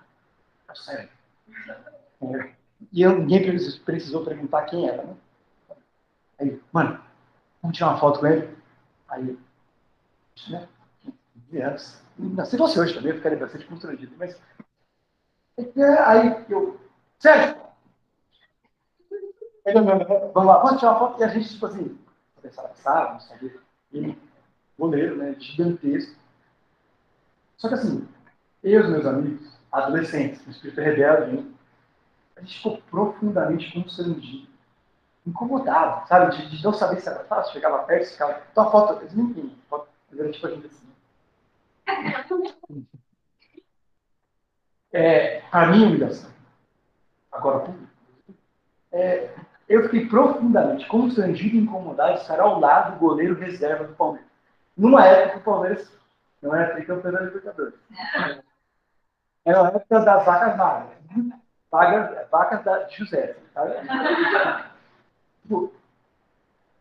é 0.70 0.76
sério. 0.76 1.10
E 2.92 3.02
eu, 3.02 3.18
ninguém 3.18 3.44
precisou 3.86 4.26
perguntar 4.26 4.64
quem 4.64 4.88
era, 4.88 5.04
né? 5.04 5.16
Aí, 6.40 6.62
mano, 6.72 7.00
vamos 7.62 7.78
tirar 7.78 7.92
uma 7.92 8.00
foto 8.00 8.20
com 8.20 8.28
ele? 8.28 8.50
Aí, 9.08 9.38
né? 10.50 10.68
Não, 12.18 12.46
se 12.46 12.58
fosse 12.58 12.80
hoje 12.80 12.94
também, 12.94 13.12
eu 13.12 13.18
ficaria 13.18 13.38
bastante 13.38 13.66
constrangido. 13.66 14.14
Mas. 14.18 14.40
É, 15.58 16.00
aí 16.00 16.46
eu. 16.50 16.80
Sérgio! 17.20 17.63
Vamos 19.66 20.46
lá, 20.46 20.60
pode 20.60 20.80
tirar 20.80 20.92
uma 20.92 21.00
foto? 21.00 21.22
E 21.22 21.24
a 21.24 21.28
gente, 21.30 21.50
tipo 21.50 21.66
assim, 21.66 21.98
pensava, 22.42 22.74
sabe, 22.76 23.24
sabia. 23.24 23.60
Ele, 23.92 24.18
goleiro, 24.78 25.16
né? 25.16 25.36
Gigantesco. 25.40 26.16
Só 27.58 27.70
que 27.70 27.76
assim, 27.76 28.08
eu 28.62 28.82
e 28.82 28.84
os 28.84 28.90
meus 28.90 29.06
amigos, 29.06 29.58
adolescentes, 29.72 30.42
com 30.42 30.52
espírito 30.52 30.82
rebelde, 30.82 31.38
né, 31.38 31.54
a 32.36 32.42
gente 32.42 32.58
ficou 32.58 32.82
profundamente 32.90 33.72
constrangido, 33.72 34.50
incomodado, 35.26 36.08
sabe? 36.08 36.36
De, 36.36 36.58
de 36.58 36.64
não 36.64 36.74
saber 36.74 37.00
se 37.00 37.08
era 37.08 37.24
fácil, 37.24 37.54
chegava 37.54 37.84
perto, 37.84 38.12
ficava. 38.12 38.44
Então 38.52 38.68
a 38.68 38.72
foto, 38.72 39.02
eles 39.02 39.14
foto, 39.70 39.88
mas 40.10 40.20
era 40.20 40.32
tipo 40.32 40.48
a 40.48 40.50
gente 40.50 40.68
assim. 40.68 40.94
É, 44.92 45.40
para 45.42 45.72
mim, 45.72 45.86
humilhação. 45.86 46.30
Agora. 47.32 47.74
É, 48.92 49.33
eu 49.68 49.84
fiquei 49.84 50.08
profundamente 50.08 50.86
constrangido 50.88 51.56
e 51.56 51.60
incomodado 51.60 52.16
de 52.16 52.22
estar 52.22 52.40
ao 52.40 52.60
lado 52.60 52.94
do 52.94 53.00
goleiro 53.00 53.40
reserva 53.40 53.86
do 53.86 53.94
Palmeiras. 53.94 54.30
Numa 54.78 55.06
época 55.06 55.32
que 55.32 55.38
o 55.38 55.52
Palmeiras 55.52 55.92
não 56.42 56.56
era 56.56 56.74
tricampeão 56.74 57.14
da 57.14 57.22
Libertadores. 57.22 57.74
Era 59.46 59.62
a 59.62 59.68
época 59.68 60.00
das 60.00 60.26
vacas 60.26 60.58
magras. 60.58 60.98
Vacas, 61.72 62.30
vacas 62.30 62.64
da 62.64 62.88
José. 62.90 63.36
Tipo, 65.42 65.74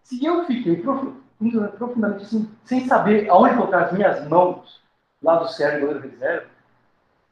se 0.03 0.25
eu 0.25 0.45
fiquei 0.47 0.83
profundamente 0.83 2.25
assim, 2.25 2.51
sem 2.65 2.87
saber 2.87 3.29
aonde 3.31 3.55
colocar 3.55 3.85
as 3.85 3.93
minhas 3.93 4.29
mãos, 4.29 4.83
lá 5.23 5.37
do 5.37 5.49
Sérgio 5.49 5.81
Goleiro 5.81 6.09
Reserva, 6.09 6.47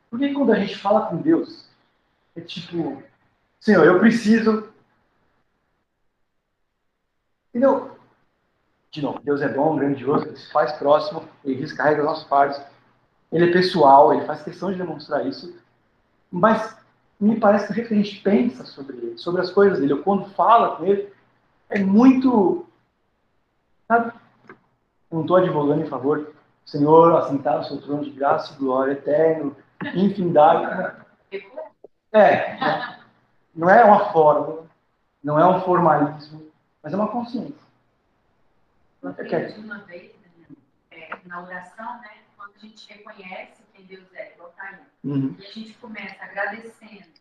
por 0.09 0.19
que 0.19 0.33
quando 0.33 0.53
a 0.53 0.59
gente 0.59 0.79
fala 0.79 1.07
com 1.07 1.17
Deus, 1.17 1.69
é 2.35 2.41
tipo, 2.41 3.03
Senhor, 3.61 3.85
eu 3.85 4.01
preciso. 4.01 4.70
Entendeu? 7.51 7.97
De 8.91 9.03
novo, 9.03 9.21
Deus 9.21 9.43
é 9.43 9.49
bom, 9.49 9.77
grandioso, 9.77 10.27
ele 10.27 10.37
se 10.37 10.51
faz 10.51 10.73
próximo, 10.73 11.23
ele 11.45 11.61
descarrega 11.61 12.01
os 12.01 12.07
nossos 12.07 12.29
fardos, 12.29 12.61
ele 13.31 13.51
é 13.51 13.53
pessoal, 13.53 14.13
ele 14.13 14.27
faz 14.27 14.43
questão 14.43 14.73
de 14.73 14.79
demonstrar 14.79 15.25
isso, 15.27 15.57
mas 16.31 16.77
me 17.21 17.39
parece 17.39 17.67
que 17.67 17.81
o 17.81 17.87
que 17.87 17.95
a 17.95 17.97
gente 17.97 18.21
pensa 18.21 18.65
sobre 18.65 18.97
ele, 18.97 19.19
sobre 19.19 19.41
as 19.43 19.51
coisas 19.51 19.79
dele, 19.79 19.93
ou 19.93 20.03
quando 20.03 20.31
fala 20.31 20.77
com 20.77 20.87
ele, 20.87 21.13
é 21.69 21.79
muito. 21.79 22.67
Sabe? 23.87 24.13
Não 25.11 25.21
estou 25.21 25.37
advogando 25.37 25.83
em 25.83 25.89
favor 25.89 26.33
Senhor, 26.71 27.17
assentado 27.17 27.59
no 27.59 27.65
seu 27.65 27.81
trono 27.81 28.05
de 28.05 28.11
graça 28.11 28.53
e 28.53 28.57
glória 28.57 28.93
eterno, 28.93 29.57
infinidade. 29.95 30.95
É, 32.13 32.57
não 33.55 33.69
é 33.69 33.85
uma 33.85 34.13
fórmula, 34.13 34.67
não 35.23 35.39
é 35.39 35.47
um 35.47 35.61
formalismo, 35.63 36.50
mas 36.83 36.93
é 36.93 36.97
uma 36.97 37.11
consciência. 37.11 37.71
Uma 39.03 39.13
vez, 39.13 39.57
uma 39.59 39.79
vez 39.81 40.15
é, 40.91 41.17
na 41.25 41.43
oração, 41.43 42.01
né, 42.01 42.19
quando 42.37 42.57
a 42.57 42.59
gente 42.59 42.93
reconhece 42.93 43.63
quem 43.73 43.87
Deus 43.87 44.13
é, 44.15 44.33
igual 44.33 44.53
tá 44.53 44.81
uhum. 45.05 45.37
e 45.39 45.47
a 45.47 45.51
gente 45.51 45.75
começa 45.75 46.23
agradecendo 46.23 47.21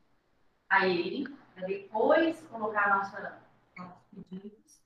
a 0.69 0.87
Ele, 0.87 1.27
para 1.55 1.67
depois 1.67 2.41
colocar 2.51 2.89
nossa, 2.89 3.41
nossos 3.77 4.01
pedidos, 4.13 4.81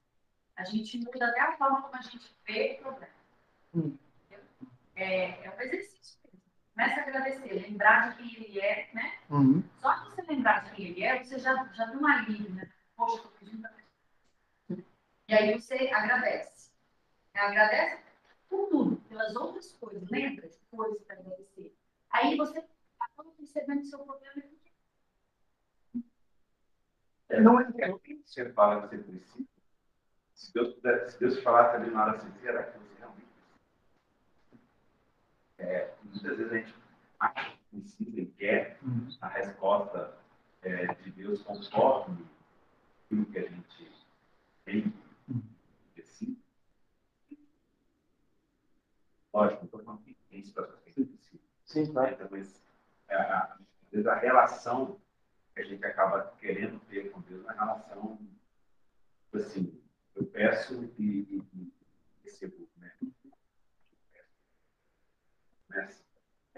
a 0.56 0.64
gente 0.64 0.98
muda 1.00 1.28
até 1.28 1.42
a 1.42 1.58
forma 1.58 1.82
como 1.82 1.96
a 1.96 2.02
gente 2.02 2.36
vê 2.46 2.78
o 2.80 2.84
problema. 2.84 3.14
Uhum. 3.74 3.98
É, 4.96 5.46
é 5.46 5.56
um 5.56 5.62
exercício. 5.62 6.20
Começa 6.76 7.00
a 7.00 7.04
agradecer, 7.04 7.54
lembrar 7.54 8.10
de 8.10 8.18
quem 8.18 8.44
ele 8.44 8.60
é, 8.60 8.90
né? 8.94 9.18
Uhum. 9.30 9.64
Só 9.82 9.94
que 9.94 10.12
você 10.12 10.22
lembrar 10.22 10.64
de 10.64 10.72
quem 10.72 10.88
ele 10.88 11.04
é, 11.04 11.24
você 11.24 11.40
já, 11.40 11.66
já 11.74 11.88
tem 11.88 11.98
uma 11.98 12.18
alívio, 12.18 12.52
né? 12.52 12.70
Poxa, 12.96 13.16
estou 13.16 13.32
pedindo 13.32 13.62
pra 13.62 13.83
E 15.28 15.34
aí 15.34 15.54
você 15.60 15.90
agradece. 15.90 16.72
Agradece 17.34 18.04
por 18.50 18.70
tudo, 18.70 18.96
pelas 19.10 19.36
outras 19.36 19.72
coisas. 19.74 20.08
Lembra 20.10 20.48
de 20.48 20.58
coisas 20.70 21.02
para 21.04 21.18
agradecer. 21.18 21.76
Aí 22.12 22.38
você 22.38 22.64
acaba 23.00 23.32
percebendo 23.32 23.82
o 23.82 23.86
seu 23.86 24.00
problema 24.00 24.44
é 27.34 27.42
não 27.42 27.60
é 27.60 27.72
que 27.72 28.22
você 28.24 28.52
fala 28.54 28.88
que 28.88 28.96
você 28.96 29.04
precisa. 29.04 29.48
Se 30.36 30.54
Deus, 30.54 30.76
se 31.12 31.20
Deus 31.20 31.40
falar 31.42 31.72
também 31.72 31.90
na 31.90 32.06
hora 32.06 32.20
sincera, 32.20 32.64
que 32.64 32.78
você 32.78 33.00
realmente 33.00 33.28
é, 35.58 35.94
muitas 36.04 36.38
vezes 36.38 36.52
a 36.52 36.58
gente 36.58 36.76
acha 37.20 37.52
que 37.52 37.80
precisa 37.80 38.22
e 38.22 38.26
quer 38.28 38.78
uhum. 38.84 39.10
a 39.22 39.28
resposta 39.30 40.16
é, 40.62 40.94
de 40.94 41.12
Deus 41.12 41.42
conforme 41.42 42.24
aquilo 43.06 43.26
que 43.26 43.40
a 43.40 43.50
gente 43.50 43.92
tem, 44.66 44.94
assim. 45.98 46.38
Lógico, 49.34 49.66
estou 49.66 49.84
falando 49.84 50.02
que 50.04 50.16
tem 50.30 50.44
situações 50.44 50.80
que 50.84 51.06
precisa. 51.06 51.42
Sim, 51.66 51.92
tá. 51.92 52.12
Então, 52.12 52.28
mas, 52.30 52.62
é, 53.08 53.16
às 53.16 53.58
vezes 53.92 54.08
a 54.08 54.16
relação 54.16 55.00
que 55.56 55.62
a 55.62 55.66
gente 55.66 55.84
acaba 55.86 56.34
querendo 56.40 56.80
ter 56.82 57.12
com 57.12 57.22
Deus 57.22 57.42
é 57.42 57.44
uma 57.44 57.54
relação, 57.54 58.20
assim, 59.34 59.82
eu 60.16 60.26
peço 60.26 60.84
e, 60.98 61.04
e, 61.04 61.44
e 61.54 61.74
recebo, 62.24 62.68
né? 62.78 62.92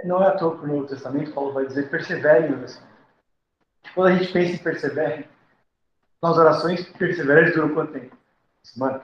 Não 0.03 0.21
é 0.21 0.27
à 0.27 0.37
toa 0.37 0.57
que 0.57 0.65
o 0.65 0.67
Novo 0.67 0.87
Testamento 0.87 1.33
Paulo 1.33 1.53
vai 1.53 1.65
dizer 1.65 1.89
perseverem 1.89 2.51
em 2.51 2.55
oração. 2.55 2.87
Quando 3.93 4.13
a 4.13 4.17
gente 4.17 4.31
pensa 4.31 4.53
em 4.53 4.63
perseverem, 4.63 5.29
nas 6.21 6.37
orações, 6.37 6.87
perseverantes 6.89 7.55
duram 7.55 7.73
quanto 7.73 7.93
tempo? 7.93 8.17
Semana. 8.61 9.03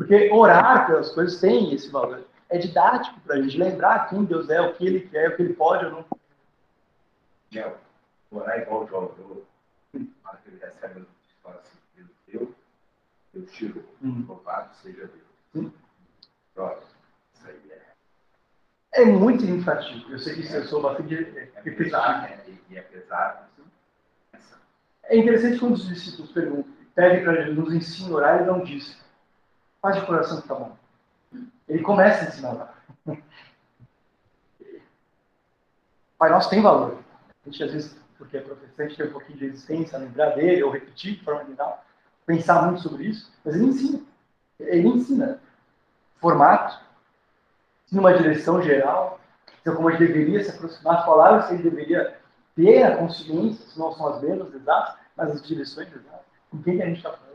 Porque 0.00 0.30
orar 0.32 0.86
pelas 0.86 1.12
coisas 1.12 1.38
tem 1.38 1.74
esse 1.74 1.90
valor. 1.90 2.24
É 2.48 2.56
didático 2.56 3.20
para 3.20 3.34
a 3.36 3.42
gente 3.42 3.58
lembrar 3.58 4.08
quem 4.08 4.24
Deus 4.24 4.48
é, 4.48 4.58
o 4.58 4.72
que 4.72 4.86
Ele 4.86 5.00
quer, 5.00 5.28
o 5.28 5.36
que 5.36 5.42
Ele 5.42 5.52
pode 5.52 5.84
ou 5.84 5.90
não. 5.90 6.06
É, 7.54 7.70
orar 8.30 8.58
é 8.58 8.62
igual 8.62 8.84
o 8.84 8.86
jogador, 8.86 9.44
na 9.92 10.36
que 10.36 10.48
ele 10.48 10.58
recebe 10.58 11.00
a 11.02 11.42
fala 11.42 11.60
assim, 11.60 12.08
eu, 12.28 12.54
eu 13.34 13.44
tiro, 13.44 13.84
uhum. 14.00 14.24
louvado 14.26 14.74
seja 14.76 15.06
Deus. 15.06 15.22
Uhum. 15.54 15.70
Pronto, 16.54 16.82
isso 17.34 17.46
aí 17.46 17.70
é 17.70 19.02
é 19.02 19.04
muito 19.04 19.44
infantil. 19.44 20.02
Eu 20.08 20.18
sei 20.18 20.34
que 20.34 20.50
eu 20.50 20.64
sou 20.64 20.80
bastante 20.80 21.14
repetitivo. 21.14 21.96
É, 21.96 22.40
e 22.70 22.78
é 22.78 22.80
pesado. 22.80 23.50
É 25.04 25.16
interessante 25.18 25.58
quando 25.58 25.74
os 25.74 25.86
discípulos 25.86 26.32
perguntam, 26.32 26.72
pedem 26.94 27.22
para 27.22 27.42
Jesus 27.42 27.58
nos 27.58 27.74
ensina 27.74 28.08
a 28.08 28.12
orar, 28.14 28.36
ele 28.36 28.50
não 28.50 28.64
diz. 28.64 28.98
Faz 29.80 29.96
de 29.96 30.06
coração 30.06 30.40
que 30.40 30.48
tá 30.48 30.54
bom. 30.54 30.76
Ele 31.68 31.82
começa 31.82 32.24
a 32.24 32.28
ensinar 32.28 32.52
orar. 32.52 32.74
Pai 36.18 36.30
Nosso 36.30 36.50
tem 36.50 36.60
valor. 36.60 36.98
A 37.28 37.48
gente, 37.48 37.64
às 37.64 37.72
vezes, 37.72 37.96
porque 38.18 38.36
é 38.36 38.40
professor, 38.40 38.94
tem 38.94 39.06
um 39.06 39.12
pouquinho 39.12 39.38
de 39.38 39.46
resistência 39.46 39.96
a 39.96 40.00
lembrar 40.00 40.34
dele, 40.34 40.62
ou 40.62 40.70
repetir 40.70 41.16
de 41.16 41.24
forma 41.24 41.46
geral, 41.46 41.82
pensar 42.26 42.66
muito 42.66 42.82
sobre 42.82 43.04
isso, 43.04 43.32
mas 43.42 43.54
ele 43.54 43.64
ensina. 43.64 44.00
Ele 44.58 44.88
ensina 44.88 45.40
formato, 46.20 46.78
numa 47.90 48.12
direção 48.12 48.62
geral, 48.62 49.18
então 49.60 49.74
como 49.74 49.90
gente 49.90 50.06
deveria 50.06 50.44
se 50.44 50.50
aproximar, 50.50 50.98
as 50.98 51.06
palavras 51.06 51.46
que 51.46 51.54
ele 51.54 51.62
deveria 51.62 52.20
ter 52.54 52.82
a 52.82 52.98
consciência, 52.98 53.66
se 53.66 53.78
não 53.78 53.92
são 53.92 54.08
as 54.08 54.20
mesmas 54.20 54.54
exatas, 54.54 54.96
mas 55.16 55.30
as 55.30 55.42
direções 55.42 55.88
exatas. 55.88 56.26
Com 56.50 56.62
quem 56.62 56.76
que 56.76 56.82
a 56.82 56.86
gente 56.86 56.98
está 56.98 57.12
falando? 57.12 57.29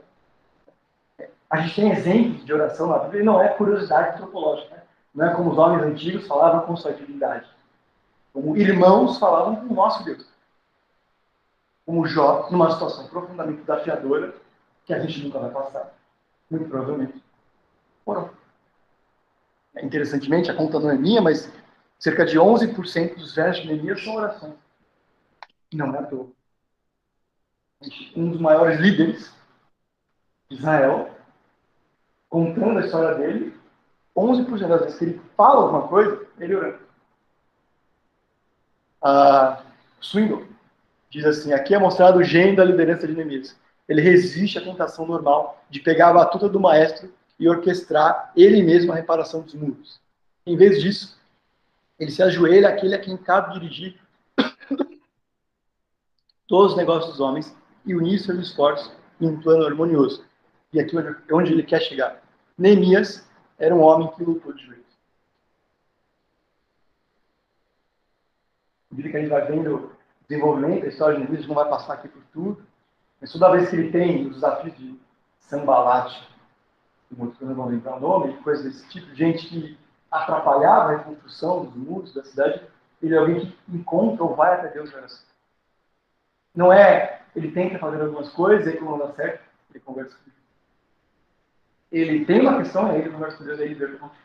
A 1.49 1.57
gente 1.57 1.75
tem 1.75 1.91
exemplos 1.91 2.45
de 2.45 2.53
oração 2.53 2.87
na 2.87 2.99
Bíblia 2.99 3.21
e 3.21 3.25
não 3.25 3.41
é 3.41 3.49
curiosidade 3.49 4.15
antropológica. 4.15 4.75
Né? 4.75 4.81
Não 5.13 5.25
é 5.25 5.33
como 5.33 5.51
os 5.51 5.57
homens 5.57 5.83
antigos 5.83 6.27
falavam 6.27 6.61
com 6.61 6.75
sua 6.75 6.93
divindade. 6.93 7.47
Como 8.33 8.57
irmãos 8.57 9.17
falavam 9.17 9.55
com 9.55 9.73
o 9.73 9.75
nosso 9.75 10.03
Deus. 10.03 10.27
Como 11.85 12.05
Jó, 12.05 12.49
numa 12.51 12.71
situação 12.71 13.07
profundamente 13.07 13.61
desafiadora, 13.61 14.35
que 14.85 14.93
a 14.93 14.99
gente 14.99 15.23
nunca 15.23 15.39
vai 15.39 15.51
passar. 15.51 15.93
Muito 16.49 16.67
provavelmente. 16.67 17.23
Orou. 18.05 18.31
Interessantemente, 19.81 20.49
a 20.49 20.55
conta 20.55 20.79
não 20.79 20.89
é 20.89 20.97
minha, 20.97 21.21
mas 21.21 21.51
cerca 21.99 22.25
de 22.25 22.37
11% 22.37 23.15
dos 23.15 23.35
versos 23.35 23.63
de 23.63 23.69
Neemias 23.69 24.03
são 24.03 24.15
orações. 24.15 24.53
Não 25.73 25.95
é 25.95 25.99
à 25.99 26.03
toa. 26.03 26.27
Um 28.15 28.31
dos 28.31 28.41
maiores 28.41 28.79
líderes 28.79 29.33
de 30.49 30.57
Israel, 30.57 31.14
contando 32.35 32.79
a 32.79 32.85
história 32.85 33.17
dele, 33.17 33.53
11% 34.13 34.67
das 34.67 34.81
vezes 34.81 34.99
que 34.99 35.05
ele 35.05 35.21
fala 35.37 35.61
alguma 35.61 35.87
coisa, 35.87 36.27
ele 36.37 36.53
orando. 36.53 36.79
A 39.01 39.63
Swingle 40.01 40.45
diz 41.09 41.23
assim: 41.23 41.53
aqui 41.53 41.73
é 41.73 41.79
mostrado 41.79 42.19
o 42.19 42.23
gênio 42.23 42.57
da 42.57 42.65
liderança 42.65 43.07
de 43.07 43.13
Neemias. 43.13 43.55
Ele 43.87 44.01
resiste 44.01 44.57
à 44.57 44.61
tentação 44.61 45.05
normal 45.05 45.63
de 45.69 45.79
pegar 45.79 46.09
a 46.09 46.13
batuta 46.13 46.49
do 46.49 46.59
maestro 46.59 47.09
e 47.39 47.47
orquestrar 47.47 48.33
ele 48.35 48.61
mesmo 48.61 48.91
a 48.91 48.95
reparação 48.95 49.41
dos 49.41 49.53
muros. 49.53 50.01
Em 50.45 50.57
vez 50.57 50.81
disso, 50.81 51.17
ele 51.97 52.11
se 52.11 52.21
ajoelha 52.21 52.67
àquele 52.67 52.95
a 52.95 52.99
quem 52.99 53.15
cabe 53.15 53.53
dirigir 53.53 53.97
todos 56.49 56.71
os 56.71 56.77
negócios 56.77 57.11
dos 57.11 57.21
homens 57.21 57.55
e 57.85 57.95
unir 57.95 58.19
seus 58.19 58.39
esforços 58.39 58.91
em 59.21 59.27
um 59.27 59.39
plano 59.39 59.65
harmonioso. 59.65 60.25
E 60.73 60.81
aqui 60.81 60.97
é 60.97 61.33
onde 61.33 61.53
ele 61.53 61.63
quer 61.63 61.79
chegar. 61.79 62.24
Neemias 62.57 63.27
era 63.57 63.75
um 63.75 63.81
homem 63.81 64.11
que 64.13 64.23
lutou 64.23 64.53
de 64.53 64.65
joelhos. 64.65 64.85
Medida 68.91 69.09
que 69.09 69.17
a 69.17 69.19
gente 69.19 69.29
vai 69.29 69.45
vendo 69.45 69.75
o 69.75 69.91
desenvolvimento, 70.27 70.85
a 70.85 70.89
história 70.89 71.17
de 71.17 71.23
Neemias 71.23 71.47
não 71.47 71.55
vai 71.55 71.69
passar 71.69 71.93
aqui 71.93 72.07
por 72.07 72.23
tudo, 72.31 72.65
mas 73.19 73.31
toda 73.31 73.51
vez 73.51 73.69
que 73.69 73.75
ele 73.75 73.91
tem 73.91 74.27
os 74.27 74.35
desafios 74.35 74.77
de 74.77 74.99
Sambalate, 75.39 76.27
muitos 77.11 77.39
não 77.39 77.53
vão 77.53 77.67
lembrar 77.67 77.97
o 77.97 77.99
nome, 77.99 78.37
coisas 78.37 78.65
desse 78.65 78.89
tipo, 78.89 79.13
gente 79.15 79.47
que 79.47 79.77
atrapalhava 80.11 80.91
a 80.93 80.97
reconstrução 80.97 81.65
dos 81.65 81.75
muros 81.75 82.13
da 82.13 82.23
cidade, 82.23 82.61
ele 83.01 83.15
é 83.15 83.17
alguém 83.17 83.45
que 83.45 83.57
encontra 83.75 84.23
ou 84.23 84.35
vai 84.35 84.53
até 84.53 84.69
Deus 84.69 84.93
oração. 84.93 85.25
Não 86.53 86.71
é, 86.71 87.21
ele 87.35 87.51
tenta 87.51 87.77
fazer 87.77 88.01
algumas 88.01 88.29
coisas, 88.29 88.65
e 88.65 88.69
aí 88.69 88.77
quando 88.77 88.91
não 88.91 89.07
dá 89.07 89.13
certo, 89.13 89.43
ele 89.69 89.79
conversa 89.81 90.15
com 90.15 90.23
Deus. 90.23 90.44
Ele 91.91 92.25
tem 92.25 92.41
uma 92.41 92.57
questão, 92.57 92.87
aí 92.87 92.99
ele 92.99 93.09
conversa 93.09 93.37
com 93.37 93.43
Deus, 93.45 93.59
aí 93.59 93.65
ele 93.67 93.75
vê 93.75 93.85
acontece. 93.85 94.21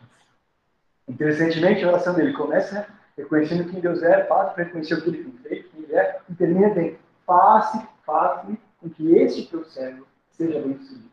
Interessantemente, 1.09 1.85
a 1.85 1.89
oração 1.89 2.15
dele 2.15 2.33
começa 2.33 2.87
reconhecendo 3.17 3.71
quem 3.71 3.81
Deus 3.81 4.03
é, 4.03 4.23
passa 4.25 4.55
para 4.55 4.65
reconhecer 4.65 4.95
o 4.95 5.03
que 5.03 5.09
ele 5.11 5.25
tem 5.25 5.33
feito, 5.39 5.71
quem 5.71 5.83
ele 5.85 5.95
é, 5.95 6.21
e 6.29 6.35
termina 6.35 6.71
bem. 6.71 6.99
Faça, 7.27 7.89
faça 8.05 8.47
com 8.81 8.89
que 8.89 9.15
este 9.17 9.47
teu 9.47 9.65
servo 9.65 10.07
seja 10.31 10.61
bem 10.61 10.79
sucedido. 10.79 11.11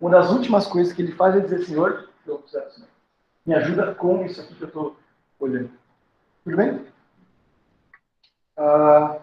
Uma 0.00 0.10
das 0.10 0.30
últimas 0.30 0.66
coisas 0.66 0.92
que 0.92 1.02
ele 1.02 1.12
faz 1.12 1.36
é 1.36 1.40
dizer, 1.40 1.64
Senhor, 1.64 2.08
eu 2.26 2.38
preciso 2.38 2.64
do 2.64 2.70
Senhor. 2.72 2.88
Me 3.46 3.54
ajuda 3.54 3.94
com 3.94 4.24
isso 4.24 4.40
aqui 4.40 4.54
que 4.54 4.62
eu 4.62 4.68
estou 4.68 4.96
olhando. 5.38 5.70
Tudo 6.44 6.56
bem? 6.56 6.86
Ah, 8.56 9.18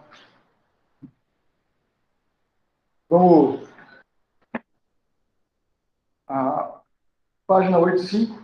vamos. 3.08 3.67
Ah, 6.28 6.80
página 7.46 7.78
85. 7.78 8.42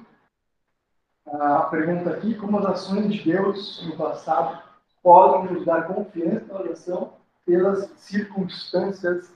A 1.26 1.62
pergunta 1.64 2.10
aqui: 2.10 2.34
como 2.34 2.58
as 2.58 2.66
ações 2.66 3.12
de 3.12 3.22
Deus 3.22 3.86
no 3.86 3.96
passado 3.96 4.62
podem 5.02 5.52
nos 5.52 5.64
dar 5.64 5.86
confiança 5.86 6.46
na 6.52 6.60
oração 6.60 7.12
pelas 7.44 7.90
circunstâncias 7.96 9.30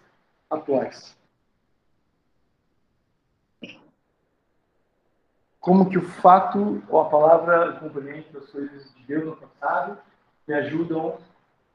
atuais? 0.50 1.18
como 5.68 5.90
que 5.90 5.98
o 5.98 6.02
fato 6.02 6.82
ou 6.88 6.98
a 6.98 7.10
palavra 7.10 7.74
complementa 7.74 8.38
as 8.38 8.48
coisas 8.48 8.90
de 8.94 9.02
Deus 9.02 9.26
no 9.26 9.36
passado 9.36 9.98
me 10.46 10.54
ajudam 10.54 11.18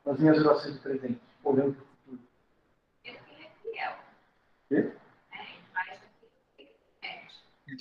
nas 0.03 0.17
minhas 0.19 0.43
orações 0.43 0.73
de 0.73 0.79
presente, 0.79 1.21
olhando 1.43 1.75
para 1.75 1.83
o 1.83 1.87
futuro. 1.87 2.19
Eu 3.05 3.13
fui 3.13 3.47
fiel. 3.61 3.93
Quê? 4.67 4.91
É, 5.31 5.37
mas 5.75 6.01
eu 6.01 6.09
fui 6.19 6.67
E 7.65 7.73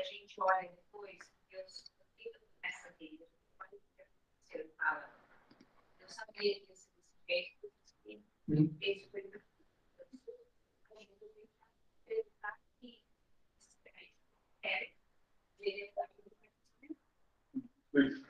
a 0.00 0.04
gente 0.04 0.40
olha 0.40 0.68
depois. 0.68 1.18
Ele 4.50 4.68
fala, 4.76 5.10
eu 6.00 6.08
sabia 6.08 6.60
que 6.60 6.72
esse 6.72 6.90
jeito, 7.28 7.72
Uhum. 8.48 8.76
esse 8.80 9.10
foi 9.10 9.22
meu 9.22 9.40
a 9.98 10.04
gente 10.04 10.18
tem 10.24 10.36
que 10.44 11.94
ele 15.56 15.92
Isso. 17.94 18.24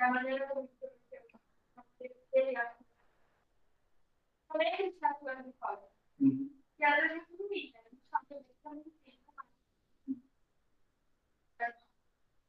A 0.00 0.10
maneira 0.10 0.48
como 0.48 0.68
ele 2.32 2.56
como 4.48 4.62
é 4.62 4.76
que 4.76 4.82
ele 4.82 4.90
está 4.90 5.10
atuando 5.10 5.42
de 5.44 5.52
fora? 5.58 5.88
Uhum. 6.20 6.60
E 6.78 6.84
às 6.84 7.00
vezes 7.02 7.28
não 7.38 7.48
liga, 7.48 7.78
a 7.78 7.82
gente 7.82 8.02
sabe 8.10 8.26
que 8.26 8.34
ele 8.34 8.44
está 8.50 8.70
muito 8.70 8.90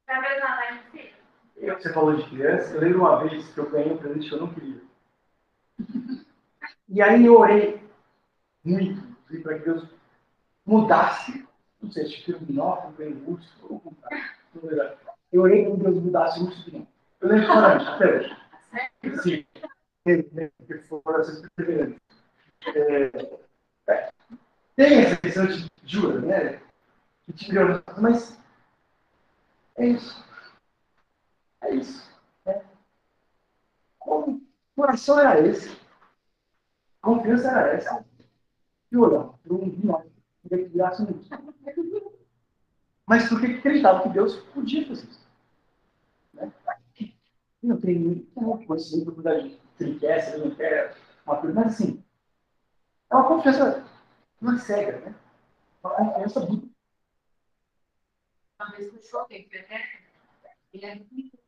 Talvez 0.06 0.40
lá 0.40 0.56
vai 0.56 0.90
ser. 0.90 1.14
Eu- 1.56 1.71
Você 1.82 1.92
falou 1.92 2.14
de 2.14 2.22
criança, 2.28 2.74
eu 2.74 2.80
lembro 2.80 3.00
uma 3.00 3.24
vez 3.24 3.48
que 3.48 3.58
eu 3.58 3.68
ganhei 3.68 3.90
um 3.90 3.96
presente 3.96 4.28
que 4.28 4.34
eu 4.36 4.38
não 4.38 4.54
queria. 4.54 4.80
E 6.88 7.02
aí 7.02 7.26
eu 7.26 7.36
orei 7.36 7.82
muito, 8.64 9.02
para 9.42 9.58
que 9.58 9.64
Deus 9.64 9.88
mudasse. 10.64 11.44
Não 11.82 11.90
sei, 11.90 12.04
que 12.04 12.24
foi 12.24 12.36
um 12.36 12.44
binóculo, 12.44 12.94
foi 12.94 13.12
um 13.12 13.32
urso, 13.32 13.52
ou 13.68 13.82
não 14.54 14.70
lembro. 14.70 14.96
Eu 15.32 15.42
orei 15.42 15.64
para 15.64 15.74
que 15.74 15.82
Deus 15.82 15.96
mudasse 15.96 16.38
o 16.38 16.44
urso. 16.44 16.86
Eu 17.20 17.28
lembro 17.28 17.46
claramente, 17.46 17.90
até 17.90 18.16
hoje. 18.16 18.36
Sim. 19.22 19.46
Porque 20.04 20.78
foram 20.88 21.20
essas 21.20 21.42
perseverantes. 21.56 22.00
É, 22.76 23.10
é, 23.88 24.10
tem 24.76 25.00
essa 25.00 25.16
questão 25.16 25.46
de 25.46 25.66
jura, 25.84 26.20
né? 26.20 26.62
Que 27.24 27.32
te 27.32 27.52
mas 28.00 28.40
é 29.78 29.86
isso. 29.86 30.31
É 31.62 31.74
isso. 31.74 32.10
né? 32.44 32.64
Como 33.98 34.36
o 34.36 34.42
coração 34.76 35.18
era 35.18 35.40
esse? 35.46 35.70
A 37.00 37.06
confiança 37.06 37.48
era 37.48 37.74
essa? 37.74 38.04
E 38.90 38.96
olhar 38.96 39.24
para 39.24 39.54
um 39.54 39.70
binóculo, 39.70 40.12
queria 40.42 40.64
que 40.64 40.70
um 41.02 41.06
urso. 41.06 41.30
Mas 43.06 43.28
porque 43.28 43.46
acreditava 43.46 44.02
que 44.02 44.08
Deus 44.10 44.36
podia 44.54 44.86
fazer 44.86 45.08
isso. 45.08 45.28
Né? 46.34 46.52
Não 47.62 47.80
tem 47.80 47.98
muito 47.98 48.40
coisa 48.66 48.84
ele 49.84 49.98
quer, 49.98 50.20
se 50.20 50.34
ele 50.34 50.48
não 50.48 50.54
quer, 50.54 50.96
uma 51.24 51.40
coisa, 51.40 51.54
mas 51.54 51.66
assim, 51.74 52.04
é 53.10 53.14
uma 53.14 53.28
confiança, 53.28 53.84
não 54.40 54.54
é 54.54 54.58
cega, 54.58 55.00
né? 55.00 55.14
Uma 55.82 55.94
confiança 55.94 56.40
boa. 56.40 56.62
Uma 58.58 58.70
vez 58.76 58.90
que 58.90 58.96
eu 58.96 59.02
porque 59.42 59.58
até 59.58 60.00
ele 60.72 60.86
é 60.86 60.94
muito. 60.94 61.41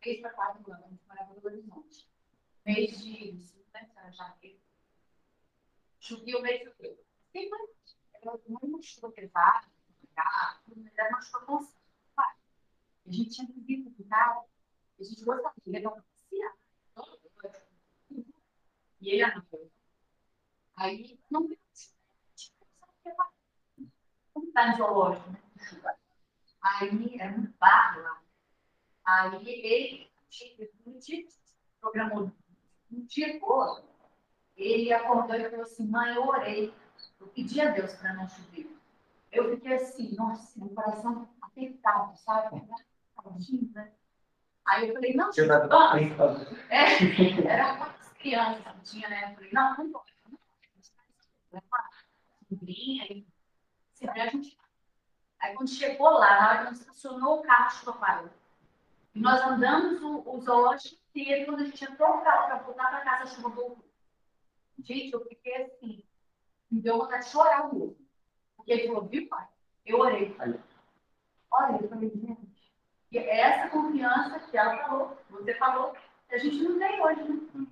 Três 0.00 0.20
para 0.20 0.30
quatro 0.30 0.72
anos, 0.72 0.84
a 0.84 0.88
gente 0.88 1.06
morava 1.06 1.34
no 1.34 1.44
Horizonte. 1.44 2.08
Mês 2.64 3.02
de 3.02 3.32
né, 3.72 4.12
janeiro. 4.12 4.60
Chovia 5.98 6.38
o 6.38 6.42
mês 6.42 6.66
inteiro. 6.66 6.98
Tem 7.32 7.48
mais. 7.50 7.70
Era 8.14 8.38
uma 8.62 8.82
chuva 8.82 9.10
pesada, 9.12 9.66
era 10.16 11.08
uma 11.08 11.22
chuva 11.22 11.46
constante. 11.46 11.80
A 13.06 13.12
gente 13.12 13.30
tinha 13.30 13.46
que 13.46 13.60
vir 13.60 13.78
no 13.78 14.04
carro, 14.08 14.46
a 14.98 15.02
gente 15.02 15.24
gostava 15.24 15.54
de 15.64 15.70
levar 15.70 15.90
para 15.92 16.02
passear. 16.02 16.54
E 19.00 19.10
ele 19.10 19.22
arrancou. 19.22 19.70
Aí 20.76 21.18
não 21.30 21.46
deu. 21.46 21.58
Como 24.32 24.48
está 24.48 24.70
no 24.70 24.76
zoológico, 24.76 25.30
né? 25.30 25.42
Aí 26.62 27.18
era 27.18 27.32
muito 27.32 27.56
barro 27.58 28.02
lá. 28.02 28.22
Aí 29.10 29.48
ele 29.48 30.10
um 30.86 30.98
dia, 30.98 31.26
programou 31.80 32.32
um 32.92 33.04
dia 33.06 33.40
todo. 33.40 33.82
Ele 34.56 34.92
acordou 34.92 35.34
e 35.34 35.50
falou 35.50 35.64
assim: 35.64 35.86
mãe, 35.88 36.14
eu 36.14 36.26
orei. 36.28 36.72
Eu 37.18 37.26
pedi 37.28 37.60
a 37.60 37.70
Deus 37.70 37.94
para 37.94 38.14
não 38.14 38.28
chover. 38.28 38.76
Eu 39.32 39.50
fiquei 39.50 39.74
assim, 39.74 40.14
nossa, 40.14 40.58
meu 40.58 40.68
coração 40.70 41.28
apertado, 41.42 42.16
sabe? 42.18 42.62
Tadinho, 43.16 43.72
né? 43.72 43.92
Aí 44.64 44.88
eu 44.88 44.94
falei: 44.94 45.14
não, 45.14 45.30
Eu 45.36 45.48
vamos. 46.16 46.52
É, 46.68 47.48
era 47.48 47.74
muitas 47.74 48.12
crianças 48.12 48.62
que 48.62 48.80
tinha, 48.82 49.08
né? 49.08 49.30
Eu 49.30 49.34
falei, 49.34 49.50
não, 49.52 49.76
não 49.76 49.92
pode. 49.92 50.14
Não 51.52 51.60
pode. 51.68 51.90
Sobrinha, 52.48 53.12
e 53.12 53.26
se 53.92 54.06
der, 54.06 54.20
a 54.20 54.26
gente. 54.26 54.56
Aí 55.40 55.54
quando 55.54 55.70
chegou 55.70 56.10
lá, 56.10 56.40
na 56.40 56.50
hora 56.50 56.66
que 56.66 56.74
estacionou 56.74 57.40
o 57.40 57.42
carro, 57.42 57.70
chuva 57.70 57.92
parou. 57.94 58.39
E 59.14 59.20
nós 59.20 59.40
andamos 59.42 60.02
o, 60.02 60.22
o 60.26 60.40
zoológico 60.40 60.96
inteiro, 61.10 61.46
quando 61.46 61.60
a 61.60 61.64
gente 61.64 61.84
entrou 61.84 62.16
no 62.16 62.22
carro 62.22 62.46
para 62.46 62.58
voltar 62.58 62.90
para 62.90 63.00
casa, 63.00 63.24
a 63.24 63.26
chuva 63.26 63.48
voltou. 63.48 63.84
Gente, 64.82 65.12
eu 65.12 65.24
fiquei 65.26 65.64
assim, 65.64 66.04
me 66.70 66.80
deu 66.80 66.98
vontade 66.98 67.24
de 67.24 67.30
chorar 67.30 67.66
o 67.66 67.74
mesmo. 67.74 67.96
Porque 68.56 68.72
ele 68.72 68.86
falou, 68.86 69.06
viu, 69.06 69.28
pai? 69.28 69.46
Eu 69.84 69.98
orei. 69.98 70.34
Aí. 70.38 70.58
Olha, 71.50 71.82
eu 71.82 71.88
falei, 71.88 72.10
gente, 72.10 72.50
e 73.10 73.18
é 73.18 73.40
essa 73.40 73.70
confiança 73.70 74.38
que 74.38 74.56
ela 74.56 74.76
falou, 74.86 75.18
você 75.30 75.54
falou, 75.54 75.96
que 76.28 76.34
a 76.36 76.38
gente 76.38 76.62
não 76.62 76.78
tem 76.78 77.00
hoje, 77.02 77.22
né? 77.24 77.66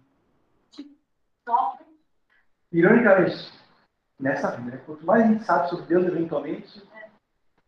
Ironicamente, 2.72 3.52
nessa 4.18 4.56
vida, 4.56 4.76
né? 4.76 4.82
quanto 4.84 5.06
mais 5.06 5.22
a 5.22 5.26
gente 5.26 5.44
sabe 5.44 5.70
sobre 5.70 5.86
Deus 5.86 6.06
eventualmente, 6.06 6.82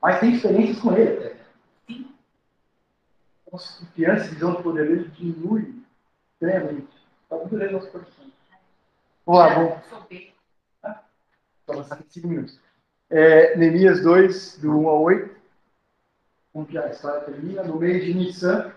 mais 0.02 0.20
tem 0.20 0.34
experiências 0.34 0.80
com 0.80 0.92
Ele 0.92 1.26
até. 1.26 1.39
Confiança 3.50 4.26
e 4.26 4.28
visão 4.28 4.52
do 4.52 4.62
poder 4.62 4.86
dele 4.86 5.10
diminui 5.16 5.74
extremamente. 6.32 6.88
Está 7.24 7.36
muito 7.36 7.56
lendo 7.56 7.72
nosso 7.72 7.90
coração. 7.90 8.24
Vamos 9.26 9.40
lá, 9.40 9.54
vamos. 9.54 9.80
Vou 11.66 11.76
avançar 11.76 11.94
aqui 11.94 12.04
5 12.08 12.28
minutos. 12.28 12.60
É, 13.08 13.56
Neemias 13.56 14.02
2, 14.02 14.58
do 14.58 14.78
1 14.78 14.88
ao 14.88 15.02
8. 15.02 15.36
Onde 16.54 16.78
a 16.78 16.88
história 16.88 17.20
termina. 17.22 17.62
No 17.64 17.76
mês 17.76 18.04
de 18.04 18.14
Nissan, 18.14 18.72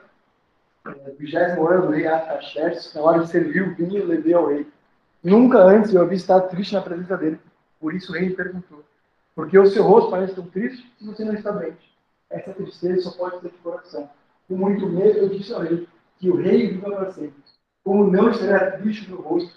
é, 0.85 1.11
vigésimo 1.11 1.67
ano 1.67 1.87
do 1.87 1.93
rei 1.93 2.07
Artaxerxes, 2.07 2.93
na 2.93 3.01
hora 3.01 3.23
de 3.23 3.29
servir 3.29 3.63
o 3.63 3.75
vinho, 3.75 4.05
levei 4.05 4.33
ao 4.33 4.47
rei. 4.47 4.67
Nunca 5.23 5.59
antes 5.59 5.93
eu 5.93 6.01
havia 6.01 6.17
estado 6.17 6.49
triste 6.49 6.73
na 6.73 6.81
presença 6.81 7.15
dele. 7.15 7.39
Por 7.79 7.93
isso 7.93 8.11
o 8.11 8.15
rei 8.15 8.29
me 8.29 8.35
perguntou: 8.35 8.83
Por 9.35 9.49
que 9.49 9.57
o 9.57 9.65
seu 9.65 9.83
rosto 9.83 10.11
parece 10.11 10.35
tão 10.35 10.45
triste 10.47 10.91
e 10.99 11.05
você 11.05 11.23
não 11.23 11.33
está 11.33 11.51
doente? 11.51 11.93
Essa 12.29 12.53
tristeza 12.53 13.01
só 13.01 13.11
pode 13.11 13.39
ser 13.39 13.49
de 13.49 13.57
coração. 13.59 14.09
Com 14.47 14.55
muito 14.55 14.87
medo 14.87 15.19
eu 15.19 15.29
disse 15.29 15.53
ao 15.53 15.61
rei 15.61 15.87
que 16.17 16.29
o 16.29 16.35
rei 16.35 16.69
viva 16.69 16.91
para 16.91 17.11
sempre. 17.11 17.43
Como 17.83 18.09
não 18.09 18.29
estaria 18.29 18.71
triste 18.77 19.09
no 19.09 19.21
rosto 19.21 19.53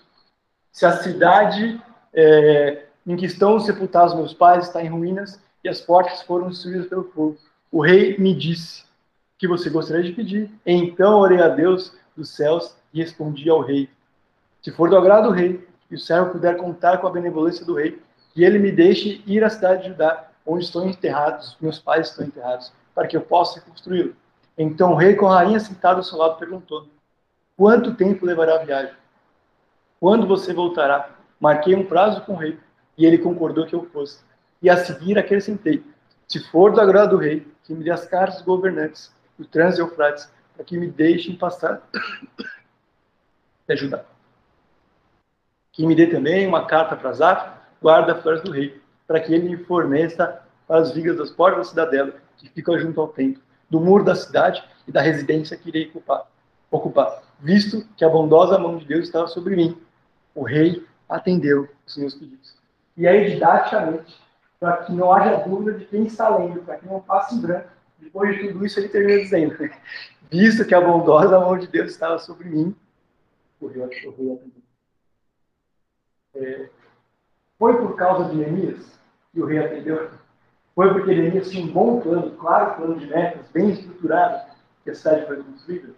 se 0.73 0.85
a 0.85 0.93
cidade 0.99 1.81
é, 2.13 2.85
em 3.07 3.17
que 3.17 3.27
estão 3.27 3.59
sepultados 3.59 4.15
meus 4.15 4.35
pais 4.35 4.67
está 4.67 4.83
em 4.83 4.89
ruínas 4.89 5.41
e 5.65 5.69
as 5.69 5.81
portas 5.81 6.23
foram 6.23 6.49
destruídas 6.49 6.87
pelo 6.87 7.05
fogo. 7.05 7.39
O 7.71 7.81
rei 7.81 8.19
me 8.19 8.35
disse 8.35 8.85
que 9.39 9.49
você 9.49 9.71
gostaria 9.71 10.03
de 10.03 10.13
pedir. 10.13 10.51
Então 10.65 11.19
orei 11.19 11.41
a 11.41 11.49
Deus 11.49 11.95
dos 12.17 12.31
céus 12.31 12.77
e 12.93 13.01
respondi 13.01 13.49
ao 13.49 13.61
rei: 13.61 13.89
Se 14.63 14.71
for 14.71 14.91
do 14.91 14.97
agrado 14.97 15.29
do 15.29 15.35
rei 15.35 15.67
e 15.91 15.95
o 15.95 15.99
servo 15.99 16.33
puder 16.33 16.57
contar 16.57 16.99
com 16.99 17.07
a 17.07 17.11
benevolência 17.11 17.65
do 17.65 17.75
rei, 17.75 18.01
que 18.35 18.45
ele 18.45 18.59
me 18.59 18.73
deixe 18.73 19.23
ir 19.27 19.45
à 19.45 19.51
cidade 19.51 19.85
de 19.85 19.89
Judá, 19.89 20.29
onde 20.45 20.65
estão 20.65 20.89
enterrados, 20.89 21.57
meus 21.61 21.79
pais 21.79 22.09
estão 22.09 22.27
enterrados, 22.27 22.73
para 22.95 23.07
que 23.07 23.17
eu 23.17 23.21
possa 23.21 23.61
reconstruí-lo. 23.61 24.15
Então 24.57 24.93
o 24.93 24.97
rei, 24.97 25.15
com 25.15 25.27
a 25.27 25.37
rainha 25.37 25.61
sentada 25.61 25.99
ao 25.99 26.05
seu 26.05 26.19
lado, 26.19 26.39
perguntou: 26.39 26.87
Quanto 27.57 27.95
tempo 27.95 28.25
levará 28.25 28.57
a 28.57 28.65
viagem? 28.65 28.95
Quando 30.01 30.27
você 30.27 30.53
voltará? 30.53 31.11
Marquei 31.39 31.75
um 31.75 31.85
prazo 31.85 32.23
com 32.23 32.33
o 32.33 32.37
rei, 32.37 32.59
e 32.97 33.05
ele 33.05 33.19
concordou 33.19 33.67
que 33.67 33.75
eu 33.75 33.85
fosse. 33.87 34.25
E 34.63 34.71
a 34.71 34.77
seguir 34.77 35.19
acrescentei: 35.19 35.85
Se 36.27 36.41
for 36.51 36.73
do 36.73 36.81
agrado 36.81 37.11
do 37.11 37.17
rei, 37.17 37.47
que 37.65 37.75
me 37.75 37.85
dê 37.85 37.91
as 37.91 38.07
cartas 38.07 38.37
dos 38.37 38.45
governantes 38.47 39.15
do 39.39 39.45
Trans 39.45 39.79
Eufrates, 39.79 40.31
para 40.55 40.65
que 40.65 40.79
me 40.79 40.87
deixem 40.87 41.37
passar 41.37 41.83
e 43.69 43.73
ajudar. 43.73 44.07
Que 45.73 45.87
me 45.87 45.95
dê 45.95 46.07
também 46.07 46.47
uma 46.47 46.65
carta 46.65 46.97
para 46.97 47.13
Zaf, 47.13 47.59
guarda-flores 47.83 48.43
do 48.43 48.51
rei, 48.51 48.81
para 49.07 49.21
que 49.21 49.35
ele 49.35 49.51
me 49.51 49.65
forneça 49.65 50.43
as 50.69 50.93
vigas 50.93 51.19
das 51.19 51.31
portas 51.31 51.59
da 51.59 51.65
cidadela, 51.65 52.15
que 52.39 52.49
ficam 52.49 52.79
junto 52.79 53.01
ao 53.01 53.09
templo, 53.09 53.43
do 53.69 53.81
muro 53.81 54.05
da 54.05 54.15
cidade 54.15 54.63
e 54.87 54.93
da 54.93 55.01
residência 55.01 55.57
que 55.57 55.69
irei 55.69 55.89
ocupar, 55.89 56.27
ocupar, 56.71 57.23
visto 57.41 57.87
que 57.97 58.05
a 58.05 58.09
bondosa 58.09 58.59
mão 58.59 58.79
de 58.79 58.85
Deus 58.85 59.05
estava 59.05 59.27
sobre 59.27 59.57
mim 59.57 59.77
o 60.37 60.45
rei 60.45 60.87
atendeu 61.09 61.69
os 61.87 61.97
meus 61.97 62.15
pedidos. 62.15 62.55
E 62.97 63.09
aí, 63.09 63.33
didaticamente, 63.33 64.21
para 64.61 64.85
que 64.85 64.93
não 64.93 65.11
haja 65.11 65.39
dúvida 65.39 65.79
de 65.79 65.87
quem 65.87 66.05
está 66.05 66.37
lendo, 66.37 66.63
para 66.63 66.77
que 66.77 66.87
não 66.87 67.01
passe 67.01 67.35
em 67.35 67.41
branco, 67.41 67.71
depois 67.99 68.37
de 68.37 68.49
tudo 68.49 68.65
isso, 68.65 68.79
ele 68.79 68.91
termina 68.91 69.19
dizendo: 69.19 69.57
Visto 70.31 70.65
que 70.65 70.75
a 70.75 70.81
bondosa 70.81 71.41
mão 71.41 71.59
de 71.59 71.67
Deus 71.67 71.91
estava 71.91 72.19
sobre 72.19 72.49
mim, 72.49 72.77
o 73.61 73.67
rei, 73.67 73.83
o 73.83 73.87
rei 73.89 74.33
atendeu. 74.33 74.63
É, 76.35 76.69
foi 77.59 77.79
por 77.79 77.97
causa 77.97 78.29
de 78.29 78.37
Neemias 78.37 78.99
que 79.33 79.41
o 79.41 79.47
rei 79.47 79.59
atendeu? 79.59 80.11
Foi 80.77 80.93
porque 80.93 81.15
Neemias 81.15 81.51
tinha 81.51 81.65
um 81.65 81.73
bom 81.73 82.03
plano, 82.03 82.37
claro 82.37 82.77
plano 82.77 82.99
de 82.99 83.07
metas, 83.07 83.49
bem 83.49 83.71
estruturado, 83.71 84.53
que 84.85 84.91
a 84.91 84.95
cidade 84.95 85.27
foi 85.27 85.43
construída? 85.43 85.95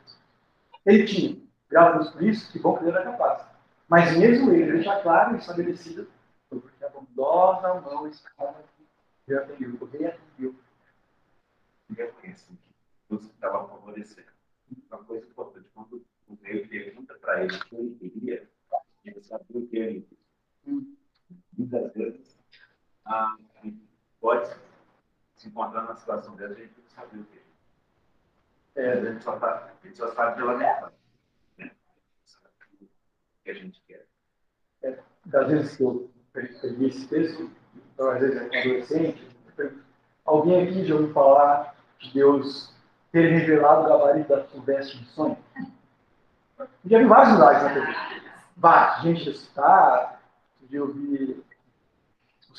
Ele 0.86 1.04
tinha. 1.04 1.36
Graças 1.68 2.16
a 2.16 2.22
isso, 2.22 2.52
que 2.52 2.60
bom 2.60 2.78
que 2.78 2.84
ele 2.84 2.92
era 2.92 3.02
capaz. 3.02 3.44
Mas 3.88 4.16
mesmo 4.16 4.52
ele 4.52 4.70
deixa 4.70 5.02
claro 5.02 5.34
e 5.34 5.38
estabelecido, 5.40 6.08
porque 6.48 6.84
a 6.84 6.90
bondosa 6.90 7.80
mão 7.80 8.06
estava 8.06 8.50
aqui, 8.50 9.34
atendeu, 9.34 9.76
o 9.80 9.84
rei 9.86 10.06
atendeu. 10.06 10.54
E 11.90 11.94
reconhece 11.94 12.46
que 12.46 12.58
Deus 13.10 13.24
estava 13.24 13.66
favorecendo. 13.66 14.28
Uma 14.92 15.02
coisa 15.02 15.26
importante, 15.26 15.66
quando 15.74 16.04
o 16.28 16.38
rei 16.40 16.64
pergunta 16.68 17.14
para 17.20 17.42
ele 17.42 17.56
o 17.56 17.64
que 17.64 17.74
ele 17.74 17.98
queria, 17.98 18.48
ele 19.04 19.20
sabia 19.22 19.60
o 19.60 19.66
que 19.66 19.76
ele 19.76 20.06
queria. 20.64 20.84
Muitas 21.58 21.92
vezes, 21.94 22.38
a 23.04 23.36
gente 23.64 23.82
pode 24.20 24.67
se 25.38 25.48
encontrar 25.48 25.82
numa 25.82 25.96
situação 25.96 26.34
dessa, 26.36 26.54
a 26.54 26.56
gente 26.56 26.74
não 26.76 26.90
sabe 26.90 27.18
o 27.18 27.24
que 27.24 27.38
é. 28.76 28.92
A 28.92 29.04
gente 29.04 29.24
só, 29.24 29.38
tá, 29.38 29.72
a 29.82 29.86
gente 29.86 29.96
só 29.96 30.08
sabe 30.12 30.36
pela 30.36 30.56
metade 30.56 30.98
que 33.44 33.50
a 33.50 33.54
gente 33.54 33.82
quer. 33.86 34.06
É, 34.82 34.98
das 35.24 35.48
vezes 35.48 35.76
que 35.76 35.82
eu 35.82 36.10
peguei 36.32 36.88
esse 36.88 37.08
texto, 37.08 37.50
então, 37.94 38.10
às 38.10 38.20
vezes 38.20 38.36
é 38.36 38.60
adolescente, 38.60 39.28
alguém 40.24 40.64
aqui 40.64 40.84
já 40.84 40.94
ouviu 40.94 41.12
falar 41.12 41.74
de 41.98 42.12
Deus 42.12 42.74
ter 43.10 43.26
revelado 43.28 43.86
o 43.86 43.88
gabarito 43.88 44.28
da 44.28 44.46
sudeste 44.48 44.98
de 44.98 45.06
sonho? 45.06 45.38
Já 46.84 46.98
vi 46.98 47.04
vários 47.06 47.34
lugares 47.34 47.62
na 47.62 47.74
TV. 47.74 47.86
Vários. 48.56 49.02
Gente 49.02 49.24
já 49.24 49.32
citar, 49.32 50.22
já 50.70 50.80
ouvi 50.82 51.42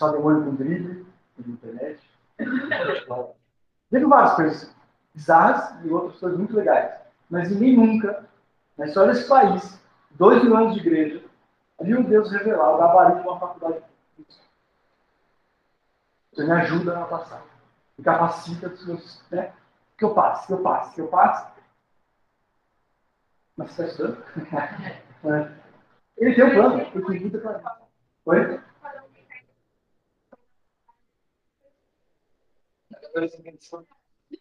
o 0.01 0.11
demônio 0.11 0.45
com 0.45 0.55
drible 0.55 1.05
na 1.37 1.53
internet. 1.53 2.08
Vi 3.91 4.05
várias 4.05 4.33
coisas 4.35 4.75
bizarras 5.13 5.83
e 5.83 5.89
outras 5.89 6.19
coisas 6.19 6.37
muito 6.37 6.55
legais. 6.55 6.99
Mas 7.29 7.49
ninguém 7.51 7.75
nunca, 7.75 8.25
na 8.77 8.85
história 8.85 9.13
desse 9.13 9.27
país, 9.27 9.79
dois 10.11 10.43
mil 10.43 10.55
anos 10.55 10.73
de 10.73 10.79
igreja, 10.79 11.23
viu 11.81 12.03
Deus 12.03 12.31
revelar 12.31 12.75
o 12.75 12.77
gabarito 12.77 13.21
de 13.21 13.27
uma 13.27 13.39
faculdade. 13.39 13.83
Você 16.33 16.43
me 16.43 16.51
ajuda 16.51 16.99
a 16.99 17.05
passar. 17.05 17.43
Me 17.97 18.03
capacita 18.03 18.69
dos 18.69 18.85
meus. 18.85 19.23
Né? 19.29 19.53
Que 19.97 20.05
eu 20.05 20.13
passe, 20.13 20.47
que 20.47 20.53
eu 20.53 20.61
passe, 20.61 20.95
que 20.95 21.01
eu 21.01 21.07
passe. 21.07 21.51
Mas 23.57 23.71
você 23.71 23.83
está 23.83 24.05
estudando? 24.05 24.23
É. 25.21 25.51
Ele 26.17 26.33
tem 26.33 26.45
um 26.45 26.49
plano, 26.51 26.79
eu 26.79 27.05
tenho 27.05 27.21
muita 27.21 27.39
clareza. 27.39 27.77
Oi? 28.25 28.61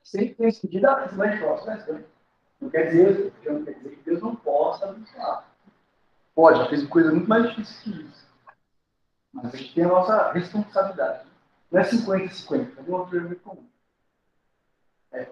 Sempre 0.05 0.35
tem 0.35 0.49
esse 0.49 0.61
pedido, 0.61 0.87
mas 1.17 1.39
próximo, 1.39 1.95
né? 1.95 2.05
Não 2.61 2.71
quer 2.71 2.91
dizer, 2.91 3.33
não 3.47 3.65
quer 3.65 3.75
dizer 3.75 3.91
que 3.91 4.03
Deus 4.05 4.21
não 4.21 4.35
possa 4.35 4.89
abençoar. 4.89 5.49
Pode, 6.35 6.59
já 6.59 6.67
fez 6.69 6.87
coisa 6.87 7.11
muito 7.11 7.29
mais 7.29 7.49
difícil 7.49 7.93
que 7.93 8.03
isso. 8.03 8.29
Mas 9.33 9.55
a 9.55 9.57
gente 9.57 9.75
tem 9.75 9.85
a 9.85 9.89
nossa 9.89 10.33
responsabilidade. 10.33 11.27
Não 11.71 11.81
é 11.81 11.85
50-50, 11.85 12.79
é 12.79 12.81
uma 12.89 13.07
coisa 13.07 13.27
muito 13.27 13.43
comum. 13.43 13.67
É. 15.13 15.29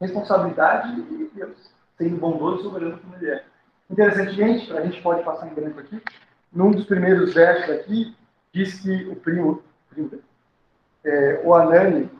Responsabilidade 0.00 1.00
e 1.00 1.30
Deus, 1.34 1.70
sendo 1.96 2.16
bondoso 2.18 2.60
e 2.60 2.62
soberano 2.64 2.98
como 2.98 3.14
ele 3.16 3.30
é. 3.30 3.44
Interessantemente, 3.90 4.72
a 4.76 4.84
gente 4.84 5.00
pode 5.02 5.24
passar 5.24 5.46
em 5.48 5.54
branco 5.54 5.80
aqui, 5.80 6.02
num 6.52 6.70
dos 6.70 6.86
primeiros 6.86 7.34
versos 7.34 7.70
aqui, 7.70 8.16
diz 8.52 8.80
que 8.80 9.08
o 9.08 9.16
primo, 9.16 9.62
primo 9.90 10.22
é, 11.04 11.40
o 11.44 11.54
Anani, 11.54 12.10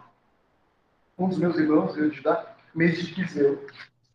um 1.18 1.28
dos 1.28 1.38
meus 1.38 1.56
irmãos, 1.56 1.96
eu 1.96 2.06
ajudar, 2.06 2.56
mês 2.74 2.98
de 2.98 3.14
Quiseu. 3.14 3.66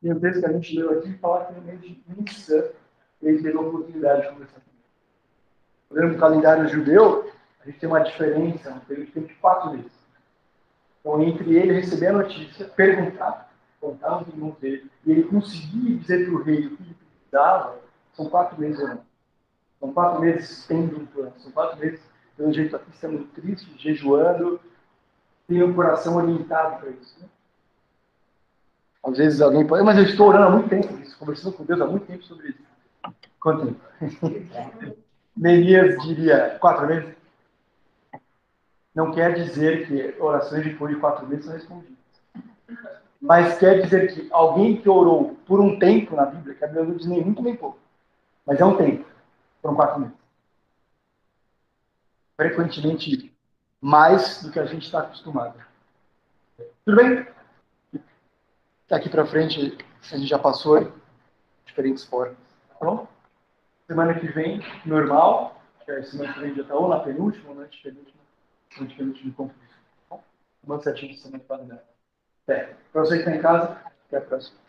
E 0.03 0.11
o 0.11 0.19
texto 0.19 0.39
que 0.39 0.45
a 0.45 0.53
gente 0.53 0.75
leu 0.75 0.99
aqui 0.99 1.13
fala 1.17 1.45
que 1.45 1.53
no 1.53 1.61
mês 1.61 1.81
de 1.81 2.01
Nissan, 2.07 2.63
ele 3.21 3.41
teve 3.41 3.57
a 3.57 3.61
oportunidade 3.61 4.21
de 4.23 4.29
conversar 4.29 4.59
com 4.59 4.71
ele. 4.71 6.01
Olhando 6.01 6.15
o 6.15 6.19
calendário 6.19 6.67
judeu, 6.67 7.31
a 7.61 7.65
gente 7.65 7.79
tem 7.79 7.89
uma 7.89 7.99
diferença, 7.99 8.71
um 8.71 8.79
período 8.79 9.07
de 9.07 9.11
tempo 9.13 9.27
de 9.27 9.33
quatro 9.35 9.71
meses. 9.71 9.91
Então, 10.99 11.21
entre 11.21 11.55
ele 11.55 11.73
receber 11.73 12.07
a 12.07 12.13
notícia, 12.13 12.65
perguntar, 12.65 13.51
contar 13.79 14.21
os 14.21 14.27
irmãos 14.27 14.55
dele, 14.59 14.89
e 15.05 15.11
ele 15.11 15.23
conseguir 15.23 15.97
dizer 15.97 16.25
para 16.25 16.33
o 16.35 16.43
rei 16.43 16.67
o 16.67 16.77
que 16.77 16.83
ele 16.83 16.95
precisava, 16.95 17.79
são 18.13 18.29
quatro 18.29 18.59
meses 18.59 18.79
ou 18.79 18.87
não. 18.87 19.01
São 19.79 19.93
quatro 19.93 20.21
meses 20.21 20.65
tendo 20.67 20.99
um 20.99 21.05
plano, 21.07 21.33
são 21.39 21.51
quatro 21.51 21.79
meses, 21.79 21.99
pelo 22.37 22.53
jeito 22.53 22.75
aqui, 22.75 22.89
estamos 22.91 23.27
tristes, 23.31 23.81
jejuando, 23.81 24.59
tem 25.51 25.61
o 25.61 25.73
coração 25.73 26.15
orientado 26.15 26.79
para 26.79 26.89
isso. 26.91 27.19
Né? 27.19 27.27
Às 29.03 29.17
vezes 29.17 29.41
alguém 29.41 29.67
pode, 29.67 29.83
mas 29.83 29.97
eu 29.97 30.05
estou 30.05 30.29
orando 30.29 30.45
há 30.45 30.49
muito 30.49 30.69
tempo, 30.69 30.87
conversando 31.19 31.53
com 31.57 31.65
Deus 31.65 31.81
há 31.81 31.85
muito 31.85 32.05
tempo 32.05 32.23
sobre 32.23 32.49
isso. 32.49 32.59
Quanto 33.39 33.65
tempo? 33.65 33.81
Neemias 35.35 36.01
diria 36.03 36.57
quatro 36.61 36.87
meses? 36.87 37.13
Não 38.95 39.11
quer 39.11 39.33
dizer 39.33 39.87
que 39.87 40.21
orações 40.21 40.63
depois 40.63 40.93
de 40.93 40.99
quatro 40.99 41.27
meses 41.27 41.45
são 41.45 41.53
respondidas. 41.53 41.97
Mas 43.21 43.57
quer 43.57 43.81
dizer 43.81 44.13
que 44.13 44.27
alguém 44.31 44.81
que 44.81 44.89
orou 44.89 45.37
por 45.45 45.59
um 45.59 45.77
tempo 45.77 46.15
na 46.15 46.25
Bíblia, 46.25 46.55
que 46.55 46.63
a 46.63 46.67
Bíblia 46.67 46.85
não 46.85 46.95
diz 46.95 47.05
nem 47.07 47.23
muito 47.23 47.41
nem 47.41 47.55
pouco, 47.55 47.79
mas 48.45 48.59
é 48.59 48.65
um 48.65 48.77
tempo. 48.77 49.05
Foram 49.61 49.75
quatro 49.75 49.99
meses. 49.99 50.15
Frequentemente 52.35 53.30
mais 53.81 54.43
do 54.43 54.51
que 54.51 54.59
a 54.59 54.65
gente 54.65 54.85
está 54.85 54.99
acostumado. 54.99 55.59
Tudo 56.85 56.97
bem? 56.97 57.27
Daqui 58.87 59.09
para 59.09 59.25
frente 59.25 59.77
a 60.11 60.17
gente 60.17 60.27
já 60.27 60.37
passou 60.37 60.93
diferentes 61.65 62.05
formas. 62.05 62.37
Tá 62.79 62.85
bom? 62.85 63.07
Semana 63.87 64.13
que 64.19 64.27
vem, 64.27 64.61
normal. 64.85 65.61
Que 65.85 66.03
semana 66.03 66.33
que 66.33 66.39
vem 66.39 66.55
já 66.55 66.61
está 66.61 66.75
ou 66.75 66.87
na 66.87 66.99
penúltima 66.99 67.49
ou 67.49 67.55
na 67.55 67.63
antepenúltima. 67.63 68.21
Antepenúltima 68.79 69.33
concurso. 69.33 69.75
Tá 70.09 70.15
bom? 70.15 70.23
Manda 70.65 70.83
certinho 70.83 71.17
semana 71.17 71.43
para 71.47 71.63
dar. 71.63 71.83
Até. 72.43 72.75
Para 72.93 73.01
você 73.01 73.15
que 73.15 73.19
está 73.19 73.35
em 73.35 73.41
casa, 73.41 73.81
até 74.07 74.17
a 74.17 74.21
próxima. 74.21 74.60